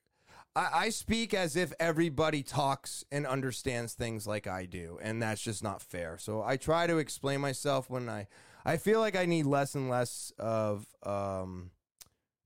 I, 0.60 0.70
I 0.74 0.90
speak 0.90 1.34
as 1.34 1.56
if 1.56 1.72
everybody 1.80 2.44
talks 2.44 3.06
and 3.12 3.26
understands 3.26 3.94
things 3.94 4.28
like 4.28 4.46
I 4.46 4.66
do, 4.66 5.00
and 5.02 5.22
that's 5.22 5.42
just 5.42 5.64
not 5.64 5.82
fair. 5.82 6.18
So 6.18 6.44
I 6.44 6.58
try 6.58 6.86
to 6.86 6.98
explain 6.98 7.40
myself 7.40 7.90
when 7.90 8.10
I 8.10 8.28
I 8.66 8.76
feel 8.76 9.00
like 9.00 9.16
I 9.16 9.26
need 9.26 9.46
less 9.46 9.74
and 9.74 9.90
less 9.90 10.34
of 10.38 10.86
um 11.04 11.72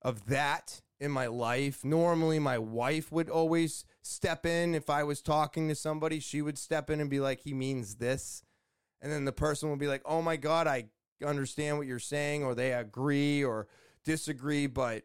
of 0.03 0.28
that 0.28 0.82
in 0.99 1.09
my 1.09 1.26
life. 1.26 1.84
Normally, 1.84 2.38
my 2.38 2.59
wife 2.59 3.11
would 3.11 3.30
always 3.32 3.84
step 4.03 4.45
in 4.45 4.76
if 4.76 4.91
I 4.91 5.03
was 5.03 5.22
talking 5.24 5.68
to 5.70 5.76
somebody. 5.76 6.20
She 6.20 6.43
would 6.43 6.59
step 6.59 6.91
in 6.91 7.01
and 7.01 7.09
be 7.09 7.20
like, 7.20 7.41
"He 7.41 7.53
means 7.55 7.95
this," 7.95 8.43
and 9.01 9.11
then 9.11 9.26
the 9.26 9.32
person 9.32 9.72
would 9.72 9.80
be 9.80 9.88
like, 9.88 10.03
"Oh 10.05 10.22
my 10.22 10.36
god, 10.36 10.68
I 10.68 10.86
understand 11.26 11.80
what 11.80 11.88
you're 11.88 11.97
saying," 11.97 12.43
or 12.43 12.53
they 12.53 12.74
agree 12.74 13.43
or 13.43 13.68
disagree, 14.03 14.68
but 14.68 15.03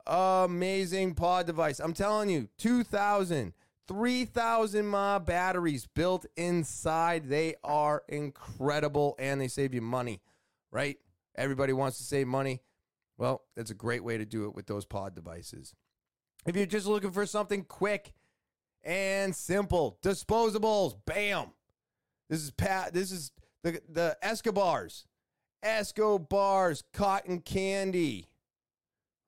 Amazing 0.06 1.14
pod 1.14 1.46
device. 1.46 1.78
I'm 1.80 1.92
telling 1.92 2.28
you, 2.28 2.48
2000, 2.58 3.52
3000 3.88 4.86
mAh 4.86 5.18
batteries 5.18 5.86
built 5.86 6.26
inside. 6.36 7.28
They 7.28 7.54
are 7.64 8.02
incredible 8.08 9.16
and 9.18 9.40
they 9.40 9.48
save 9.48 9.74
you 9.74 9.82
money, 9.82 10.20
right? 10.70 10.98
Everybody 11.36 11.72
wants 11.72 11.98
to 11.98 12.04
save 12.04 12.26
money. 12.26 12.60
Well, 13.16 13.42
that's 13.56 13.70
a 13.70 13.74
great 13.74 14.04
way 14.04 14.18
to 14.18 14.24
do 14.24 14.46
it 14.46 14.54
with 14.54 14.66
those 14.66 14.84
pod 14.84 15.14
devices. 15.14 15.74
If 16.46 16.56
you're 16.56 16.66
just 16.66 16.86
looking 16.86 17.12
for 17.12 17.26
something 17.26 17.64
quick, 17.64 18.14
and 18.82 19.34
simple. 19.34 19.98
Disposables, 20.02 20.96
bam. 21.04 21.46
This 22.28 22.42
is 22.42 22.50
Pat. 22.50 22.92
This 22.92 23.10
is 23.10 23.32
the 23.62 23.80
the 23.88 24.16
Esco 24.22 24.54
Bars, 24.54 25.04
Escobars 25.62 26.84
cotton 26.92 27.40
candy, 27.40 28.28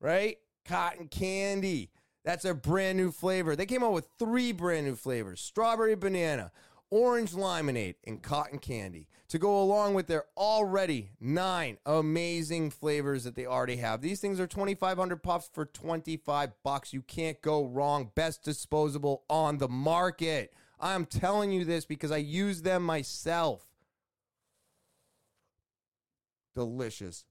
right? 0.01 0.39
Cotton 0.65 1.09
candy. 1.09 1.91
That's 2.25 2.45
a 2.45 2.55
brand 2.55 2.99
new 2.99 3.11
flavor. 3.11 3.57
They 3.57 3.67
came 3.67 3.83
out 3.83 3.93
with 3.93 4.07
three 4.19 4.53
brand 4.53 4.87
new 4.87 4.95
flavors: 4.95 5.41
strawberry 5.41 5.97
banana, 5.97 6.53
orange 6.93 7.33
limonade, 7.33 7.95
and 8.07 8.23
cotton 8.23 8.59
candy 8.59 9.09
to 9.27 9.39
go 9.39 9.63
along 9.63 9.95
with 9.95 10.07
their 10.07 10.27
already 10.37 11.11
nine 11.19 11.79
amazing 11.87 12.71
flavors 12.71 13.25
that 13.25 13.35
they 13.35 13.47
already 13.47 13.77
have. 13.77 14.03
These 14.03 14.21
things 14.21 14.39
are 14.39 14.47
2500 14.47 15.23
puffs 15.23 15.49
for 15.51 15.65
25 15.65 16.53
bucks. 16.63 16.93
You 16.93 17.01
can't 17.01 17.41
go 17.41 17.65
wrong. 17.65 18.11
Best 18.15 18.45
disposable 18.45 19.23
on 19.31 19.57
the 19.57 19.69
market. 19.69 20.53
I'm 20.79 21.07
telling 21.07 21.51
you 21.51 21.65
this 21.65 21.87
because 21.87 22.13
I 22.13 22.19
use 22.19 22.61
them 22.61 22.85
myself. 22.85 23.65
Delicious. 26.55 27.25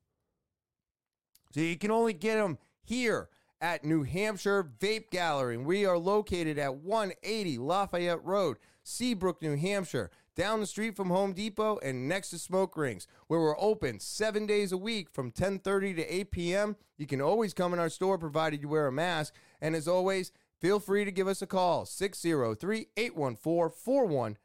So 1.53 1.59
you 1.59 1.77
can 1.77 1.91
only 1.91 2.13
get 2.13 2.37
them 2.37 2.57
here 2.81 3.29
at 3.61 3.85
New 3.85 4.01
Hampshire 4.01 4.71
Vape 4.79 5.11
Gallery. 5.11 5.57
We 5.57 5.85
are 5.85 5.99
located 5.99 6.57
at 6.57 6.77
180 6.77 7.59
Lafayette 7.59 8.25
Road, 8.25 8.57
Seabrook, 8.83 9.41
New 9.41 9.57
Hampshire 9.57 10.11
down 10.35 10.59
the 10.59 10.65
street 10.65 10.95
from 10.95 11.09
Home 11.09 11.33
Depot 11.33 11.77
and 11.83 12.07
next 12.07 12.29
to 12.29 12.39
Smoke 12.39 12.77
Rings, 12.77 13.05
where 13.27 13.39
we're 13.39 13.59
open 13.59 13.99
seven 13.99 14.45
days 14.45 14.71
a 14.71 14.77
week 14.77 15.09
from 15.09 15.31
10:30 15.31 15.95
to 15.97 16.15
8 16.15 16.31
p.m. 16.31 16.77
You 16.97 17.07
can 17.07 17.21
always 17.21 17.53
come 17.53 17.73
in 17.73 17.79
our 17.79 17.89
store 17.89 18.17
provided 18.17 18.61
you 18.61 18.69
wear 18.69 18.87
a 18.87 18.91
mask. 18.91 19.35
And 19.59 19.75
as 19.75 19.87
always, 19.87 20.31
feel 20.59 20.79
free 20.79 21.05
to 21.05 21.11
give 21.11 21.27
us 21.27 21.41
a 21.41 21.47
call 21.47 21.85
603-814-4171. 21.85 24.35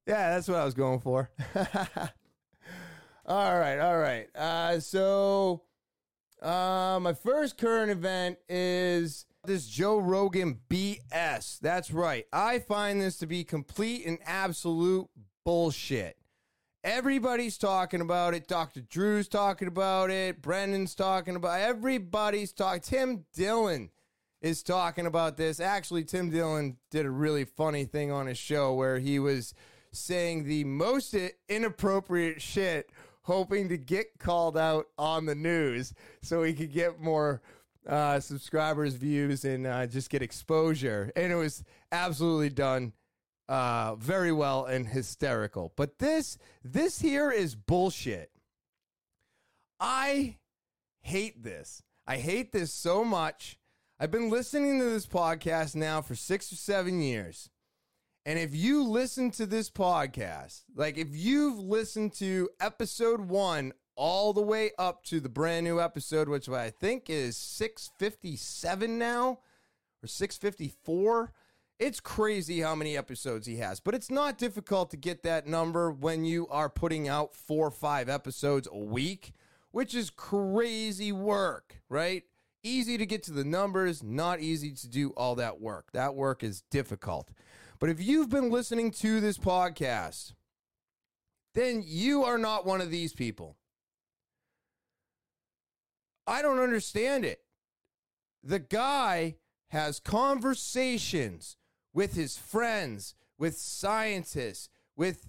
Yeah, 0.05 0.31
that's 0.31 0.47
what 0.47 0.57
I 0.57 0.65
was 0.65 0.73
going 0.73 0.99
for. 0.99 1.29
all 3.25 3.57
right, 3.57 3.79
all 3.79 3.97
right. 3.97 4.27
Uh, 4.36 4.79
so, 4.79 5.63
uh, 6.41 6.99
my 7.01 7.13
first 7.13 7.57
current 7.57 7.89
event 7.89 8.38
is 8.49 9.25
this 9.46 9.68
Joe 9.68 9.98
Rogan 9.98 10.60
BS. 10.70 11.60
That's 11.60 11.91
right. 11.91 12.26
I 12.32 12.60
find 12.60 13.02
this 13.02 13.18
to 13.18 13.28
be 13.28 13.44
complete 13.44 14.06
and 14.06 14.18
absolute 14.26 15.08
bullshit. 15.44 16.16
Everybody's 16.84 17.58
talking 17.58 18.02
about 18.02 18.34
it. 18.34 18.48
Dr. 18.48 18.82
Drew's 18.82 19.28
talking 19.28 19.68
about 19.68 20.10
it. 20.10 20.41
Brendan's 20.41 20.96
talking 20.96 21.36
about. 21.36 21.60
Everybody's 21.60 22.54
talking. 22.54 22.82
Tim 22.82 23.26
Dillon 23.34 23.89
is 24.41 24.64
talking 24.64 25.06
about 25.06 25.38
this. 25.38 25.60
Actually, 25.60 26.06
Tim 26.06 26.30
Dillon 26.30 26.78
did 26.89 27.06
a 27.06 27.12
really 27.12 27.46
funny 27.46 27.86
thing 27.86 28.12
on 28.12 28.28
his 28.28 28.38
show 28.38 28.74
where 28.74 29.00
he 29.00 29.20
was 29.20 29.54
saying 29.91 30.46
the 30.46 30.64
most 30.64 31.16
inappropriate 31.48 32.41
shit, 32.41 32.89
hoping 33.24 33.70
to 33.70 33.78
get 33.78 34.20
called 34.20 34.58
out 34.58 34.88
on 34.98 35.26
the 35.26 35.36
news 35.36 35.94
so 36.22 36.44
he 36.44 36.54
could 36.54 36.74
get 36.74 37.00
more 37.00 37.41
uh, 37.88 38.19
subscribers, 38.19 38.95
views, 38.95 39.45
and 39.45 39.67
uh, 39.67 39.86
just 39.88 40.09
get 40.09 40.21
exposure. 40.21 41.11
And 41.15 41.31
it 41.31 41.36
was 41.36 41.63
absolutely 41.91 42.49
done 42.49 42.93
uh, 43.49 43.95
very 43.95 44.31
well 44.31 44.65
and 44.65 44.88
hysterical. 44.88 45.73
But 45.75 45.99
this 45.99 46.38
this 46.63 46.99
here 46.99 47.31
is 47.31 47.55
bullshit. 47.55 48.31
I 49.79 50.38
hate 51.01 51.43
this. 51.43 51.84
I 52.07 52.17
hate 52.17 52.51
this 52.51 52.73
so 52.73 53.03
much. 53.03 53.57
I've 53.99 54.11
been 54.11 54.29
listening 54.29 54.79
to 54.79 54.89
this 54.89 55.05
podcast 55.05 55.75
now 55.75 56.01
for 56.01 56.15
six 56.15 56.51
or 56.51 56.55
seven 56.55 57.01
years. 57.01 57.49
And 58.25 58.39
if 58.39 58.55
you 58.55 58.84
listen 58.84 59.31
to 59.31 59.45
this 59.45 59.69
podcast, 59.69 60.63
like 60.75 60.97
if 60.97 61.09
you've 61.11 61.59
listened 61.59 62.13
to 62.15 62.49
episode 62.59 63.21
one 63.21 63.73
all 63.96 64.34
the 64.34 64.41
way 64.41 64.72
up 64.78 65.04
to 65.06 65.20
the 65.20 65.30
brand 65.30 65.66
new 65.66 65.80
episode, 65.80 66.28
which 66.28 66.50
I 66.50 66.70
think 66.70 67.10
is 67.10 67.38
657 67.38 68.98
now 68.98 69.39
or 70.04 70.08
654, 70.08 71.32
it's 71.80 72.00
crazy 72.00 72.62
how 72.62 72.76
many 72.76 72.96
episodes 72.96 73.48
he 73.48 73.58
has. 73.58 73.80
But 73.80 73.96
it's 73.96 74.12
not 74.12 74.38
difficult 74.38 74.91
to 74.91 74.98
get 74.98 75.24
that 75.24 75.48
number 75.48 75.91
when 75.91 76.26
you 76.26 76.48
are 76.48 76.70
putting 76.70 77.08
out 77.08 77.36
four 77.36 77.68
or 77.68 77.72
five 77.72 78.10
episodes 78.10 78.68
a 78.72 78.78
week, 78.78 79.34
which 79.72 79.96
is 79.96 80.10
crazy 80.10 81.12
work, 81.12 81.82
right? 81.89 82.24
Easy 82.64 82.98
to 82.98 83.06
get 83.06 83.24
to 83.24 83.34
the 83.34 83.44
numbers, 83.44 84.04
not 84.04 84.39
easy 84.39 84.72
to 84.72 84.88
do 84.88 85.10
all 85.12 85.36
that 85.36 85.60
work. 85.60 85.91
That 85.91 86.16
work 86.16 86.44
is 86.44 86.62
difficult. 86.70 87.32
But 87.80 87.89
if 87.89 88.02
you've 88.02 88.30
been 88.30 88.50
listening 88.50 88.91
to 88.91 89.20
this 89.20 89.38
podcast, 89.38 90.34
then 91.54 91.84
you 91.86 92.24
are 92.24 92.38
not 92.38 92.66
one 92.66 92.82
of 92.82 92.91
these 92.91 93.14
people. 93.14 93.58
I 96.26 96.41
don't 96.41 96.59
understand 96.59 97.26
it. 97.26 97.41
The 98.43 98.59
guy 98.59 99.36
has 99.69 99.99
conversations 99.99 101.57
with 101.93 102.15
his 102.15 102.38
friends, 102.38 103.15
with 103.38 103.57
scientists, 103.57 104.69
with 104.95 105.28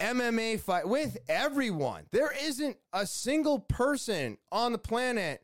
MMA 0.00 0.60
fight, 0.60 0.88
with 0.88 1.18
everyone. 1.28 2.04
There 2.10 2.32
isn't 2.42 2.76
a 2.92 3.06
single 3.06 3.58
person 3.58 4.38
on 4.50 4.72
the 4.72 4.78
planet 4.78 5.42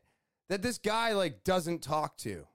that 0.49 0.61
this 0.61 0.77
guy 0.77 1.13
like 1.13 1.43
doesn't 1.43 1.81
talk 1.81 2.17
to, 2.17 2.47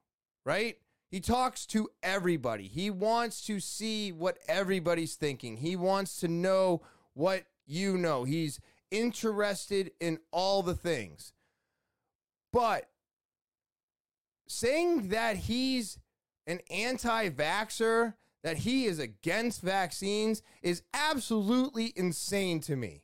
right? 0.45 0.76
He 1.11 1.20
talks 1.20 1.66
to 1.66 1.91
everybody. 2.03 2.66
He 2.66 2.91
wants 2.91 3.45
to 3.47 3.61
see 3.61 4.12
what 4.12 4.39
everybody's 4.49 5.14
thinking. 5.14 5.59
He 5.59 5.76
wants 5.76 6.20
to 6.20 6.28
know 6.28 6.83
what 7.12 7.45
you 7.66 7.99
know. 7.99 8.24
He's 8.24 8.61
interested 8.91 9.93
in 10.01 10.18
all 10.30 10.62
the 10.62 10.74
things. 10.74 11.33
But 12.53 12.89
saying 14.47 15.09
that 15.09 15.37
he's 15.37 15.99
an 16.47 16.61
anti 16.71 17.31
vaxxer, 17.31 18.15
that 18.43 18.59
he 18.59 18.85
is 18.85 18.99
against 18.99 19.63
vaccines, 19.63 20.43
is 20.63 20.83
absolutely 20.93 21.93
insane 21.97 22.61
to 22.61 22.77
me. 22.77 23.03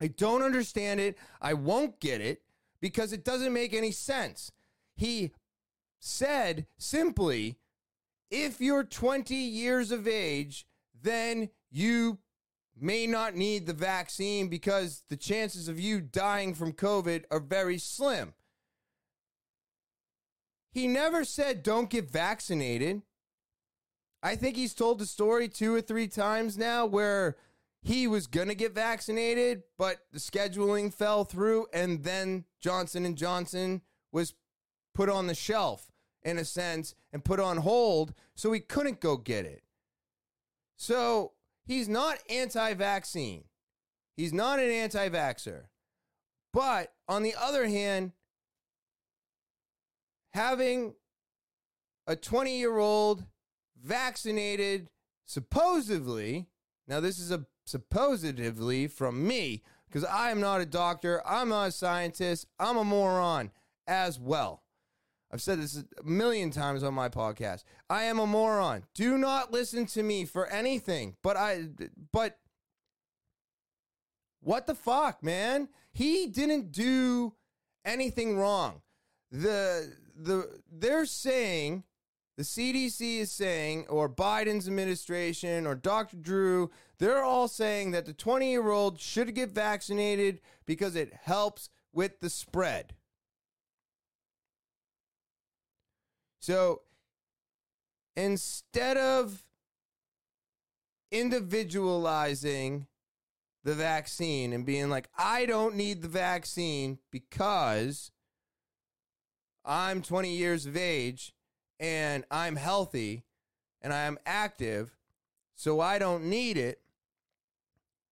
I 0.00 0.08
don't 0.08 0.42
understand 0.42 1.00
it. 1.00 1.16
I 1.40 1.54
won't 1.54 2.00
get 2.00 2.20
it 2.20 2.42
because 2.80 3.12
it 3.12 3.24
doesn't 3.24 3.52
make 3.52 3.74
any 3.74 3.92
sense. 3.92 4.50
He 4.96 5.32
said 6.00 6.66
simply 6.78 7.56
if 8.30 8.60
you're 8.60 8.82
20 8.82 9.34
years 9.34 9.92
of 9.92 10.08
age, 10.08 10.66
then 11.02 11.50
you 11.70 12.18
may 12.80 13.06
not 13.06 13.36
need 13.36 13.66
the 13.66 13.74
vaccine 13.74 14.48
because 14.48 15.04
the 15.10 15.16
chances 15.16 15.68
of 15.68 15.78
you 15.78 16.00
dying 16.00 16.54
from 16.54 16.72
COVID 16.72 17.24
are 17.30 17.40
very 17.40 17.78
slim. 17.78 18.32
He 20.72 20.88
never 20.88 21.24
said 21.24 21.62
don't 21.62 21.90
get 21.90 22.10
vaccinated. 22.10 23.02
I 24.22 24.36
think 24.36 24.56
he's 24.56 24.74
told 24.74 24.98
the 24.98 25.06
story 25.06 25.48
two 25.48 25.74
or 25.74 25.80
three 25.80 26.08
times 26.08 26.56
now 26.56 26.86
where 26.86 27.36
he 27.82 28.06
was 28.06 28.26
going 28.26 28.48
to 28.48 28.54
get 28.54 28.74
vaccinated, 28.74 29.64
but 29.76 29.98
the 30.12 30.18
scheduling 30.18 30.94
fell 30.94 31.24
through 31.24 31.66
and 31.72 32.04
then 32.04 32.44
Johnson 32.60 33.04
and 33.04 33.16
Johnson 33.16 33.82
was 34.12 34.34
put 34.94 35.08
on 35.08 35.26
the 35.26 35.34
shelf 35.34 35.90
in 36.22 36.38
a 36.38 36.44
sense 36.44 36.94
and 37.12 37.24
put 37.24 37.40
on 37.40 37.58
hold 37.58 38.14
so 38.34 38.52
he 38.52 38.60
couldn't 38.60 39.00
go 39.00 39.16
get 39.16 39.44
it. 39.44 39.62
So 40.76 41.32
he's 41.66 41.88
not 41.88 42.18
anti 42.30 42.74
vaccine. 42.74 43.44
He's 44.16 44.32
not 44.32 44.58
an 44.58 44.70
anti 44.70 45.08
vaxxer. 45.08 45.64
But 46.52 46.92
on 47.08 47.22
the 47.22 47.34
other 47.40 47.66
hand, 47.66 48.12
having 50.34 50.94
a 52.06 52.16
20 52.16 52.58
year 52.58 52.78
old 52.78 53.24
vaccinated, 53.82 54.88
supposedly, 55.26 56.48
now 56.88 57.00
this 57.00 57.18
is 57.18 57.30
a 57.30 57.46
supposedly 57.64 58.88
from 58.88 59.26
me, 59.26 59.62
because 59.86 60.04
I 60.04 60.30
am 60.30 60.40
not 60.40 60.60
a 60.60 60.66
doctor, 60.66 61.22
I'm 61.26 61.50
not 61.50 61.68
a 61.68 61.72
scientist, 61.72 62.46
I'm 62.58 62.76
a 62.76 62.84
moron 62.84 63.50
as 63.86 64.18
well. 64.18 64.62
I've 65.32 65.40
said 65.40 65.60
this 65.60 65.76
a 65.76 66.02
million 66.04 66.50
times 66.50 66.82
on 66.82 66.92
my 66.92 67.08
podcast. 67.08 67.64
I 67.88 68.02
am 68.04 68.18
a 68.18 68.26
moron. 68.26 68.84
Do 68.94 69.16
not 69.16 69.50
listen 69.50 69.86
to 69.86 70.02
me 70.02 70.26
for 70.26 70.46
anything. 70.48 71.16
But 71.22 71.38
I 71.38 71.68
but 72.12 72.38
what 74.40 74.66
the 74.66 74.74
fuck, 74.74 75.22
man? 75.22 75.68
He 75.90 76.26
didn't 76.26 76.70
do 76.70 77.32
anything 77.84 78.36
wrong. 78.36 78.82
The 79.30 79.96
the 80.16 80.60
they're 80.70 81.06
saying 81.06 81.84
the 82.36 82.42
CDC 82.42 83.18
is 83.18 83.30
saying 83.30 83.86
or 83.88 84.08
Biden's 84.08 84.66
administration 84.66 85.66
or 85.66 85.74
Dr. 85.74 86.16
Drew, 86.16 86.70
they're 86.98 87.22
all 87.22 87.46
saying 87.46 87.90
that 87.90 88.06
the 88.06 88.14
20-year-old 88.14 88.98
should 88.98 89.34
get 89.34 89.50
vaccinated 89.50 90.40
because 90.64 90.96
it 90.96 91.12
helps 91.22 91.68
with 91.92 92.20
the 92.20 92.30
spread. 92.30 92.94
So 96.40 96.82
instead 98.16 98.96
of 98.96 99.44
individualizing 101.10 102.86
the 103.62 103.74
vaccine 103.74 104.52
and 104.52 104.66
being 104.66 104.90
like, 104.90 105.08
I 105.16 105.46
don't 105.46 105.76
need 105.76 106.02
the 106.02 106.08
vaccine 106.08 106.98
because 107.10 108.10
I'm 109.64 110.02
20 110.02 110.34
years 110.34 110.66
of 110.66 110.76
age 110.76 111.32
and 111.78 112.24
I'm 112.30 112.56
healthy 112.56 113.24
and 113.80 113.92
I'm 113.92 114.18
active, 114.24 114.96
so 115.54 115.80
I 115.80 115.98
don't 115.98 116.24
need 116.24 116.56
it, 116.56 116.80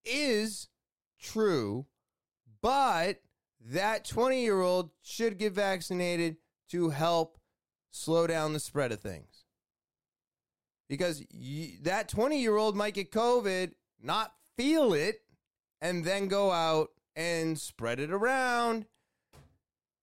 is 0.04 0.68
true, 1.20 1.86
but 2.60 3.20
that 3.60 4.04
20 4.04 4.42
year 4.42 4.60
old 4.60 4.90
should 5.02 5.38
get 5.38 5.52
vaccinated 5.52 6.36
to 6.70 6.90
help 6.90 7.38
slow 7.90 8.26
down 8.26 8.52
the 8.52 8.60
spread 8.60 8.92
of 8.92 9.00
things. 9.00 9.44
Because 10.88 11.22
that 11.82 12.08
20 12.08 12.40
year 12.40 12.56
old 12.56 12.76
might 12.76 12.94
get 12.94 13.12
COVID, 13.12 13.72
not 14.02 14.32
feel 14.56 14.92
it, 14.92 15.20
and 15.80 16.04
then 16.04 16.26
go 16.26 16.50
out 16.50 16.90
and 17.14 17.58
spread 17.58 18.00
it 18.00 18.10
around. 18.10 18.86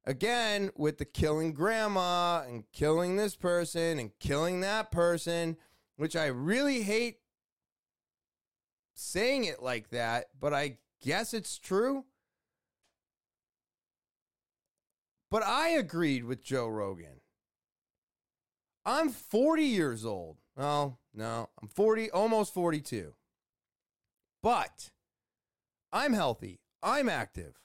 Again, 0.08 0.72
with 0.78 1.00
the 1.00 1.06
killing 1.06 1.52
grandma 1.52 2.42
and 2.48 2.64
killing 2.72 3.18
this 3.18 3.36
person 3.36 4.00
and 4.00 4.18
killing 4.22 4.62
that 4.62 4.90
person, 4.90 5.58
which 5.98 6.16
I 6.16 6.28
really 6.28 6.84
hate 6.84 7.18
saying 8.94 9.44
it 9.44 9.62
like 9.62 9.90
that, 9.90 10.28
but 10.40 10.54
I 10.54 10.78
guess 11.04 11.34
it's 11.34 11.60
true. 11.60 12.06
But 15.30 15.44
I 15.44 15.72
agreed 15.72 16.24
with 16.24 16.42
Joe 16.42 16.70
Rogan. 16.70 17.20
I'm 18.86 19.10
40 19.10 19.64
years 19.64 20.06
old. 20.06 20.38
Oh, 20.56 20.96
no, 21.14 21.50
I'm 21.62 21.68
40, 21.68 22.12
almost 22.12 22.54
42. 22.54 23.14
But 24.42 24.92
I'm 25.92 26.14
healthy. 26.14 26.62
I'm 26.82 27.10
active. 27.10 27.56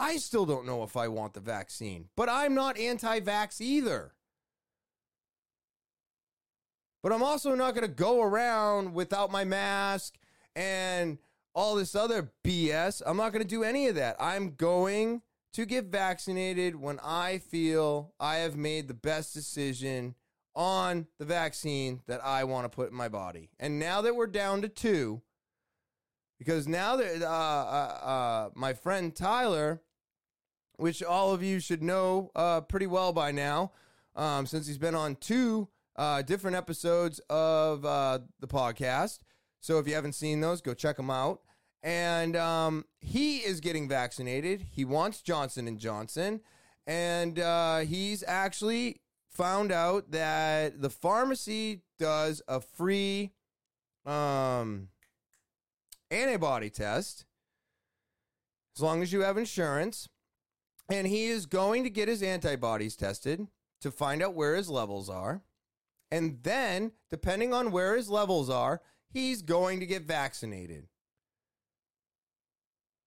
I 0.00 0.16
still 0.16 0.46
don't 0.46 0.64
know 0.64 0.82
if 0.82 0.96
I 0.96 1.08
want 1.08 1.34
the 1.34 1.40
vaccine, 1.40 2.08
but 2.16 2.28
I'm 2.30 2.54
not 2.54 2.78
anti 2.78 3.20
vax 3.20 3.60
either. 3.60 4.14
But 7.02 7.12
I'm 7.12 7.22
also 7.22 7.54
not 7.54 7.74
going 7.74 7.86
to 7.86 7.94
go 7.94 8.22
around 8.22 8.94
without 8.94 9.30
my 9.30 9.44
mask 9.44 10.14
and 10.56 11.18
all 11.54 11.74
this 11.74 11.94
other 11.94 12.32
BS. 12.44 13.02
I'm 13.04 13.18
not 13.18 13.32
going 13.32 13.42
to 13.42 13.48
do 13.48 13.62
any 13.62 13.88
of 13.88 13.94
that. 13.96 14.16
I'm 14.18 14.54
going 14.54 15.20
to 15.52 15.66
get 15.66 15.86
vaccinated 15.86 16.76
when 16.76 16.98
I 17.00 17.38
feel 17.38 18.14
I 18.18 18.36
have 18.36 18.56
made 18.56 18.88
the 18.88 18.94
best 18.94 19.34
decision 19.34 20.14
on 20.54 21.06
the 21.18 21.24
vaccine 21.24 22.00
that 22.06 22.24
I 22.24 22.44
want 22.44 22.64
to 22.64 22.74
put 22.74 22.90
in 22.90 22.96
my 22.96 23.08
body. 23.08 23.50
And 23.58 23.78
now 23.78 24.00
that 24.02 24.16
we're 24.16 24.26
down 24.26 24.62
to 24.62 24.68
two, 24.68 25.22
because 26.38 26.66
now 26.66 26.96
that 26.96 27.22
uh, 27.22 27.26
uh, 27.26 28.06
uh, 28.06 28.50
my 28.54 28.72
friend 28.72 29.14
Tyler, 29.14 29.82
which 30.80 31.02
all 31.02 31.32
of 31.32 31.42
you 31.42 31.60
should 31.60 31.82
know 31.82 32.30
uh, 32.34 32.62
pretty 32.62 32.86
well 32.86 33.12
by 33.12 33.30
now, 33.30 33.72
um, 34.16 34.46
since 34.46 34.66
he's 34.66 34.78
been 34.78 34.94
on 34.94 35.14
two 35.16 35.68
uh, 35.96 36.22
different 36.22 36.56
episodes 36.56 37.20
of 37.28 37.84
uh, 37.84 38.18
the 38.40 38.48
podcast, 38.48 39.18
So 39.60 39.78
if 39.78 39.86
you 39.86 39.94
haven't 39.94 40.14
seen 40.14 40.40
those, 40.40 40.62
go 40.62 40.72
check 40.72 40.96
them 40.96 41.10
out. 41.10 41.42
And 41.82 42.36
um, 42.36 42.86
he 42.98 43.38
is 43.38 43.60
getting 43.60 43.88
vaccinated. 43.88 44.66
He 44.72 44.84
wants 44.84 45.20
Johnson 45.20 45.68
and 45.68 45.78
Johnson, 45.78 46.40
and 46.86 47.38
uh, 47.38 47.78
he's 47.80 48.24
actually 48.26 49.00
found 49.30 49.72
out 49.72 50.10
that 50.10 50.80
the 50.82 50.90
pharmacy 50.90 51.82
does 51.98 52.42
a 52.48 52.60
free 52.60 53.32
um, 54.04 54.88
antibody 56.10 56.68
test 56.70 57.24
as 58.76 58.82
long 58.82 59.02
as 59.02 59.12
you 59.12 59.20
have 59.20 59.36
insurance. 59.38 60.08
And 60.90 61.06
he 61.06 61.26
is 61.26 61.46
going 61.46 61.84
to 61.84 61.90
get 61.90 62.08
his 62.08 62.22
antibodies 62.22 62.96
tested 62.96 63.46
to 63.80 63.90
find 63.90 64.22
out 64.22 64.34
where 64.34 64.56
his 64.56 64.68
levels 64.68 65.08
are. 65.08 65.42
And 66.10 66.38
then, 66.42 66.92
depending 67.08 67.54
on 67.54 67.70
where 67.70 67.96
his 67.96 68.10
levels 68.10 68.50
are, 68.50 68.82
he's 69.08 69.42
going 69.42 69.80
to 69.80 69.86
get 69.86 70.02
vaccinated. 70.02 70.88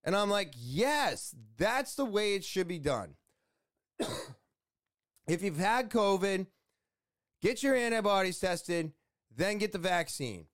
And 0.04 0.16
I'm 0.16 0.30
like, 0.30 0.54
yes, 0.58 1.36
that's 1.58 1.96
the 1.96 2.06
way 2.06 2.36
it 2.36 2.44
should 2.44 2.68
be 2.68 2.80
done. 2.80 3.16
if 5.28 5.42
you've 5.42 5.58
had 5.58 5.90
COVID, 5.90 6.48
get 7.42 7.64
your 7.64 7.76
antibodies 7.76 8.40
tested, 8.40 8.94
then 9.36 9.58
get 9.58 9.72
the 9.72 9.78
vaccine. 9.78 10.48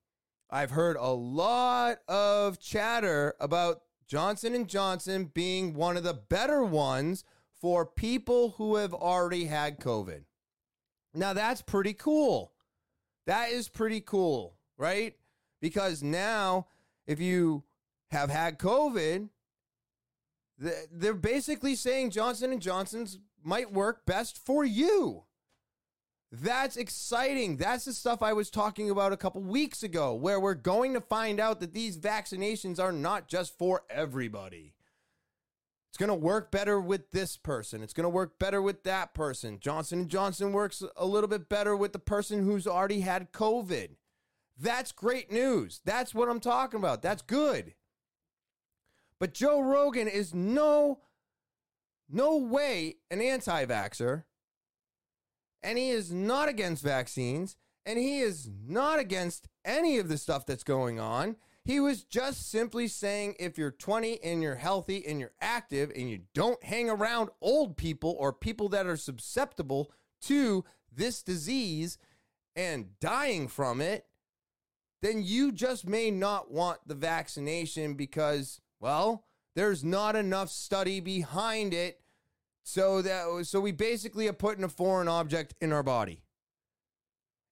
I've 0.50 0.70
heard 0.70 0.96
a 0.96 1.10
lot 1.10 1.98
of 2.08 2.58
chatter 2.58 3.34
about 3.40 3.82
Johnson 4.10 4.56
and 4.56 4.66
Johnson 4.66 5.30
being 5.32 5.72
one 5.72 5.96
of 5.96 6.02
the 6.02 6.14
better 6.14 6.64
ones 6.64 7.22
for 7.60 7.86
people 7.86 8.54
who 8.58 8.74
have 8.74 8.92
already 8.92 9.44
had 9.44 9.78
COVID. 9.78 10.24
Now 11.14 11.32
that's 11.32 11.62
pretty 11.62 11.94
cool. 11.94 12.50
That 13.28 13.50
is 13.50 13.68
pretty 13.68 14.00
cool, 14.00 14.56
right? 14.76 15.14
Because 15.60 16.02
now 16.02 16.66
if 17.06 17.20
you 17.20 17.62
have 18.10 18.30
had 18.30 18.58
COVID, 18.58 19.28
they're 20.58 21.14
basically 21.14 21.76
saying 21.76 22.10
Johnson 22.10 22.50
and 22.50 22.60
Johnson's 22.60 23.20
might 23.44 23.72
work 23.72 24.04
best 24.06 24.44
for 24.44 24.64
you. 24.64 25.22
That's 26.32 26.76
exciting. 26.76 27.56
That's 27.56 27.84
the 27.84 27.92
stuff 27.92 28.22
I 28.22 28.32
was 28.32 28.50
talking 28.50 28.88
about 28.88 29.12
a 29.12 29.16
couple 29.16 29.42
weeks 29.42 29.82
ago, 29.82 30.14
where 30.14 30.38
we're 30.38 30.54
going 30.54 30.94
to 30.94 31.00
find 31.00 31.40
out 31.40 31.58
that 31.60 31.74
these 31.74 31.98
vaccinations 31.98 32.78
are 32.78 32.92
not 32.92 33.26
just 33.26 33.58
for 33.58 33.82
everybody. 33.90 34.74
It's 35.90 35.98
going 35.98 36.08
to 36.08 36.14
work 36.14 36.52
better 36.52 36.80
with 36.80 37.10
this 37.10 37.36
person. 37.36 37.82
It's 37.82 37.92
going 37.92 38.04
to 38.04 38.08
work 38.08 38.38
better 38.38 38.62
with 38.62 38.84
that 38.84 39.12
person. 39.12 39.58
Johnson 39.58 40.08
& 40.08 40.08
Johnson 40.08 40.52
works 40.52 40.84
a 40.96 41.04
little 41.04 41.26
bit 41.26 41.48
better 41.48 41.76
with 41.76 41.92
the 41.92 41.98
person 41.98 42.44
who's 42.44 42.66
already 42.66 43.00
had 43.00 43.32
COVID. 43.32 43.96
That's 44.56 44.92
great 44.92 45.32
news. 45.32 45.80
That's 45.84 46.14
what 46.14 46.28
I'm 46.28 46.38
talking 46.38 46.78
about. 46.78 47.02
That's 47.02 47.22
good. 47.22 47.74
But 49.18 49.34
Joe 49.34 49.60
Rogan 49.60 50.06
is 50.06 50.32
no 50.32 51.00
no 52.08 52.36
way 52.36 52.96
an 53.10 53.20
anti-vaxxer 53.20 54.24
and 55.62 55.78
he 55.78 55.90
is 55.90 56.12
not 56.12 56.48
against 56.48 56.82
vaccines 56.82 57.56
and 57.86 57.98
he 57.98 58.20
is 58.20 58.50
not 58.66 58.98
against 58.98 59.48
any 59.64 59.98
of 59.98 60.08
the 60.08 60.18
stuff 60.18 60.46
that's 60.46 60.64
going 60.64 61.00
on. 61.00 61.36
He 61.64 61.80
was 61.80 62.04
just 62.04 62.50
simply 62.50 62.88
saying 62.88 63.36
if 63.38 63.58
you're 63.58 63.70
20 63.70 64.22
and 64.22 64.42
you're 64.42 64.54
healthy 64.54 65.06
and 65.06 65.20
you're 65.20 65.32
active 65.40 65.90
and 65.94 66.10
you 66.10 66.20
don't 66.34 66.62
hang 66.64 66.88
around 66.88 67.30
old 67.40 67.76
people 67.76 68.16
or 68.18 68.32
people 68.32 68.68
that 68.70 68.86
are 68.86 68.96
susceptible 68.96 69.90
to 70.22 70.64
this 70.92 71.22
disease 71.22 71.98
and 72.56 72.98
dying 73.00 73.48
from 73.48 73.80
it, 73.80 74.06
then 75.02 75.22
you 75.22 75.52
just 75.52 75.86
may 75.86 76.10
not 76.10 76.50
want 76.50 76.80
the 76.86 76.94
vaccination 76.94 77.94
because, 77.94 78.60
well, 78.80 79.24
there's 79.54 79.84
not 79.84 80.16
enough 80.16 80.50
study 80.50 81.00
behind 81.00 81.72
it. 81.74 82.00
So 82.70 83.02
that 83.02 83.46
so 83.46 83.60
we 83.60 83.72
basically 83.72 84.28
are 84.28 84.32
putting 84.32 84.62
a 84.62 84.68
foreign 84.68 85.08
object 85.08 85.54
in 85.60 85.72
our 85.72 85.82
body. 85.82 86.22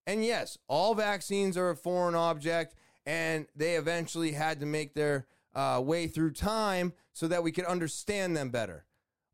And 0.06 0.24
yes, 0.24 0.56
all 0.68 0.94
vaccines 0.94 1.56
are 1.56 1.70
a 1.70 1.76
foreign 1.76 2.14
object 2.14 2.76
and 3.04 3.48
they 3.56 3.74
eventually 3.74 4.30
had 4.30 4.60
to 4.60 4.66
make 4.66 4.94
their 4.94 5.26
uh, 5.56 5.82
way 5.84 6.06
through 6.06 6.34
time 6.34 6.92
so 7.14 7.26
that 7.26 7.42
we 7.42 7.50
could 7.50 7.64
understand 7.64 8.36
them 8.36 8.50
better. 8.50 8.84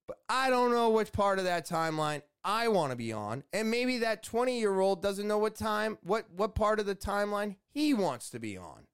But 0.09 0.20
I 0.26 0.49
don't 0.49 0.72
know 0.72 0.89
which 0.89 1.12
part 1.12 1.39
of 1.39 1.45
that 1.45 1.68
timeline 1.68 2.22
I 2.43 2.68
want 2.68 2.93
to 2.93 2.97
be 2.97 3.12
on, 3.12 3.43
and 3.53 3.70
maybe 3.70 3.99
that 3.99 4.22
20 4.22 4.59
year 4.59 4.80
old 4.80 5.03
doesn't 5.03 5.28
know 5.28 5.39
what 5.39 5.55
time, 5.55 5.99
what 6.03 6.30
what 6.35 6.55
part 6.55 6.80
of 6.80 6.87
the 6.87 6.95
timeline 6.95 7.57
he 7.68 7.93
wants 7.93 8.30
to 8.30 8.39
be 8.39 8.57
on. 8.57 8.87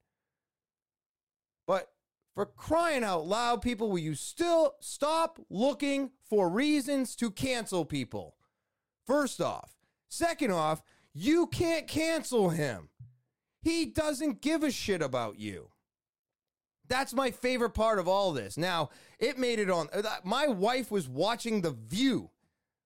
For 2.33 2.45
crying 2.45 3.03
out 3.03 3.27
loud, 3.27 3.61
people, 3.61 3.89
will 3.89 3.99
you 3.99 4.15
still 4.15 4.75
stop 4.79 5.39
looking 5.49 6.11
for 6.29 6.49
reasons 6.49 7.15
to 7.17 7.29
cancel 7.29 7.83
people? 7.83 8.35
First 9.05 9.41
off, 9.41 9.75
second 10.07 10.51
off, 10.51 10.81
you 11.13 11.47
can't 11.47 11.87
cancel 11.87 12.49
him. 12.49 12.89
He 13.61 13.85
doesn't 13.85 14.41
give 14.41 14.63
a 14.63 14.71
shit 14.71 15.01
about 15.01 15.39
you. 15.39 15.69
That's 16.87 17.13
my 17.13 17.31
favorite 17.31 17.73
part 17.73 17.99
of 17.99 18.07
all 18.07 18.31
this. 18.31 18.57
Now, 18.57 18.89
it 19.19 19.37
made 19.37 19.59
it 19.59 19.69
on. 19.69 19.87
Uh, 19.93 20.01
my 20.23 20.47
wife 20.47 20.89
was 20.89 21.07
watching 21.07 21.61
The 21.61 21.71
View 21.71 22.31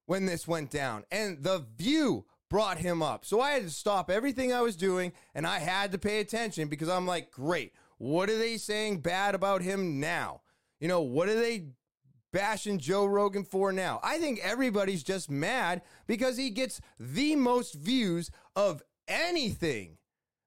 when 0.06 0.26
this 0.26 0.48
went 0.48 0.70
down, 0.70 1.06
and 1.12 1.43
The 1.43 1.66
View 1.78 2.26
brought 2.50 2.78
him 2.78 3.02
up. 3.02 3.26
So 3.26 3.41
I 3.41 3.52
had 3.52 3.64
to 3.64 3.70
stop 3.70 4.10
everything 4.10 4.54
I 4.54 4.62
was 4.62 4.76
doing 4.76 5.14
and 5.34 5.48
I 5.48 5.60
had 5.60 5.91
to 5.91 5.98
pay 5.98 6.20
attention 6.20 6.68
because 6.68 6.89
I'm 6.89 7.08
like, 7.08 7.32
great. 7.32 7.74
What 7.98 8.30
are 8.30 8.38
they 8.38 8.58
saying 8.58 9.00
bad 9.00 9.36
about 9.36 9.62
him 9.62 10.00
now? 10.00 10.41
You 10.80 10.88
know, 10.88 11.02
what 11.02 11.30
are 11.30 11.39
they 11.39 11.68
bashing 12.34 12.80
Joe 12.80 13.06
Rogan 13.06 13.46
for 13.46 13.72
now? 13.72 14.00
I 14.04 14.18
think 14.18 14.39
everybody's 14.43 15.04
just 15.04 15.30
mad 15.30 15.82
because 16.08 16.38
he 16.38 16.50
gets 16.50 16.82
the 17.00 17.36
most 17.36 17.76
views 17.76 18.30
of 18.56 18.84
anything 19.08 19.98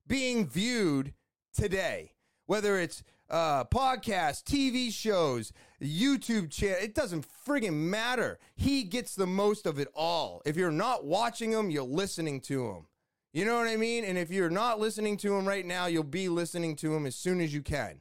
being 0.06 0.46
viewed 0.46 1.14
today, 1.54 2.12
whether 2.46 2.78
it's 2.78 3.02
uh, 3.30 3.64
podcasts, 3.64 4.42
TV 4.42 4.92
shows, 4.92 5.52
YouTube 5.80 6.50
channel. 6.50 6.78
It 6.80 6.94
doesn't 6.94 7.26
friggin' 7.46 7.74
matter. 7.74 8.38
He 8.56 8.84
gets 8.84 9.14
the 9.14 9.26
most 9.26 9.66
of 9.66 9.78
it 9.78 9.88
all. 9.94 10.42
If 10.44 10.56
you're 10.56 10.70
not 10.70 11.04
watching 11.04 11.52
him, 11.52 11.70
you're 11.70 11.82
listening 11.82 12.40
to 12.42 12.68
him. 12.70 12.86
You 13.32 13.44
know 13.44 13.56
what 13.56 13.68
I 13.68 13.76
mean? 13.76 14.04
And 14.04 14.16
if 14.16 14.30
you're 14.30 14.50
not 14.50 14.80
listening 14.80 15.16
to 15.18 15.36
him 15.36 15.46
right 15.46 15.66
now, 15.66 15.86
you'll 15.86 16.02
be 16.02 16.28
listening 16.28 16.76
to 16.76 16.94
him 16.94 17.06
as 17.06 17.14
soon 17.14 17.40
as 17.40 17.52
you 17.52 17.62
can. 17.62 18.00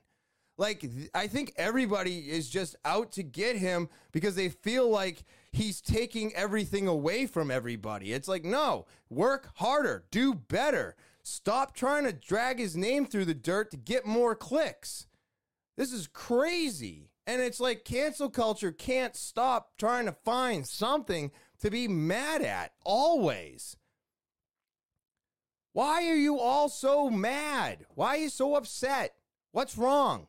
Like, 0.57 0.89
I 1.13 1.27
think 1.27 1.53
everybody 1.55 2.31
is 2.31 2.49
just 2.49 2.75
out 2.83 3.11
to 3.13 3.23
get 3.23 3.57
him 3.57 3.89
because 4.11 4.35
they 4.35 4.49
feel 4.49 4.89
like 4.89 5.23
he's 5.51 5.81
taking 5.81 6.33
everything 6.33 6.87
away 6.87 7.27
from 7.27 7.51
everybody. 7.51 8.11
It's 8.11 8.27
like, 8.27 8.43
no, 8.43 8.85
work 9.09 9.49
harder, 9.55 10.05
do 10.09 10.33
better. 10.33 10.95
Stop 11.21 11.75
trying 11.75 12.05
to 12.05 12.13
drag 12.13 12.57
his 12.57 12.75
name 12.75 13.05
through 13.05 13.25
the 13.25 13.35
dirt 13.35 13.69
to 13.71 13.77
get 13.77 14.05
more 14.05 14.33
clicks. 14.33 15.05
This 15.75 15.93
is 15.93 16.07
crazy. 16.07 17.11
And 17.27 17.41
it's 17.41 17.59
like 17.59 17.83
cancel 17.83 18.29
culture 18.29 18.71
can't 18.71 19.15
stop 19.15 19.77
trying 19.77 20.05
to 20.05 20.13
find 20.13 20.65
something 20.65 21.31
to 21.59 21.69
be 21.69 21.87
mad 21.87 22.41
at 22.41 22.71
always. 22.83 23.75
Why 25.77 26.07
are 26.07 26.15
you 26.15 26.39
all 26.39 26.69
so 26.69 27.07
mad? 27.07 27.85
Why 27.93 28.15
are 28.15 28.21
you 28.21 28.29
so 28.29 28.55
upset? 28.55 29.13
What's 29.51 29.77
wrong? 29.77 30.25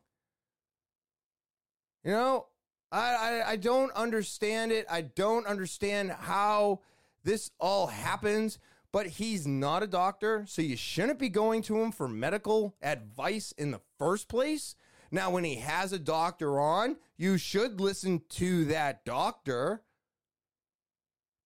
You 2.05 2.11
know, 2.11 2.49
I, 2.93 3.15
I, 3.15 3.51
I 3.53 3.57
don't 3.57 3.91
understand 3.93 4.73
it. 4.73 4.85
I 4.91 5.01
don't 5.01 5.47
understand 5.47 6.11
how 6.11 6.81
this 7.25 7.51
all 7.59 7.87
happens 7.87 8.59
but 8.93 9.07
he's 9.07 9.47
not 9.47 9.83
a 9.83 9.87
doctor, 9.87 10.45
so 10.47 10.63
you 10.63 10.77
shouldn't 10.77 11.19
be 11.19 11.29
going 11.29 11.63
to 11.63 11.81
him 11.81 11.93
for 11.93 12.09
medical 12.09 12.75
advice 12.83 13.53
in 13.53 13.71
the 13.71 13.81
first 13.99 14.29
place. 14.29 14.75
Now, 15.11 15.31
when 15.31 15.45
he 15.45 15.57
has 15.57 15.93
a 15.93 15.99
doctor 15.99 16.59
on, 16.59 16.97
you 17.17 17.39
should 17.39 17.81
listen 17.81 18.23
to 18.31 18.65
that 18.67 19.05
doctor. 19.05 19.83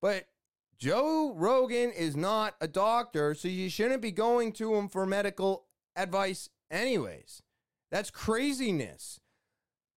But 0.01 0.27
Joe 0.83 1.33
Rogan 1.37 1.93
is 1.93 2.16
not 2.16 2.57
a 2.61 2.66
doctor, 2.66 3.37
so 3.37 3.47
you 3.47 3.70
shouldn't 3.70 4.03
be 4.03 4.11
going 4.11 4.51
to 4.55 4.74
him 4.74 4.89
for 4.89 5.07
medical 5.07 5.66
advice, 5.95 6.49
anyways. 6.72 7.41
That's 7.93 8.11
craziness. 8.11 9.20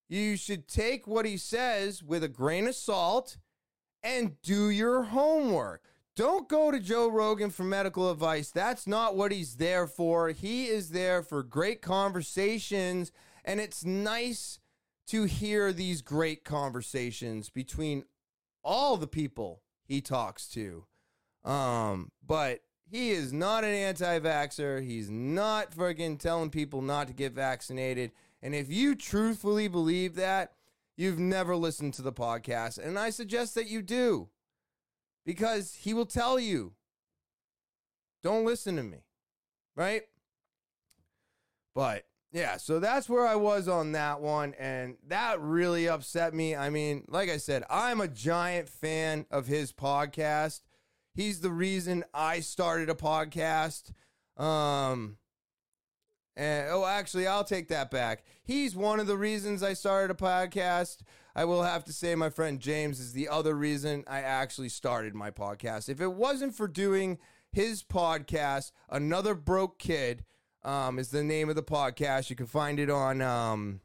You 0.09 0.37
should 0.37 0.67
take 0.67 1.07
what 1.07 1.25
he 1.25 1.37
says 1.37 2.03
with 2.03 2.23
a 2.23 2.27
grain 2.27 2.67
of 2.67 2.75
salt 2.75 3.37
and 4.03 4.39
do 4.43 4.69
your 4.69 5.01
homework. 5.01 5.81
Don't 6.15 6.47
go 6.47 6.69
to 6.69 6.79
Joe 6.79 7.07
Rogan 7.07 7.49
for 7.49 7.63
medical 7.63 8.11
advice. 8.11 8.51
That's 8.51 8.85
not 8.85 9.15
what 9.15 9.31
he's 9.31 9.55
there 9.55 9.87
for. 9.87 10.29
He 10.29 10.67
is 10.67 10.91
there 10.91 11.23
for 11.23 11.41
great 11.41 11.81
conversations, 11.81 13.11
and 13.43 13.59
it's 13.59 13.83
nice 13.83 14.59
to 15.07 15.23
hear 15.23 15.73
these 15.73 16.03
great 16.03 16.43
conversations 16.43 17.49
between 17.49 18.03
all 18.63 18.97
the 18.97 19.07
people 19.07 19.63
he 19.85 20.01
talks 20.01 20.47
to. 20.49 20.85
Um, 21.43 22.11
but 22.25 22.61
he 22.89 23.11
is 23.11 23.31
not 23.31 23.63
an 23.63 23.71
anti 23.73 24.19
vaxxer. 24.19 24.83
He's 24.83 25.09
not 25.09 25.73
fucking 25.73 26.17
telling 26.17 26.49
people 26.49 26.81
not 26.81 27.07
to 27.07 27.13
get 27.13 27.33
vaccinated. 27.33 28.11
And 28.41 28.53
if 28.53 28.71
you 28.71 28.95
truthfully 28.95 29.67
believe 29.67 30.15
that, 30.15 30.53
you've 30.97 31.19
never 31.19 31.55
listened 31.55 31.93
to 31.95 32.01
the 32.01 32.13
podcast. 32.13 32.77
And 32.77 32.97
I 32.97 33.09
suggest 33.09 33.55
that 33.55 33.67
you 33.67 33.81
do 33.81 34.29
because 35.25 35.73
he 35.73 35.93
will 35.93 36.05
tell 36.05 36.39
you 36.39 36.73
don't 38.23 38.45
listen 38.45 38.75
to 38.77 38.83
me, 38.83 39.03
right? 39.75 40.03
But 41.75 42.05
yeah, 42.35 42.57
so 42.57 42.81
that's 42.81 43.07
where 43.07 43.25
I 43.25 43.35
was 43.35 43.69
on 43.69 43.93
that 43.93 44.19
one. 44.19 44.55
And 44.59 44.97
that 45.07 45.39
really 45.39 45.87
upset 45.87 46.33
me. 46.33 46.53
I 46.53 46.69
mean, 46.69 47.05
like 47.07 47.29
I 47.29 47.37
said, 47.37 47.63
I'm 47.69 48.01
a 48.01 48.09
giant 48.09 48.67
fan 48.67 49.25
of 49.31 49.47
his 49.47 49.71
podcast. 49.71 50.59
He's 51.13 51.39
the 51.39 51.49
reason 51.49 52.03
I 52.13 52.41
started 52.41 52.89
a 52.89 52.93
podcast. 52.93 53.93
Um, 54.35 55.15
and 56.35 56.67
oh, 56.71 56.85
actually, 56.85 57.25
I'll 57.25 57.45
take 57.45 57.69
that 57.69 57.89
back. 57.89 58.25
He's 58.43 58.75
one 58.75 58.99
of 58.99 59.07
the 59.07 59.15
reasons 59.15 59.63
I 59.63 59.71
started 59.71 60.11
a 60.11 60.21
podcast. 60.21 61.03
I 61.37 61.45
will 61.45 61.63
have 61.63 61.85
to 61.85 61.93
say, 61.93 62.15
my 62.15 62.29
friend 62.29 62.59
James 62.59 62.99
is 62.99 63.13
the 63.13 63.29
other 63.29 63.55
reason 63.55 64.03
I 64.07 64.19
actually 64.19 64.69
started 64.69 65.15
my 65.15 65.31
podcast. 65.31 65.87
If 65.87 66.01
it 66.01 66.11
wasn't 66.11 66.53
for 66.53 66.67
doing 66.67 67.17
his 67.53 67.81
podcast, 67.81 68.73
Another 68.89 69.35
Broke 69.35 69.79
Kid 69.79 70.25
um, 70.65 70.99
is 70.99 71.09
the 71.09 71.23
name 71.23 71.47
of 71.47 71.55
the 71.55 71.63
podcast. 71.63 72.29
You 72.29 72.35
can 72.35 72.47
find 72.47 72.79
it 72.79 72.89
on 72.89 73.21
um, 73.21 73.79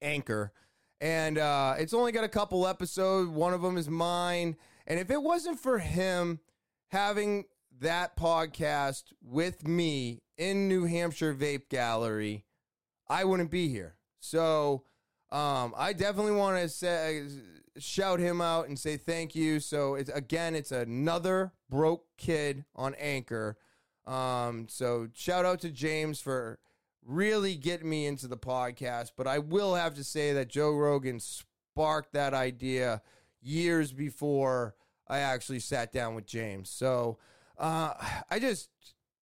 Anchor. 0.00 0.52
And 1.00 1.36
uh, 1.36 1.74
it's 1.78 1.92
only 1.92 2.12
got 2.12 2.24
a 2.24 2.28
couple 2.28 2.66
episodes. 2.66 3.28
One 3.28 3.52
of 3.52 3.62
them 3.62 3.76
is 3.76 3.88
mine. 3.88 4.56
And 4.86 4.98
if 4.98 5.10
it 5.10 5.22
wasn't 5.22 5.58
for 5.58 5.78
him 5.78 6.40
having 6.88 7.44
that 7.80 8.16
podcast 8.16 9.04
with 9.22 9.66
me 9.66 10.22
in 10.38 10.68
New 10.68 10.84
Hampshire 10.84 11.34
Vape 11.34 11.68
Gallery, 11.68 12.44
I 13.08 13.24
wouldn't 13.24 13.50
be 13.50 13.68
here. 13.68 13.96
So 14.20 14.84
um, 15.32 15.74
I 15.76 15.92
definitely 15.92 16.32
want 16.32 16.58
to 16.58 16.68
say 16.68 17.26
shout 17.78 18.20
him 18.20 18.40
out 18.40 18.68
and 18.68 18.78
say 18.78 18.96
thank 18.96 19.34
you. 19.34 19.58
So 19.58 19.94
it's 19.94 20.10
again, 20.10 20.54
it's 20.54 20.72
another 20.72 21.52
broke 21.68 22.04
kid 22.18 22.64
on 22.76 22.94
Anchor. 22.94 23.56
Um, 24.06 24.66
so 24.68 25.08
shout 25.14 25.44
out 25.44 25.60
to 25.60 25.70
James 25.70 26.20
for 26.20 26.58
really 27.04 27.56
getting 27.56 27.88
me 27.88 28.06
into 28.06 28.28
the 28.28 28.36
podcast. 28.36 29.12
But 29.16 29.26
I 29.26 29.38
will 29.38 29.74
have 29.74 29.94
to 29.94 30.04
say 30.04 30.32
that 30.32 30.48
Joe 30.48 30.72
Rogan 30.72 31.20
sparked 31.20 32.12
that 32.12 32.34
idea 32.34 33.02
years 33.40 33.92
before 33.92 34.74
I 35.08 35.18
actually 35.18 35.60
sat 35.60 35.92
down 35.92 36.14
with 36.14 36.26
James. 36.26 36.70
So 36.70 37.18
uh, 37.58 37.94
I 38.30 38.38
just, 38.38 38.70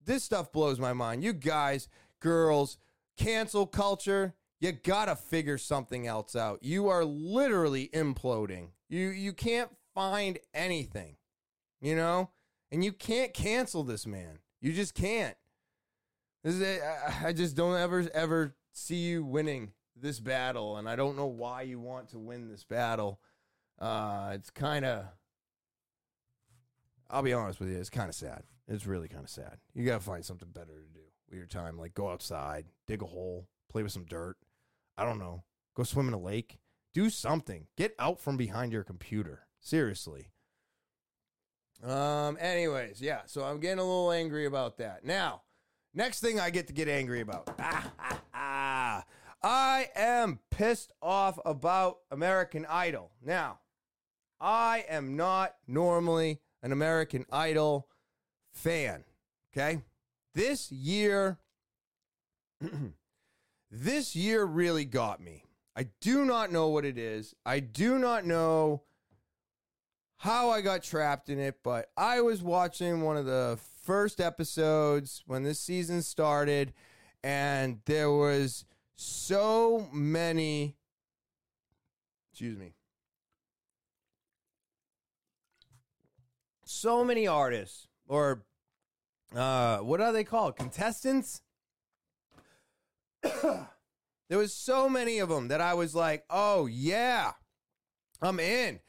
this 0.05 0.25
stuff 0.25 0.53
blows 0.53 0.79
my 0.79 0.93
mind. 0.93 1.23
You 1.23 1.33
guys, 1.33 1.89
girls, 2.21 2.79
cancel 3.17 3.67
culture, 3.67 4.35
you 4.61 4.73
gotta 4.73 5.15
figure 5.15 5.59
something 5.59 6.07
else 6.07 6.35
out. 6.35 6.63
You 6.63 6.89
are 6.89 7.05
literally 7.05 7.89
imploding. 7.93 8.71
You 8.89 9.09
you 9.09 9.33
can't 9.33 9.71
find 9.95 10.39
anything, 10.53 11.17
you 11.81 11.95
know, 11.95 12.31
and 12.73 12.85
you 12.85 12.93
can't 12.93 13.33
cancel 13.33 13.85
this 13.85 14.07
man. 14.07 14.39
You 14.61 14.73
just 14.73 14.95
can't. 14.95 15.37
This 16.43 16.55
is 16.55 16.81
I 17.23 17.33
just 17.33 17.57
don't 17.57 17.77
ever 17.77 18.09
ever 18.13 18.55
see 18.73 18.97
you 18.97 19.25
winning 19.25 19.73
this 19.97 20.21
battle, 20.21 20.77
and 20.77 20.89
I 20.89 20.97
don't 20.97 21.17
know 21.17 21.27
why 21.27 21.63
you 21.63 21.81
want 21.81 22.11
to 22.11 22.19
win 22.19 22.49
this 22.49 22.65
battle. 22.65 23.21
Uh, 23.79 24.33
it's 24.35 24.51
kind 24.51 24.85
of 24.85 25.07
I'll 27.11 27.23
be 27.23 27.33
honest 27.33 27.59
with 27.61 27.71
you, 27.71 27.77
it's 27.77 27.91
kind 27.91 28.09
of 28.09 28.15
sad. 28.15 28.43
It's 28.67 28.87
really 28.87 29.09
kind 29.09 29.25
of 29.25 29.31
sad. 29.31 29.59
You 29.75 29.87
got 29.87 30.01
to 30.01 30.05
find 30.05 30.25
something 30.25 30.51
better 30.51 30.67
to 30.67 30.95
do 30.95 31.01
with 31.29 31.39
your 31.39 31.47
time. 31.47 31.79
Like 31.79 31.95
go 31.95 32.11
outside, 32.11 32.67
dig 32.87 33.03
a 33.03 33.07
hole, 33.07 33.49
play 33.71 33.83
with 33.83 33.93
some 33.93 34.05
dirt. 34.05 34.37
I 34.97 35.05
don't 35.05 35.19
know. 35.19 35.45
Go 35.75 35.85
swim 35.85 36.09
in 36.09 36.15
a 36.15 36.19
lake. 36.19 36.59
Do 36.93 37.09
something. 37.09 37.67
Get 37.77 37.95
out 37.99 38.21
from 38.21 38.37
behind 38.37 38.73
your 38.73 38.85
computer. 38.85 39.47
Seriously. 39.61 40.29
Um, 41.85 42.37
anyways, 42.41 43.01
yeah, 43.01 43.21
so 43.27 43.45
I'm 43.45 43.61
getting 43.61 43.79
a 43.79 43.85
little 43.85 44.11
angry 44.11 44.47
about 44.47 44.79
that. 44.79 45.05
Now, 45.05 45.43
next 45.95 46.21
thing 46.21 46.41
I 46.41 46.51
get 46.51 46.67
to 46.69 46.73
get 46.73 46.89
angry 46.89 47.21
about. 47.21 47.49
ah, 48.35 49.05
I 49.43 49.89
am 49.95 50.41
pissed 50.51 50.93
off 51.01 51.39
about 51.45 51.99
American 52.11 52.67
Idol. 52.67 53.13
Now, 53.25 53.61
I 54.41 54.85
am 54.89 55.17
not 55.17 55.55
normally 55.67 56.41
an 56.63 56.73
American 56.73 57.25
Idol 57.31 57.89
fan. 58.53 59.05
Okay. 59.53 59.83
This 60.35 60.71
year, 60.73 61.39
this 63.71 64.17
year 64.17 64.45
really 64.45 64.85
got 64.85 65.21
me. 65.21 65.45
I 65.77 65.87
do 66.01 66.25
not 66.25 66.51
know 66.51 66.69
what 66.69 66.85
it 66.85 66.99
is. 66.99 67.35
I 67.47 67.61
do 67.61 67.99
not 67.99 68.27
know 68.27 68.83
how 70.19 70.51
I 70.51 70.61
got 70.61 70.83
trapped 70.83 71.29
in 71.31 71.39
it, 71.39 71.57
but 71.63 71.91
I 71.97 72.21
was 72.21 72.43
watching 72.43 73.03
one 73.03 73.17
of 73.17 73.27
the 73.27 73.59
first 73.85 74.21
episodes 74.21 75.23
when 75.27 75.43
this 75.43 75.61
season 75.61 76.03
started, 76.03 76.73
and 77.25 77.81
there 77.87 78.11
was 78.11 78.65
so 78.97 79.89
many. 79.93 80.77
Excuse 82.33 82.59
me. 82.59 82.75
so 86.69 87.03
many 87.03 87.27
artists 87.27 87.89
or 88.07 88.45
uh, 89.35 89.79
what 89.79 90.01
are 90.01 90.13
they 90.13 90.25
called? 90.25 90.57
Contestants. 90.57 91.43
there 93.23 93.69
was 94.31 94.55
so 94.55 94.89
many 94.89 95.19
of 95.19 95.29
them 95.29 95.49
that 95.49 95.61
I 95.61 95.75
was 95.75 95.95
like, 95.95 96.25
"Oh 96.31 96.67
yeah, 96.67 97.33
I'm 98.23 98.41
in." 98.41 98.81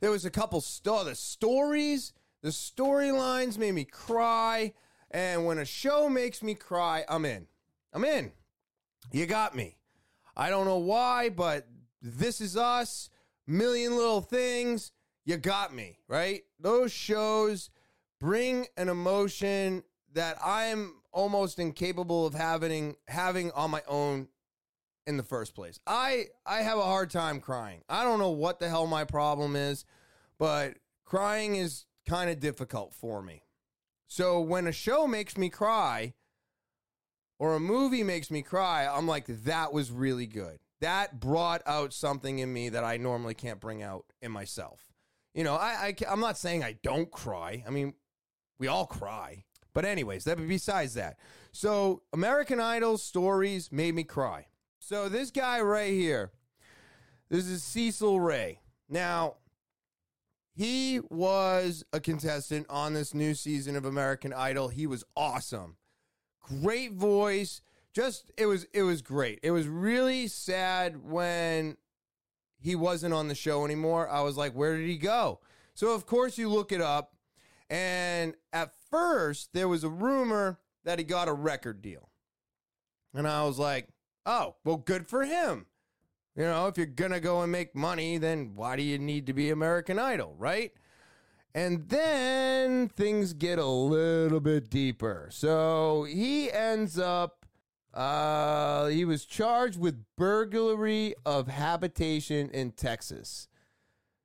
There 0.00 0.10
was 0.10 0.24
a 0.24 0.30
couple 0.30 0.60
sto- 0.60 1.04
the 1.04 1.14
stories, 1.14 2.12
the 2.42 2.50
storylines 2.50 3.58
made 3.58 3.72
me 3.72 3.84
cry, 3.84 4.72
and 5.10 5.46
when 5.46 5.58
a 5.58 5.64
show 5.64 6.08
makes 6.08 6.42
me 6.42 6.54
cry, 6.54 7.04
I'm 7.08 7.24
in. 7.24 7.46
I'm 7.92 8.04
in. 8.04 8.32
You 9.12 9.26
got 9.26 9.56
me. 9.56 9.76
I 10.36 10.50
don't 10.50 10.66
know 10.66 10.78
why, 10.78 11.30
but 11.30 11.66
this 12.00 12.40
is 12.40 12.56
us. 12.56 13.10
Million 13.46 13.96
little 13.96 14.20
things 14.20 14.92
you 15.24 15.36
got 15.36 15.74
me, 15.74 15.98
right? 16.06 16.42
Those 16.60 16.92
shows 16.92 17.70
bring 18.20 18.66
an 18.76 18.88
emotion 18.88 19.82
that 20.14 20.38
I'm 20.44 20.94
almost 21.12 21.58
incapable 21.58 22.26
of 22.26 22.34
having 22.34 22.96
having 23.08 23.50
on 23.52 23.70
my 23.70 23.82
own 23.88 24.28
in 25.08 25.16
the 25.16 25.22
first 25.24 25.54
place. 25.54 25.80
I 25.86 26.26
I 26.46 26.62
have 26.62 26.78
a 26.78 26.82
hard 26.82 27.10
time 27.10 27.40
crying. 27.40 27.80
I 27.88 28.04
don't 28.04 28.18
know 28.18 28.30
what 28.30 28.60
the 28.60 28.68
hell 28.68 28.86
my 28.86 29.04
problem 29.04 29.56
is, 29.56 29.84
but 30.38 30.74
crying 31.06 31.56
is 31.56 31.86
kind 32.06 32.30
of 32.30 32.38
difficult 32.38 32.94
for 32.94 33.22
me. 33.22 33.42
So 34.06 34.40
when 34.40 34.66
a 34.66 34.72
show 34.72 35.06
makes 35.06 35.36
me 35.36 35.48
cry 35.48 36.12
or 37.38 37.54
a 37.54 37.60
movie 37.60 38.02
makes 38.02 38.30
me 38.30 38.42
cry, 38.42 38.86
I'm 38.86 39.08
like 39.08 39.26
that 39.26 39.72
was 39.72 39.90
really 39.90 40.26
good. 40.26 40.58
That 40.82 41.18
brought 41.18 41.62
out 41.66 41.92
something 41.94 42.38
in 42.38 42.52
me 42.52 42.68
that 42.68 42.84
I 42.84 42.98
normally 42.98 43.34
can't 43.34 43.60
bring 43.60 43.82
out 43.82 44.04
in 44.20 44.30
myself. 44.30 44.92
You 45.34 45.42
know, 45.42 45.54
I, 45.54 45.94
I 46.00 46.12
I'm 46.12 46.20
not 46.20 46.36
saying 46.36 46.62
I 46.62 46.76
don't 46.82 47.10
cry. 47.10 47.64
I 47.66 47.70
mean, 47.70 47.94
we 48.58 48.68
all 48.68 48.86
cry. 48.86 49.44
But 49.72 49.86
anyways, 49.86 50.24
that 50.24 50.36
besides 50.36 50.94
that. 50.94 51.18
So 51.52 52.02
American 52.12 52.60
Idol 52.60 52.98
stories 52.98 53.72
made 53.72 53.94
me 53.94 54.04
cry. 54.04 54.46
So 54.88 55.10
this 55.10 55.30
guy 55.30 55.60
right 55.60 55.92
here, 55.92 56.32
this 57.28 57.46
is 57.46 57.62
Cecil 57.62 58.20
Ray. 58.20 58.60
Now, 58.88 59.34
he 60.54 61.00
was 61.10 61.84
a 61.92 62.00
contestant 62.00 62.64
on 62.70 62.94
this 62.94 63.12
new 63.12 63.34
season 63.34 63.76
of 63.76 63.84
American 63.84 64.32
Idol. 64.32 64.68
He 64.68 64.86
was 64.86 65.04
awesome. 65.14 65.76
Great 66.62 66.94
voice. 66.94 67.60
Just 67.92 68.32
it 68.38 68.46
was 68.46 68.64
it 68.72 68.82
was 68.82 69.02
great. 69.02 69.40
It 69.42 69.50
was 69.50 69.68
really 69.68 70.26
sad 70.26 71.04
when 71.04 71.76
he 72.58 72.74
wasn't 72.74 73.12
on 73.12 73.28
the 73.28 73.34
show 73.34 73.66
anymore. 73.66 74.08
I 74.08 74.22
was 74.22 74.38
like, 74.38 74.54
where 74.54 74.78
did 74.78 74.88
he 74.88 74.96
go? 74.96 75.40
So, 75.74 75.92
of 75.92 76.06
course, 76.06 76.38
you 76.38 76.48
look 76.48 76.72
it 76.72 76.80
up. 76.80 77.14
And 77.68 78.36
at 78.54 78.72
first, 78.90 79.50
there 79.52 79.68
was 79.68 79.84
a 79.84 79.90
rumor 79.90 80.60
that 80.84 80.98
he 80.98 81.04
got 81.04 81.28
a 81.28 81.34
record 81.34 81.82
deal. 81.82 82.08
And 83.12 83.28
I 83.28 83.44
was 83.44 83.58
like, 83.58 83.90
oh, 84.28 84.54
well, 84.64 84.76
good 84.76 85.08
for 85.08 85.24
him. 85.24 85.66
You 86.36 86.44
know, 86.44 86.68
if 86.68 86.76
you're 86.76 86.86
going 86.86 87.10
to 87.10 87.20
go 87.20 87.42
and 87.42 87.50
make 87.50 87.74
money, 87.74 88.18
then 88.18 88.52
why 88.54 88.76
do 88.76 88.82
you 88.82 88.98
need 88.98 89.26
to 89.26 89.32
be 89.32 89.50
American 89.50 89.98
Idol, 89.98 90.34
right? 90.38 90.72
And 91.54 91.88
then 91.88 92.88
things 92.88 93.32
get 93.32 93.58
a 93.58 93.66
little 93.66 94.38
bit 94.38 94.70
deeper. 94.70 95.28
So 95.32 96.04
he 96.04 96.52
ends 96.52 96.98
up 96.98 97.46
uh, 97.94 98.86
he 98.86 99.04
was 99.04 99.24
charged 99.24 99.80
with 99.80 100.04
burglary 100.16 101.14
of 101.26 101.48
habitation 101.48 102.50
in 102.50 102.70
Texas. 102.70 103.48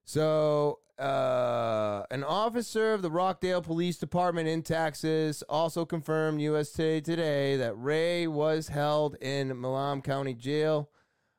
So, 0.06 0.80
uh, 1.04 2.06
an 2.12 2.24
officer 2.24 2.93
of 2.93 3.01
the 3.01 3.12
Rockdale 3.12 3.62
Police 3.62 3.97
Department 3.97 4.47
in 4.47 4.64
Texas 4.64 5.43
also 5.49 5.84
confirmed 5.86 6.41
USA 6.41 7.01
Today 7.01 7.58
that 7.58 7.74
Ray 7.74 8.26
was 8.26 8.70
held 8.70 9.16
in 9.16 9.60
Milam 9.60 10.01
County 10.01 10.34
Jail. 10.34 10.89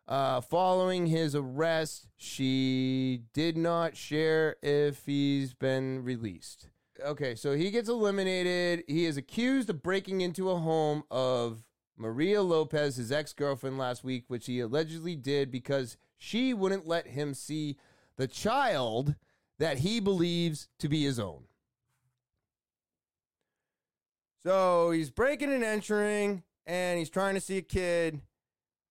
Uh, 0.07 0.43
following 0.43 1.07
his 1.07 1.35
arrest, 1.35 2.09
she 2.19 3.23
did 3.33 3.57
not 3.57 3.97
share 3.97 4.57
if 4.63 5.07
he's 5.07 5.55
been 5.55 6.05
released. 6.05 6.69
Okay, 7.03 7.35
so 7.35 7.57
he 7.57 7.71
gets 7.71 7.89
eliminated. 7.89 8.85
He 8.87 9.07
is 9.07 9.17
accused 9.17 9.71
of 9.71 9.83
breaking 9.83 10.21
into 10.21 10.51
a 10.51 10.59
home 10.59 11.05
of 11.11 11.65
Maria 11.97 12.43
Lopez, 12.43 12.97
his 12.97 13.11
ex 13.11 13.33
girlfriend, 13.33 13.79
last 13.79 14.05
week, 14.05 14.25
which 14.29 14.45
he 14.45 14.61
allegedly 14.61 15.17
did 15.17 15.51
because 15.51 15.97
she 16.19 16.53
wouldn't 16.53 16.87
let 16.87 17.07
him 17.07 17.33
see 17.33 17.79
the 18.17 18.29
child 18.29 19.15
that 19.59 19.79
he 19.79 20.01
believes 20.01 20.69
to 20.79 20.89
be 20.89 21.05
his 21.05 21.19
own. 21.19 21.45
So 24.43 24.91
he's 24.91 25.11
breaking 25.11 25.53
and 25.53 25.65
entering, 25.65 26.43
and 26.67 26.99
he's 26.99 27.11
trying 27.11 27.35
to 27.35 27.41
see 27.41 27.57
a 27.57 27.63
kid 27.63 28.21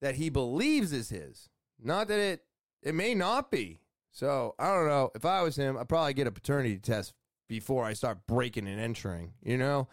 that 0.01 0.15
he 0.15 0.29
believes 0.29 0.91
is 0.91 1.09
his. 1.09 1.49
Not 1.81 2.07
that 2.07 2.19
it 2.19 2.43
it 2.81 2.95
may 2.95 3.13
not 3.13 3.51
be. 3.51 3.79
So 4.11 4.55
I 4.59 4.73
don't 4.73 4.87
know. 4.87 5.11
If 5.15 5.25
I 5.25 5.41
was 5.41 5.55
him, 5.55 5.77
I'd 5.77 5.89
probably 5.89 6.13
get 6.13 6.27
a 6.27 6.31
paternity 6.31 6.77
test 6.77 7.13
before 7.47 7.85
I 7.85 7.93
start 7.93 8.25
breaking 8.27 8.67
and 8.67 8.79
entering. 8.79 9.33
You 9.43 9.57
know. 9.57 9.87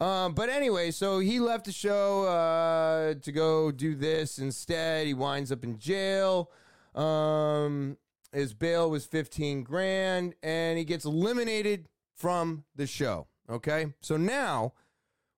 Um, 0.00 0.34
but 0.34 0.48
anyway, 0.48 0.90
so 0.90 1.20
he 1.20 1.38
left 1.38 1.66
the 1.66 1.72
show 1.72 2.24
uh, 2.24 3.14
to 3.14 3.32
go 3.32 3.70
do 3.70 3.94
this 3.94 4.38
instead. 4.38 5.06
He 5.06 5.14
winds 5.14 5.52
up 5.52 5.64
in 5.64 5.78
jail. 5.78 6.50
Um, 6.94 7.96
his 8.34 8.52
bail 8.52 8.90
was 8.90 9.06
15 9.06 9.62
grand, 9.62 10.34
and 10.42 10.78
he 10.78 10.84
gets 10.84 11.04
eliminated 11.04 11.88
from 12.16 12.64
the 12.74 12.86
show. 12.86 13.26
Okay, 13.48 13.92
so 14.00 14.16
now 14.16 14.72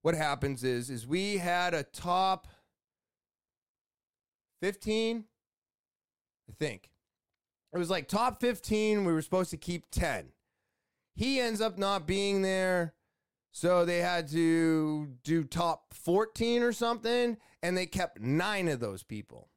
what 0.03 0.15
happens 0.15 0.63
is 0.63 0.91
is 0.91 1.07
we 1.07 1.39
had 1.39 1.75
a 1.75 1.83
top 1.83 2.47
15, 4.63 5.25
I 6.49 6.53
think. 6.59 6.91
It 7.75 7.79
was 7.79 7.91
like 7.91 8.09
top 8.09 8.41
15. 8.41 9.05
We 9.05 9.13
were 9.13 9.23
supposed 9.23 9.51
to 9.51 9.57
keep 9.57 9.91
10. 9.91 10.29
He 11.15 11.41
ends 11.41 11.61
up 11.61 11.77
not 11.77 12.07
being 12.07 12.43
there. 12.43 12.95
So 13.51 13.85
they 13.85 13.99
had 13.99 14.29
to 14.29 15.09
do 15.25 15.45
top 15.45 15.95
14 15.95 16.63
or 16.63 16.73
something, 16.73 17.39
and 17.63 17.77
they 17.77 17.87
kept 17.87 18.21
nine 18.21 18.69
of 18.69 18.81
those 18.81 19.03
people. 19.03 19.49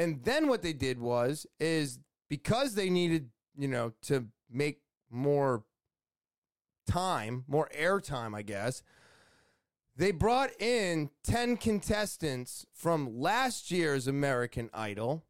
And 0.00 0.24
then 0.24 0.48
what 0.48 0.62
they 0.62 0.72
did 0.72 0.98
was 0.98 1.46
is 1.60 1.98
because 2.30 2.74
they 2.74 2.88
needed, 2.88 3.28
you 3.54 3.68
know, 3.68 3.92
to 4.04 4.28
make 4.50 4.80
more 5.10 5.62
time, 6.88 7.44
more 7.46 7.68
airtime, 7.78 8.34
I 8.34 8.40
guess, 8.40 8.82
they 9.94 10.10
brought 10.10 10.58
in 10.58 11.10
10 11.24 11.58
contestants 11.58 12.64
from 12.72 13.20
last 13.20 13.70
year's 13.70 14.06
American 14.06 14.70
Idol, 14.72 15.26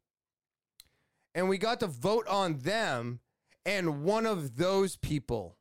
and 1.35 1.49
we 1.49 1.57
got 1.57 1.81
to 1.81 1.87
vote 1.87 2.25
on 2.29 2.59
them, 2.59 3.19
and 3.65 4.05
one 4.05 4.25
of 4.25 4.55
those 4.55 4.95
people 4.95 5.57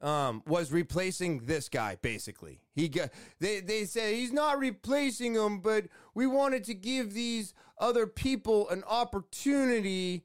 um, 0.00 0.42
was 0.46 0.72
replacing 0.72 1.46
this 1.46 1.68
guy. 1.68 1.96
Basically, 2.02 2.60
he 2.74 2.88
got 2.88 3.10
they 3.40 3.60
they 3.60 3.84
said 3.84 4.14
he's 4.14 4.32
not 4.32 4.58
replacing 4.58 5.34
him, 5.34 5.60
but 5.60 5.86
we 6.14 6.26
wanted 6.26 6.64
to 6.64 6.74
give 6.74 7.14
these 7.14 7.54
other 7.78 8.06
people 8.06 8.68
an 8.68 8.84
opportunity 8.84 10.24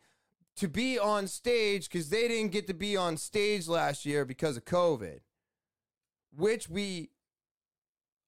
to 0.56 0.68
be 0.68 1.00
on 1.00 1.28
stage 1.28 1.90
because 1.90 2.10
they 2.10 2.28
didn't 2.28 2.52
get 2.52 2.68
to 2.68 2.74
be 2.74 2.98
on 2.98 3.18
stage 3.18 3.68
last 3.68 4.06
year 4.06 4.26
because 4.26 4.58
of 4.58 4.66
COVID, 4.66 5.20
which 6.36 6.70
we 6.70 7.12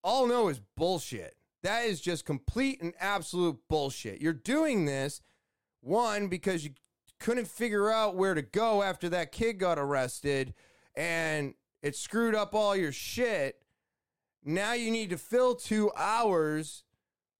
all 0.04 0.28
know 0.28 0.48
is 0.48 0.62
bullshit. 0.78 1.36
That 1.64 1.86
is 1.86 2.02
just 2.02 2.26
complete 2.26 2.82
and 2.82 2.94
absolute 3.00 3.60
bullshit. 3.70 4.22
You're 4.22 4.34
doing 4.34 4.86
this, 4.86 5.22
one, 5.82 6.28
because 6.28 6.64
you 6.64 6.72
couldn't 7.20 7.48
figure 7.48 7.92
out 7.92 8.16
where 8.16 8.34
to 8.34 8.42
go 8.42 8.82
after 8.82 9.10
that 9.10 9.32
kid 9.32 9.60
got 9.60 9.78
arrested 9.78 10.54
and 10.96 11.54
it 11.84 11.96
screwed 11.96 12.36
up 12.36 12.56
all 12.56 12.76
your 12.76 12.92
shit. 12.92 13.62
Now 14.44 14.74
you 14.74 14.90
need 14.90 15.12
to 15.12 15.18
fill 15.18 15.56
two 15.56 15.92
hours 15.96 16.84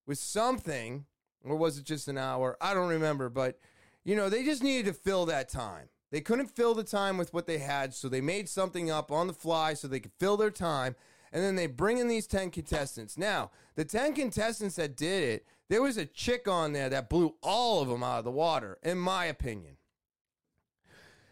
with 0.06 0.20
something, 0.20 1.06
or 1.44 1.56
was 1.56 1.78
it 1.78 1.86
just 1.86 2.08
an 2.08 2.18
hour? 2.18 2.58
I 2.62 2.74
don't 2.74 2.90
remember, 2.90 3.30
but 3.30 3.58
you 4.04 4.16
know, 4.16 4.30
they 4.30 4.44
just 4.44 4.64
needed 4.64 4.86
to 4.86 4.94
fill 4.94 5.26
that 5.28 5.50
time. 5.50 5.90
They 6.12 6.22
couldn't 6.22 6.56
fill 6.56 6.74
the 6.74 6.84
time 6.84 7.18
with 7.18 7.34
what 7.34 7.48
they 7.48 7.60
had, 7.60 7.94
so 7.94 8.10
they 8.10 8.22
made 8.22 8.50
something 8.50 8.92
up 8.92 9.12
on 9.12 9.28
the 9.28 9.34
fly 9.34 9.74
so 9.74 9.88
they 9.88 10.00
could 10.00 10.12
fill 10.20 10.38
their 10.38 10.52
time. 10.52 10.96
And 11.32 11.42
then 11.42 11.56
they 11.56 11.68
bring 11.68 11.98
in 11.98 12.10
these 12.10 12.28
10 12.28 12.52
contestants. 12.52 13.18
Now, 13.18 13.52
the 13.76 13.86
10 13.86 14.14
contestants 14.14 14.76
that 14.76 14.98
did 14.98 15.24
it, 15.24 15.46
there 15.70 15.82
was 15.82 15.96
a 15.96 16.06
chick 16.06 16.50
on 16.50 16.74
there 16.74 16.90
that 16.90 17.10
blew 17.10 17.36
all 17.42 17.82
of 17.82 17.88
them 17.88 18.04
out 18.04 18.20
of 18.20 18.26
the 18.26 18.32
water, 18.32 18.78
in 18.84 18.98
my 18.98 19.26
opinion. 19.26 19.78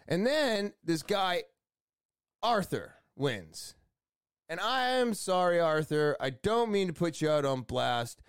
And 0.08 0.26
then 0.26 0.72
this 0.82 1.04
guy, 1.04 1.44
Arthur, 2.42 2.96
wins. 3.18 3.76
And 4.48 4.62
I 4.62 4.90
am 4.92 5.14
sorry, 5.14 5.60
Arthur. 5.60 6.16
I 6.22 6.30
don't 6.30 6.72
mean 6.72 6.88
to 6.88 6.94
put 6.94 7.20
you 7.20 7.30
out 7.30 7.44
on 7.44 7.62
blast. 7.62 8.22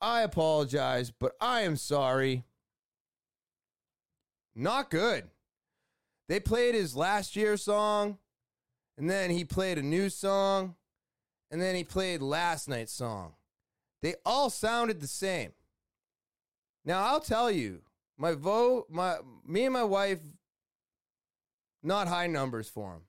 I 0.00 0.22
apologize, 0.22 1.10
but 1.10 1.32
I 1.40 1.62
am 1.62 1.76
sorry. 1.76 2.44
Not 4.54 4.90
good. 4.90 5.24
They 6.28 6.40
played 6.40 6.74
his 6.74 6.94
last 6.94 7.36
year 7.36 7.56
song, 7.56 8.18
and 8.96 9.08
then 9.08 9.30
he 9.30 9.44
played 9.44 9.78
a 9.78 9.82
new 9.82 10.10
song, 10.10 10.74
and 11.50 11.60
then 11.60 11.74
he 11.74 11.84
played 11.84 12.20
last 12.20 12.68
night's 12.68 12.92
song. 12.92 13.34
They 14.02 14.14
all 14.24 14.50
sounded 14.50 15.00
the 15.00 15.06
same. 15.06 15.52
Now 16.84 17.04
I'll 17.04 17.20
tell 17.20 17.50
you, 17.50 17.82
my 18.16 18.32
vote, 18.32 18.86
my 18.90 19.18
me 19.46 19.64
and 19.64 19.72
my 19.72 19.84
wife, 19.84 20.20
not 21.82 22.08
high 22.08 22.26
numbers 22.26 22.68
for 22.68 22.92
him. 22.94 23.02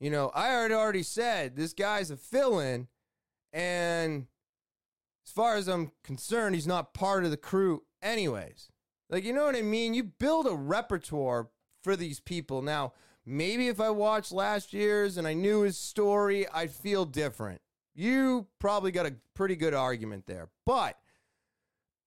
You 0.00 0.10
know, 0.10 0.30
I 0.34 0.48
had 0.48 0.72
already 0.72 1.02
said 1.02 1.56
this 1.56 1.72
guy's 1.72 2.10
a 2.10 2.16
fill-in, 2.16 2.88
and 3.52 4.26
as 5.26 5.32
far 5.32 5.56
as 5.56 5.68
I'm 5.68 5.92
concerned, 6.02 6.54
he's 6.54 6.66
not 6.66 6.94
part 6.94 7.24
of 7.24 7.30
the 7.30 7.36
crew, 7.36 7.82
anyways. 8.02 8.68
Like, 9.08 9.24
you 9.24 9.32
know 9.32 9.44
what 9.44 9.56
I 9.56 9.62
mean? 9.62 9.94
You 9.94 10.04
build 10.04 10.46
a 10.46 10.54
repertoire 10.54 11.48
for 11.82 11.96
these 11.96 12.20
people. 12.20 12.62
Now, 12.62 12.92
maybe 13.24 13.68
if 13.68 13.80
I 13.80 13.90
watched 13.90 14.32
last 14.32 14.72
year's 14.72 15.16
and 15.16 15.26
I 15.26 15.34
knew 15.34 15.60
his 15.60 15.78
story, 15.78 16.48
I'd 16.48 16.72
feel 16.72 17.04
different. 17.04 17.60
You 17.94 18.46
probably 18.58 18.90
got 18.90 19.06
a 19.06 19.14
pretty 19.34 19.56
good 19.56 19.74
argument 19.74 20.26
there. 20.26 20.48
But, 20.66 20.98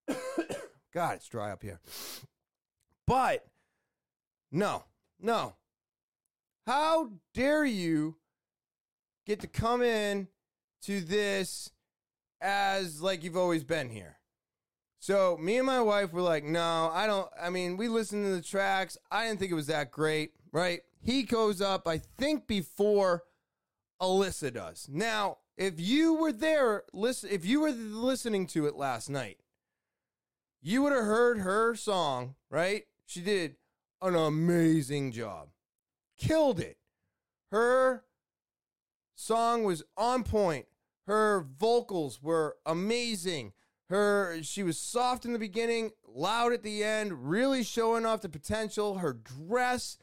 God, 0.94 1.16
it's 1.16 1.30
dry 1.30 1.52
up 1.52 1.64
here. 1.64 1.80
But, 3.06 3.46
no, 4.52 4.84
no. 5.20 5.56
How 6.66 7.12
dare 7.34 7.64
you 7.64 8.18
get 9.26 9.40
to 9.40 9.48
come 9.48 9.82
in 9.82 10.28
to 10.82 11.00
this 11.00 11.72
as 12.42 13.02
like 13.02 13.24
you've 13.24 13.38
always 13.38 13.64
been 13.64 13.90
here? 13.90 14.18
So 15.00 15.38
me 15.38 15.58
and 15.58 15.66
my 15.66 15.82
wife 15.82 16.12
were 16.12 16.22
like, 16.22 16.44
no, 16.44 16.92
I 16.94 17.08
don't. 17.08 17.30
I 17.40 17.50
mean, 17.50 17.78
we 17.78 17.88
listened 17.88 18.26
to 18.26 18.36
the 18.36 18.42
tracks. 18.42 18.98
I 19.12 19.26
didn't 19.26 19.40
think 19.40 19.52
it 19.52 19.56
was 19.56 19.68
that 19.68 19.92
great, 19.92 20.32
right? 20.52 20.82
He 21.02 21.24
goes 21.24 21.62
up, 21.62 21.88
I 21.88 22.00
think, 22.00 22.48
before 22.48 23.24
Alyssa 24.02 24.54
does. 24.54 24.88
Now, 24.92 25.38
if 25.56 25.80
you 25.80 26.16
were 26.16 26.32
there, 26.32 26.84
listen, 26.94 27.30
if 27.32 27.46
you 27.46 27.62
were 27.62 27.72
listening 27.72 28.48
to 28.48 28.66
it 28.68 28.76
last 28.76 29.10
night, 29.10 29.38
you 30.62 30.82
would 30.82 30.94
have 30.94 31.06
heard 31.06 31.40
her 31.40 31.76
song, 31.76 32.36
right? 32.50 32.84
She 33.06 33.22
did 33.22 33.56
an 34.02 34.16
amazing 34.16 35.12
job, 35.12 35.50
killed 36.18 36.60
it. 36.60 36.78
Her 37.52 38.04
song 39.16 39.64
was 39.64 39.84
on 39.96 40.24
point. 40.24 40.66
Her 41.08 41.46
vocals 41.58 42.22
were 42.22 42.58
amazing 42.66 43.54
her 43.90 44.40
she 44.44 44.64
was 44.64 44.78
soft 44.78 45.26
in 45.26 45.34
the 45.34 45.40
beginning, 45.40 45.92
loud 46.06 46.52
at 46.52 46.64
the 46.64 46.84
end, 46.84 47.30
really 47.30 47.64
showing 47.64 48.06
off 48.06 48.22
the 48.22 48.30
potential. 48.30 48.98
Her 48.98 49.14
dress, 49.14 49.98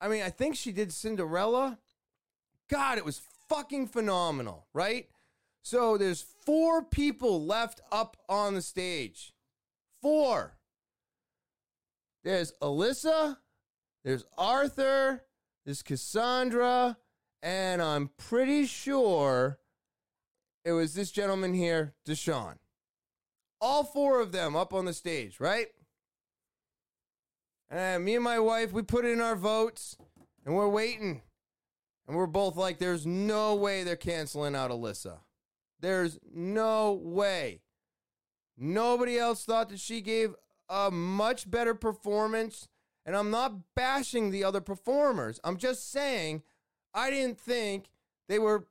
I 0.00 0.08
mean, 0.08 0.22
I 0.22 0.30
think 0.30 0.56
she 0.56 0.72
did 0.72 0.92
Cinderella. 0.92 1.78
God, 2.68 2.98
it 2.98 3.04
was 3.04 3.20
fucking 3.48 3.88
phenomenal, 3.88 4.66
right? 4.72 5.08
So 5.62 5.98
there's 5.98 6.24
four 6.44 6.82
people 6.82 7.44
left 7.44 7.80
up 7.92 8.16
on 8.28 8.54
the 8.54 8.62
stage. 8.62 9.34
Four. 10.00 10.56
There's 12.24 12.52
Alyssa, 12.62 13.36
there's 14.02 14.24
Arthur, 14.38 15.24
there's 15.64 15.82
Cassandra, 15.82 16.96
and 17.42 17.82
I'm 17.82 18.10
pretty 18.16 18.66
sure 18.66 19.58
it 20.66 20.72
was 20.72 20.92
this 20.92 21.10
gentleman 21.10 21.54
here, 21.54 21.94
Deshawn 22.06 22.56
all 23.60 23.84
four 23.84 24.20
of 24.20 24.32
them 24.32 24.56
up 24.56 24.72
on 24.72 24.84
the 24.84 24.92
stage, 24.92 25.40
right? 25.40 25.68
And 27.68 28.04
me 28.04 28.14
and 28.14 28.24
my 28.24 28.38
wife, 28.38 28.72
we 28.72 28.82
put 28.82 29.04
in 29.04 29.20
our 29.20 29.36
votes 29.36 29.96
and 30.44 30.54
we're 30.54 30.68
waiting. 30.68 31.22
And 32.06 32.16
we're 32.16 32.26
both 32.26 32.56
like, 32.56 32.78
there's 32.78 33.04
no 33.04 33.56
way 33.56 33.82
they're 33.82 33.96
canceling 33.96 34.54
out 34.54 34.70
Alyssa. 34.70 35.18
There's 35.80 36.18
no 36.32 36.92
way. 36.92 37.62
Nobody 38.56 39.18
else 39.18 39.44
thought 39.44 39.68
that 39.70 39.80
she 39.80 40.00
gave 40.00 40.34
a 40.68 40.90
much 40.90 41.50
better 41.50 41.74
performance. 41.74 42.68
And 43.04 43.16
I'm 43.16 43.30
not 43.30 43.74
bashing 43.74 44.30
the 44.30 44.44
other 44.44 44.60
performers. 44.60 45.40
I'm 45.42 45.56
just 45.56 45.90
saying 45.90 46.42
I 46.94 47.10
didn't 47.10 47.40
think 47.40 47.90
they 48.28 48.38
were 48.38 48.66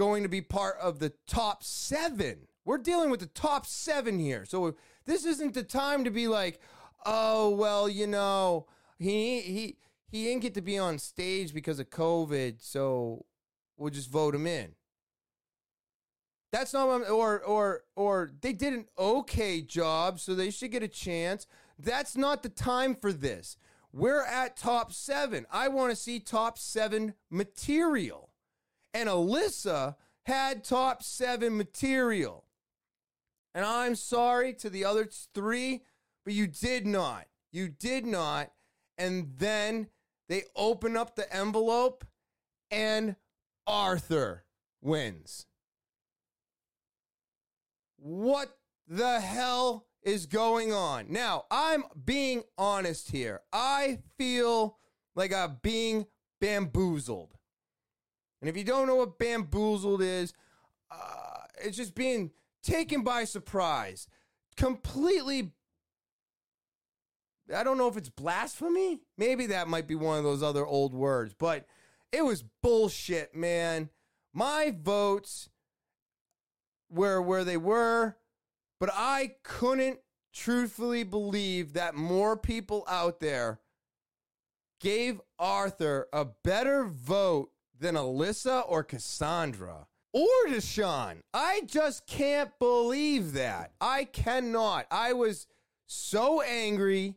going 0.00 0.22
to 0.22 0.30
be 0.30 0.40
part 0.40 0.78
of 0.80 0.98
the 0.98 1.12
top 1.26 1.62
seven. 1.62 2.48
We're 2.64 2.78
dealing 2.78 3.10
with 3.10 3.20
the 3.20 3.26
top 3.26 3.66
seven 3.66 4.18
here. 4.18 4.46
So 4.46 4.74
this 5.04 5.26
isn't 5.26 5.52
the 5.52 5.62
time 5.62 6.04
to 6.04 6.10
be 6.10 6.26
like, 6.26 6.58
oh, 7.04 7.50
well, 7.50 7.86
you 7.86 8.06
know, 8.06 8.66
he, 8.98 9.42
he, 9.42 9.76
he 10.10 10.24
didn't 10.24 10.40
get 10.40 10.54
to 10.54 10.62
be 10.62 10.78
on 10.78 10.98
stage 10.98 11.52
because 11.52 11.78
of 11.78 11.90
COVID. 11.90 12.62
So 12.62 13.26
we'll 13.76 13.90
just 13.90 14.10
vote 14.10 14.34
him 14.34 14.46
in. 14.46 14.72
That's 16.50 16.72
not 16.72 16.88
what 16.88 17.06
I'm, 17.06 17.14
or 17.14 17.38
or 17.44 17.82
or 17.94 18.32
they 18.40 18.52
did 18.52 18.72
an 18.72 18.86
okay 18.98 19.60
job, 19.60 20.18
so 20.18 20.34
they 20.34 20.50
should 20.50 20.72
get 20.72 20.82
a 20.82 20.88
chance. 20.88 21.46
That's 21.78 22.16
not 22.16 22.42
the 22.42 22.48
time 22.48 22.96
for 22.96 23.12
this. 23.12 23.56
We're 23.92 24.24
at 24.24 24.56
top 24.56 24.92
seven. 24.92 25.46
I 25.52 25.68
want 25.68 25.90
to 25.90 25.96
see 25.96 26.18
top 26.18 26.58
seven 26.58 27.14
material. 27.30 28.29
And 28.92 29.08
Alyssa 29.08 29.96
had 30.24 30.64
top 30.64 31.02
seven 31.02 31.56
material. 31.56 32.44
And 33.54 33.64
I'm 33.64 33.94
sorry 33.96 34.54
to 34.54 34.70
the 34.70 34.84
other 34.84 35.08
three, 35.34 35.82
but 36.24 36.34
you 36.34 36.46
did 36.46 36.86
not. 36.86 37.26
You 37.52 37.68
did 37.68 38.06
not. 38.06 38.52
And 38.96 39.32
then 39.38 39.88
they 40.28 40.44
open 40.54 40.96
up 40.96 41.16
the 41.16 41.34
envelope 41.34 42.04
and 42.70 43.16
Arthur 43.66 44.44
wins. 44.80 45.46
What 47.96 48.56
the 48.86 49.20
hell 49.20 49.86
is 50.02 50.26
going 50.26 50.72
on? 50.72 51.06
Now, 51.10 51.44
I'm 51.50 51.84
being 52.04 52.44
honest 52.56 53.10
here. 53.10 53.40
I 53.52 53.98
feel 54.16 54.78
like 55.14 55.32
I'm 55.32 55.58
being 55.62 56.06
bamboozled. 56.40 57.36
And 58.40 58.48
if 58.48 58.56
you 58.56 58.64
don't 58.64 58.86
know 58.86 58.96
what 58.96 59.18
bamboozled 59.18 60.02
is, 60.02 60.32
uh, 60.90 61.44
it's 61.62 61.76
just 61.76 61.94
being 61.94 62.30
taken 62.62 63.02
by 63.02 63.24
surprise. 63.24 64.06
Completely. 64.56 65.52
I 67.54 67.64
don't 67.64 67.78
know 67.78 67.88
if 67.88 67.96
it's 67.96 68.08
blasphemy. 68.08 69.00
Maybe 69.18 69.46
that 69.46 69.68
might 69.68 69.86
be 69.86 69.94
one 69.94 70.18
of 70.18 70.24
those 70.24 70.42
other 70.42 70.64
old 70.64 70.94
words, 70.94 71.34
but 71.36 71.66
it 72.12 72.24
was 72.24 72.44
bullshit, 72.62 73.34
man. 73.34 73.90
My 74.32 74.74
votes 74.76 75.48
were 76.88 77.20
where 77.20 77.44
they 77.44 77.56
were, 77.56 78.16
but 78.78 78.90
I 78.92 79.34
couldn't 79.42 79.98
truthfully 80.32 81.02
believe 81.02 81.72
that 81.72 81.94
more 81.94 82.36
people 82.36 82.84
out 82.88 83.20
there 83.20 83.60
gave 84.80 85.20
Arthur 85.38 86.08
a 86.12 86.24
better 86.24 86.84
vote 86.84 87.50
than 87.80 87.94
Alyssa 87.94 88.62
or 88.68 88.84
Cassandra 88.84 89.86
or 90.12 90.26
Deshawn. 90.48 91.20
I 91.32 91.62
just 91.66 92.06
can't 92.06 92.50
believe 92.58 93.32
that. 93.32 93.72
I 93.80 94.04
cannot. 94.04 94.86
I 94.90 95.14
was 95.14 95.46
so 95.86 96.42
angry. 96.42 97.16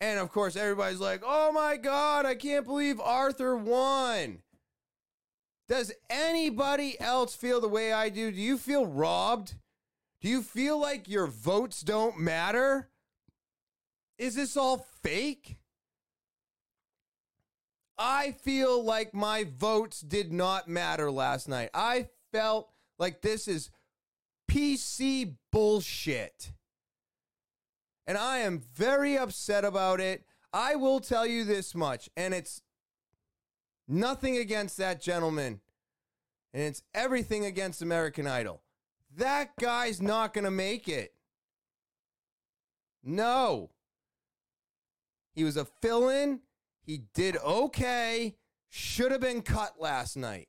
And 0.00 0.18
of 0.18 0.30
course, 0.30 0.56
everybody's 0.56 1.00
like, 1.00 1.22
oh 1.24 1.52
my 1.52 1.76
God, 1.76 2.26
I 2.26 2.34
can't 2.34 2.66
believe 2.66 3.00
Arthur 3.00 3.56
won. 3.56 4.38
Does 5.68 5.92
anybody 6.08 7.00
else 7.00 7.34
feel 7.34 7.60
the 7.60 7.68
way 7.68 7.92
I 7.92 8.08
do? 8.08 8.32
Do 8.32 8.40
you 8.40 8.58
feel 8.58 8.86
robbed? 8.86 9.54
Do 10.20 10.28
you 10.28 10.42
feel 10.42 10.80
like 10.80 11.08
your 11.08 11.26
votes 11.26 11.80
don't 11.80 12.18
matter? 12.18 12.90
Is 14.18 14.34
this 14.34 14.56
all 14.56 14.86
fake? 15.02 15.59
I 18.02 18.32
feel 18.32 18.82
like 18.82 19.12
my 19.12 19.44
votes 19.44 20.00
did 20.00 20.32
not 20.32 20.66
matter 20.68 21.10
last 21.10 21.50
night. 21.50 21.68
I 21.74 22.08
felt 22.32 22.70
like 22.98 23.20
this 23.20 23.46
is 23.46 23.68
PC 24.50 25.34
bullshit. 25.52 26.52
And 28.06 28.16
I 28.16 28.38
am 28.38 28.58
very 28.58 29.18
upset 29.18 29.66
about 29.66 30.00
it. 30.00 30.24
I 30.50 30.76
will 30.76 31.00
tell 31.00 31.26
you 31.26 31.44
this 31.44 31.74
much, 31.74 32.08
and 32.16 32.32
it's 32.32 32.62
nothing 33.86 34.38
against 34.38 34.78
that 34.78 35.00
gentleman, 35.00 35.60
and 36.54 36.62
it's 36.62 36.82
everything 36.94 37.44
against 37.44 37.82
American 37.82 38.26
Idol. 38.26 38.62
That 39.16 39.50
guy's 39.60 40.00
not 40.00 40.32
going 40.32 40.46
to 40.46 40.50
make 40.50 40.88
it. 40.88 41.12
No. 43.04 43.70
He 45.34 45.44
was 45.44 45.56
a 45.56 45.66
fill 45.66 46.08
in. 46.08 46.40
He 46.90 47.02
did 47.14 47.36
okay. 47.36 48.34
Should 48.68 49.12
have 49.12 49.20
been 49.20 49.42
cut 49.42 49.80
last 49.80 50.16
night. 50.16 50.48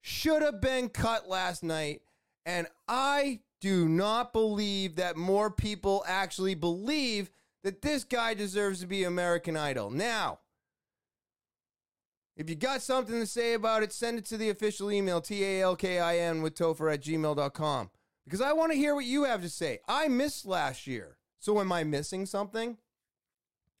Should 0.00 0.42
have 0.42 0.60
been 0.60 0.88
cut 0.88 1.28
last 1.28 1.62
night. 1.62 2.02
And 2.44 2.66
I 2.88 3.38
do 3.60 3.88
not 3.88 4.32
believe 4.32 4.96
that 4.96 5.16
more 5.16 5.52
people 5.52 6.02
actually 6.08 6.56
believe 6.56 7.30
that 7.62 7.80
this 7.80 8.02
guy 8.02 8.34
deserves 8.34 8.80
to 8.80 8.88
be 8.88 9.04
American 9.04 9.56
Idol. 9.56 9.88
Now, 9.88 10.40
if 12.36 12.50
you 12.50 12.56
got 12.56 12.82
something 12.82 13.20
to 13.20 13.26
say 13.26 13.54
about 13.54 13.84
it, 13.84 13.92
send 13.92 14.18
it 14.18 14.24
to 14.24 14.36
the 14.36 14.50
official 14.50 14.90
email, 14.90 15.20
T-A-L-K-I-N 15.20 16.42
with 16.42 16.56
Topher 16.56 16.92
at 16.92 17.02
gmail.com. 17.02 17.90
Because 18.24 18.40
I 18.40 18.52
want 18.52 18.72
to 18.72 18.78
hear 18.78 18.96
what 18.96 19.04
you 19.04 19.22
have 19.22 19.42
to 19.42 19.48
say. 19.48 19.78
I 19.86 20.08
missed 20.08 20.44
last 20.44 20.88
year. 20.88 21.18
So 21.38 21.60
am 21.60 21.70
I 21.70 21.84
missing 21.84 22.26
something? 22.26 22.78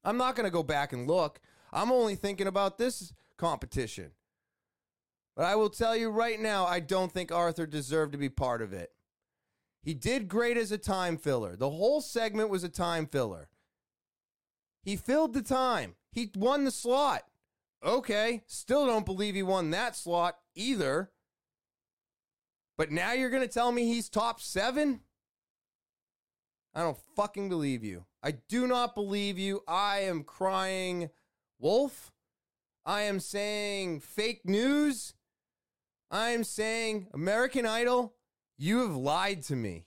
I'm 0.04 0.16
not 0.16 0.36
going 0.36 0.44
to 0.44 0.52
go 0.52 0.62
back 0.62 0.92
and 0.92 1.08
look. 1.08 1.40
I'm 1.72 1.92
only 1.92 2.14
thinking 2.14 2.46
about 2.46 2.78
this 2.78 3.12
competition. 3.36 4.12
But 5.34 5.44
I 5.44 5.54
will 5.54 5.68
tell 5.68 5.94
you 5.94 6.08
right 6.10 6.40
now, 6.40 6.64
I 6.64 6.80
don't 6.80 7.12
think 7.12 7.30
Arthur 7.30 7.66
deserved 7.66 8.12
to 8.12 8.18
be 8.18 8.30
part 8.30 8.62
of 8.62 8.72
it. 8.72 8.90
He 9.82 9.94
did 9.94 10.28
great 10.28 10.56
as 10.56 10.72
a 10.72 10.78
time 10.78 11.16
filler. 11.18 11.54
The 11.54 11.70
whole 11.70 12.00
segment 12.00 12.48
was 12.48 12.64
a 12.64 12.68
time 12.68 13.06
filler. 13.06 13.48
He 14.82 14.96
filled 14.96 15.34
the 15.34 15.42
time. 15.42 15.94
He 16.10 16.30
won 16.34 16.64
the 16.64 16.70
slot. 16.70 17.24
Okay, 17.84 18.42
still 18.46 18.86
don't 18.86 19.06
believe 19.06 19.34
he 19.34 19.42
won 19.42 19.70
that 19.70 19.94
slot 19.94 20.38
either. 20.54 21.10
But 22.78 22.90
now 22.90 23.12
you're 23.12 23.30
going 23.30 23.46
to 23.46 23.48
tell 23.48 23.72
me 23.72 23.84
he's 23.84 24.08
top 24.08 24.40
seven? 24.40 25.00
I 26.74 26.80
don't 26.80 26.98
fucking 27.14 27.48
believe 27.48 27.84
you. 27.84 28.06
I 28.22 28.32
do 28.48 28.66
not 28.66 28.94
believe 28.94 29.38
you. 29.38 29.62
I 29.68 30.00
am 30.00 30.24
crying 30.24 31.10
wolf. 31.58 32.12
I 32.84 33.02
am 33.02 33.20
saying 33.20 34.00
fake 34.00 34.42
news. 34.44 35.14
I 36.10 36.30
am 36.30 36.44
saying 36.44 37.08
American 37.12 37.66
Idol, 37.66 38.14
you 38.56 38.80
have 38.80 38.96
lied 38.96 39.42
to 39.44 39.56
me. 39.56 39.86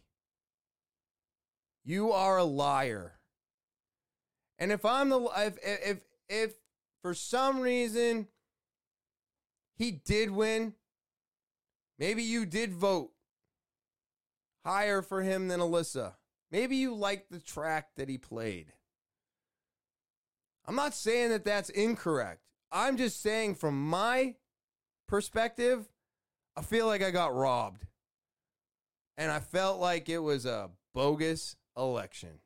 You 1.86 2.12
are 2.12 2.38
a 2.38 2.44
liar. 2.44 3.20
And 4.60 4.72
if 4.72 4.84
I'm 4.84 5.10
the 5.10 5.22
if 5.38 5.58
if 5.64 6.00
if 6.28 6.54
for 7.02 7.14
some 7.14 7.62
reason 7.62 8.28
he 9.78 9.92
did 9.92 10.30
win, 10.30 10.74
maybe 11.98 12.22
you 12.22 12.46
did 12.46 12.74
vote 12.74 13.12
higher 14.66 15.02
for 15.02 15.22
him 15.22 15.48
than 15.48 15.62
Alyssa. 15.62 16.16
Maybe 16.52 16.76
you 16.76 16.94
liked 16.94 17.32
the 17.32 17.40
track 17.40 17.92
that 17.96 18.10
he 18.10 18.18
played. 18.18 18.74
I'm 20.70 20.76
not 20.76 20.94
saying 20.94 21.30
that 21.32 21.46
that's 21.46 21.72
incorrect. 21.72 22.42
I'm 22.72 22.96
just 22.96 23.24
saying 23.24 23.56
from 23.56 23.90
my 23.90 24.36
perspective, 25.08 25.90
I 26.56 26.62
feel 26.62 26.86
like 26.86 27.02
I 27.02 27.10
got 27.10 27.34
robbed. 27.34 27.88
And 29.18 29.32
I 29.32 29.40
felt 29.40 29.80
like 29.80 30.10
it 30.10 30.20
was 30.20 30.46
a 30.46 30.70
bogus 30.94 31.56
election. 31.76 32.38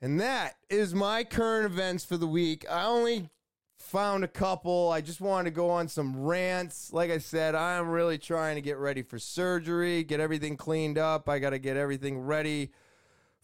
And 0.00 0.18
that 0.20 0.54
is 0.70 0.94
my 0.94 1.22
current 1.22 1.66
events 1.66 2.02
for 2.02 2.16
the 2.16 2.26
week. 2.26 2.64
I 2.70 2.86
only 2.86 3.28
found 3.78 4.24
a 4.24 4.28
couple. 4.28 4.90
I 4.90 5.02
just 5.02 5.20
wanted 5.20 5.50
to 5.50 5.54
go 5.54 5.68
on 5.68 5.86
some 5.86 6.18
rants. 6.18 6.94
Like 6.94 7.10
I 7.10 7.18
said, 7.18 7.54
I 7.54 7.74
am 7.74 7.90
really 7.90 8.16
trying 8.16 8.54
to 8.54 8.62
get 8.62 8.78
ready 8.78 9.02
for 9.02 9.18
surgery, 9.18 10.02
get 10.02 10.18
everything 10.18 10.56
cleaned 10.56 10.96
up. 10.96 11.28
I 11.28 11.38
got 11.38 11.50
to 11.50 11.58
get 11.58 11.76
everything 11.76 12.18
ready 12.20 12.70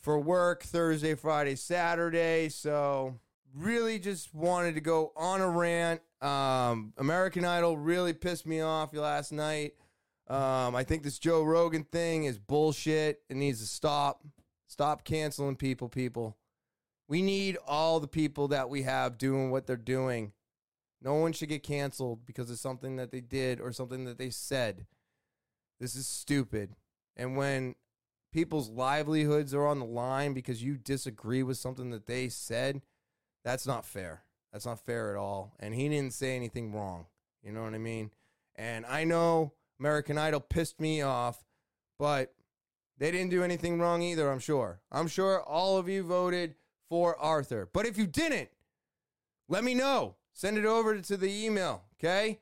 for 0.01 0.19
work 0.19 0.62
Thursday, 0.62 1.15
Friday, 1.15 1.57
Saturday. 1.57 2.49
So, 2.49 3.19
really 3.55 3.99
just 3.99 4.35
wanted 4.35 4.75
to 4.75 4.81
go 4.81 5.12
on 5.16 5.41
a 5.41 5.49
rant. 5.49 6.01
Um, 6.20 6.93
American 6.97 7.45
Idol 7.45 7.77
really 7.77 8.12
pissed 8.12 8.47
me 8.47 8.61
off 8.61 8.95
last 8.95 9.33
night. 9.33 9.75
Um, 10.29 10.77
I 10.77 10.85
think 10.85 11.03
this 11.03 11.19
Joe 11.19 11.43
Rogan 11.43 11.85
thing 11.85 12.25
is 12.25 12.39
bullshit. 12.39 13.23
It 13.29 13.37
needs 13.37 13.61
to 13.61 13.66
stop. 13.66 14.23
Stop 14.66 15.05
canceling 15.05 15.57
people, 15.57 15.89
people. 15.89 16.37
We 17.09 17.23
need 17.23 17.57
all 17.66 18.01
the 18.01 18.09
people 18.09 18.49
that 18.49 18.69
we 18.69 18.83
have 18.83 19.16
doing 19.16 19.51
what 19.51 19.66
they're 19.66 19.77
doing. 19.77 20.33
No 21.01 21.15
one 21.15 21.33
should 21.33 21.49
get 21.49 21.62
canceled 21.62 22.27
because 22.27 22.51
of 22.51 22.59
something 22.59 22.97
that 22.97 23.11
they 23.11 23.20
did 23.20 23.61
or 23.61 23.73
something 23.73 24.05
that 24.05 24.19
they 24.19 24.29
said. 24.29 24.87
This 25.81 25.95
is 25.95 26.07
stupid. 26.07 26.75
And 27.16 27.37
when 27.37 27.77
people's 28.39 28.70
livelihoods 28.70 29.52
are 29.52 29.66
on 29.66 29.81
the 29.81 29.85
line 29.85 30.32
because 30.32 30.62
you 30.62 30.77
disagree 30.77 31.43
with 31.43 31.56
something 31.56 31.90
that 31.90 32.06
they 32.06 32.28
said, 32.28 32.81
that's 33.44 33.66
not 33.66 33.85
fair. 33.85 34.23
That's 34.52 34.65
not 34.65 34.78
fair 34.78 35.10
at 35.10 35.16
all. 35.16 35.56
And 35.59 35.74
he 35.74 35.89
didn't 35.89 36.12
say 36.12 36.36
anything 36.36 36.73
wrong. 36.73 37.06
You 37.43 37.51
know 37.51 37.65
what 37.65 37.74
I 37.74 37.78
mean? 37.78 38.12
And 38.55 38.86
I 38.86 39.02
know 39.02 39.55
American 39.81 40.19
Idol 40.19 40.39
pissed 40.39 40.81
me 40.81 41.02
off, 41.02 41.44
but 41.98 42.32
they 42.97 43.10
didn't 43.10 43.31
do 43.31 43.43
anything 43.43 43.81
wrong 43.81 44.02
either, 44.02 44.31
I'm 44.31 44.39
sure. 44.39 44.82
I'm 44.93 45.09
sure 45.09 45.43
all 45.43 45.77
of 45.77 45.89
you 45.89 46.05
voted 46.05 46.55
for 46.89 47.19
Arthur. 47.19 47.69
But 47.73 47.86
if 47.86 47.98
you 47.98 48.06
didn't, 48.06 48.51
let 49.48 49.65
me 49.65 49.74
know. 49.74 50.15
Send 50.32 50.59
it 50.59 50.65
over 50.65 51.01
to 51.01 51.16
the 51.16 51.44
email, 51.44 51.82
okay? 51.98 52.39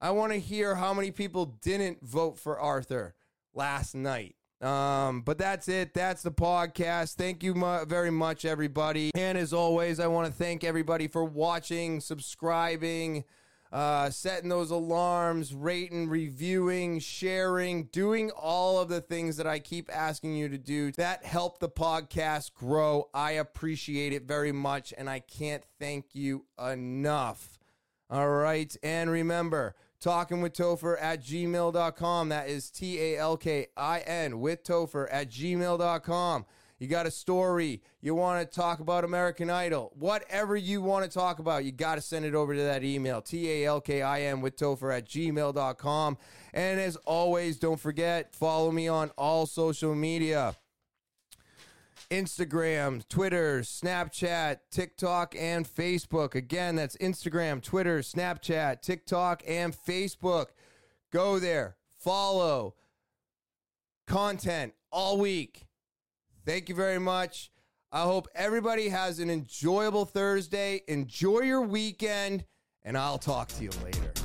I 0.00 0.12
want 0.12 0.32
to 0.32 0.38
hear 0.38 0.76
how 0.76 0.94
many 0.94 1.10
people 1.10 1.58
didn't 1.60 2.06
vote 2.06 2.38
for 2.38 2.56
Arthur 2.56 3.16
last 3.52 3.96
night. 3.96 4.36
Um, 4.60 5.22
but 5.22 5.38
that's 5.38 5.68
it. 5.68 5.94
That's 5.94 6.22
the 6.22 6.30
podcast. 6.30 7.14
Thank 7.14 7.42
you 7.42 7.54
mu- 7.54 7.86
very 7.86 8.10
much, 8.10 8.44
everybody. 8.44 9.10
And 9.14 9.38
as 9.38 9.52
always, 9.52 9.98
I 9.98 10.06
want 10.06 10.26
to 10.26 10.32
thank 10.32 10.64
everybody 10.64 11.08
for 11.08 11.24
watching, 11.24 12.00
subscribing, 12.00 13.24
uh, 13.72 14.10
setting 14.10 14.50
those 14.50 14.70
alarms, 14.70 15.54
rating, 15.54 16.08
reviewing, 16.08 16.98
sharing, 16.98 17.84
doing 17.84 18.30
all 18.32 18.78
of 18.80 18.88
the 18.88 19.00
things 19.00 19.36
that 19.38 19.46
I 19.46 19.60
keep 19.60 19.88
asking 19.94 20.36
you 20.36 20.48
to 20.48 20.58
do 20.58 20.92
that 20.92 21.24
help 21.24 21.58
the 21.60 21.68
podcast 21.68 22.52
grow. 22.52 23.08
I 23.14 23.32
appreciate 23.32 24.12
it 24.12 24.24
very 24.24 24.52
much, 24.52 24.92
and 24.98 25.08
I 25.08 25.20
can't 25.20 25.64
thank 25.78 26.14
you 26.14 26.44
enough. 26.62 27.58
All 28.10 28.28
right. 28.28 28.76
And 28.82 29.08
remember, 29.08 29.76
talking 30.00 30.40
with 30.40 30.54
Topher 30.54 30.96
at 31.00 31.22
gmail.com. 31.22 32.28
That 32.30 32.48
is 32.48 32.70
T 32.70 33.00
A 33.00 33.18
L 33.18 33.36
K 33.36 33.66
I 33.76 34.00
N 34.00 34.40
with 34.40 34.64
Topher 34.64 35.06
at 35.10 35.30
gmail.com. 35.30 36.46
You 36.78 36.86
got 36.86 37.06
a 37.06 37.10
story, 37.10 37.82
you 38.00 38.14
want 38.14 38.40
to 38.40 38.56
talk 38.56 38.80
about 38.80 39.04
American 39.04 39.50
Idol, 39.50 39.92
whatever 39.94 40.56
you 40.56 40.80
want 40.80 41.04
to 41.04 41.10
talk 41.10 41.38
about, 41.38 41.62
you 41.62 41.72
got 41.72 41.96
to 41.96 42.00
send 42.00 42.24
it 42.24 42.34
over 42.34 42.54
to 42.54 42.62
that 42.62 42.82
email, 42.82 43.20
T 43.20 43.50
A 43.50 43.66
L 43.66 43.82
K 43.82 44.00
I 44.00 44.22
N 44.22 44.40
with 44.40 44.56
Topher 44.56 44.96
at 44.96 45.06
gmail.com. 45.06 46.18
And 46.54 46.80
as 46.80 46.96
always, 47.04 47.58
don't 47.58 47.78
forget, 47.78 48.34
follow 48.34 48.72
me 48.72 48.88
on 48.88 49.10
all 49.18 49.44
social 49.44 49.94
media. 49.94 50.56
Instagram, 52.10 53.06
Twitter, 53.08 53.60
Snapchat, 53.60 54.58
TikTok, 54.70 55.34
and 55.38 55.66
Facebook. 55.66 56.34
Again, 56.34 56.76
that's 56.76 56.96
Instagram, 56.96 57.62
Twitter, 57.62 58.00
Snapchat, 58.00 58.82
TikTok, 58.82 59.42
and 59.46 59.74
Facebook. 59.74 60.46
Go 61.12 61.38
there, 61.38 61.76
follow 61.98 62.74
content 64.06 64.74
all 64.90 65.18
week. 65.18 65.66
Thank 66.44 66.68
you 66.68 66.74
very 66.74 66.98
much. 66.98 67.50
I 67.92 68.02
hope 68.02 68.28
everybody 68.34 68.88
has 68.88 69.18
an 69.18 69.30
enjoyable 69.30 70.04
Thursday. 70.04 70.82
Enjoy 70.88 71.40
your 71.40 71.62
weekend, 71.62 72.44
and 72.82 72.96
I'll 72.96 73.18
talk 73.18 73.48
to 73.48 73.62
you 73.62 73.70
later. 73.84 74.19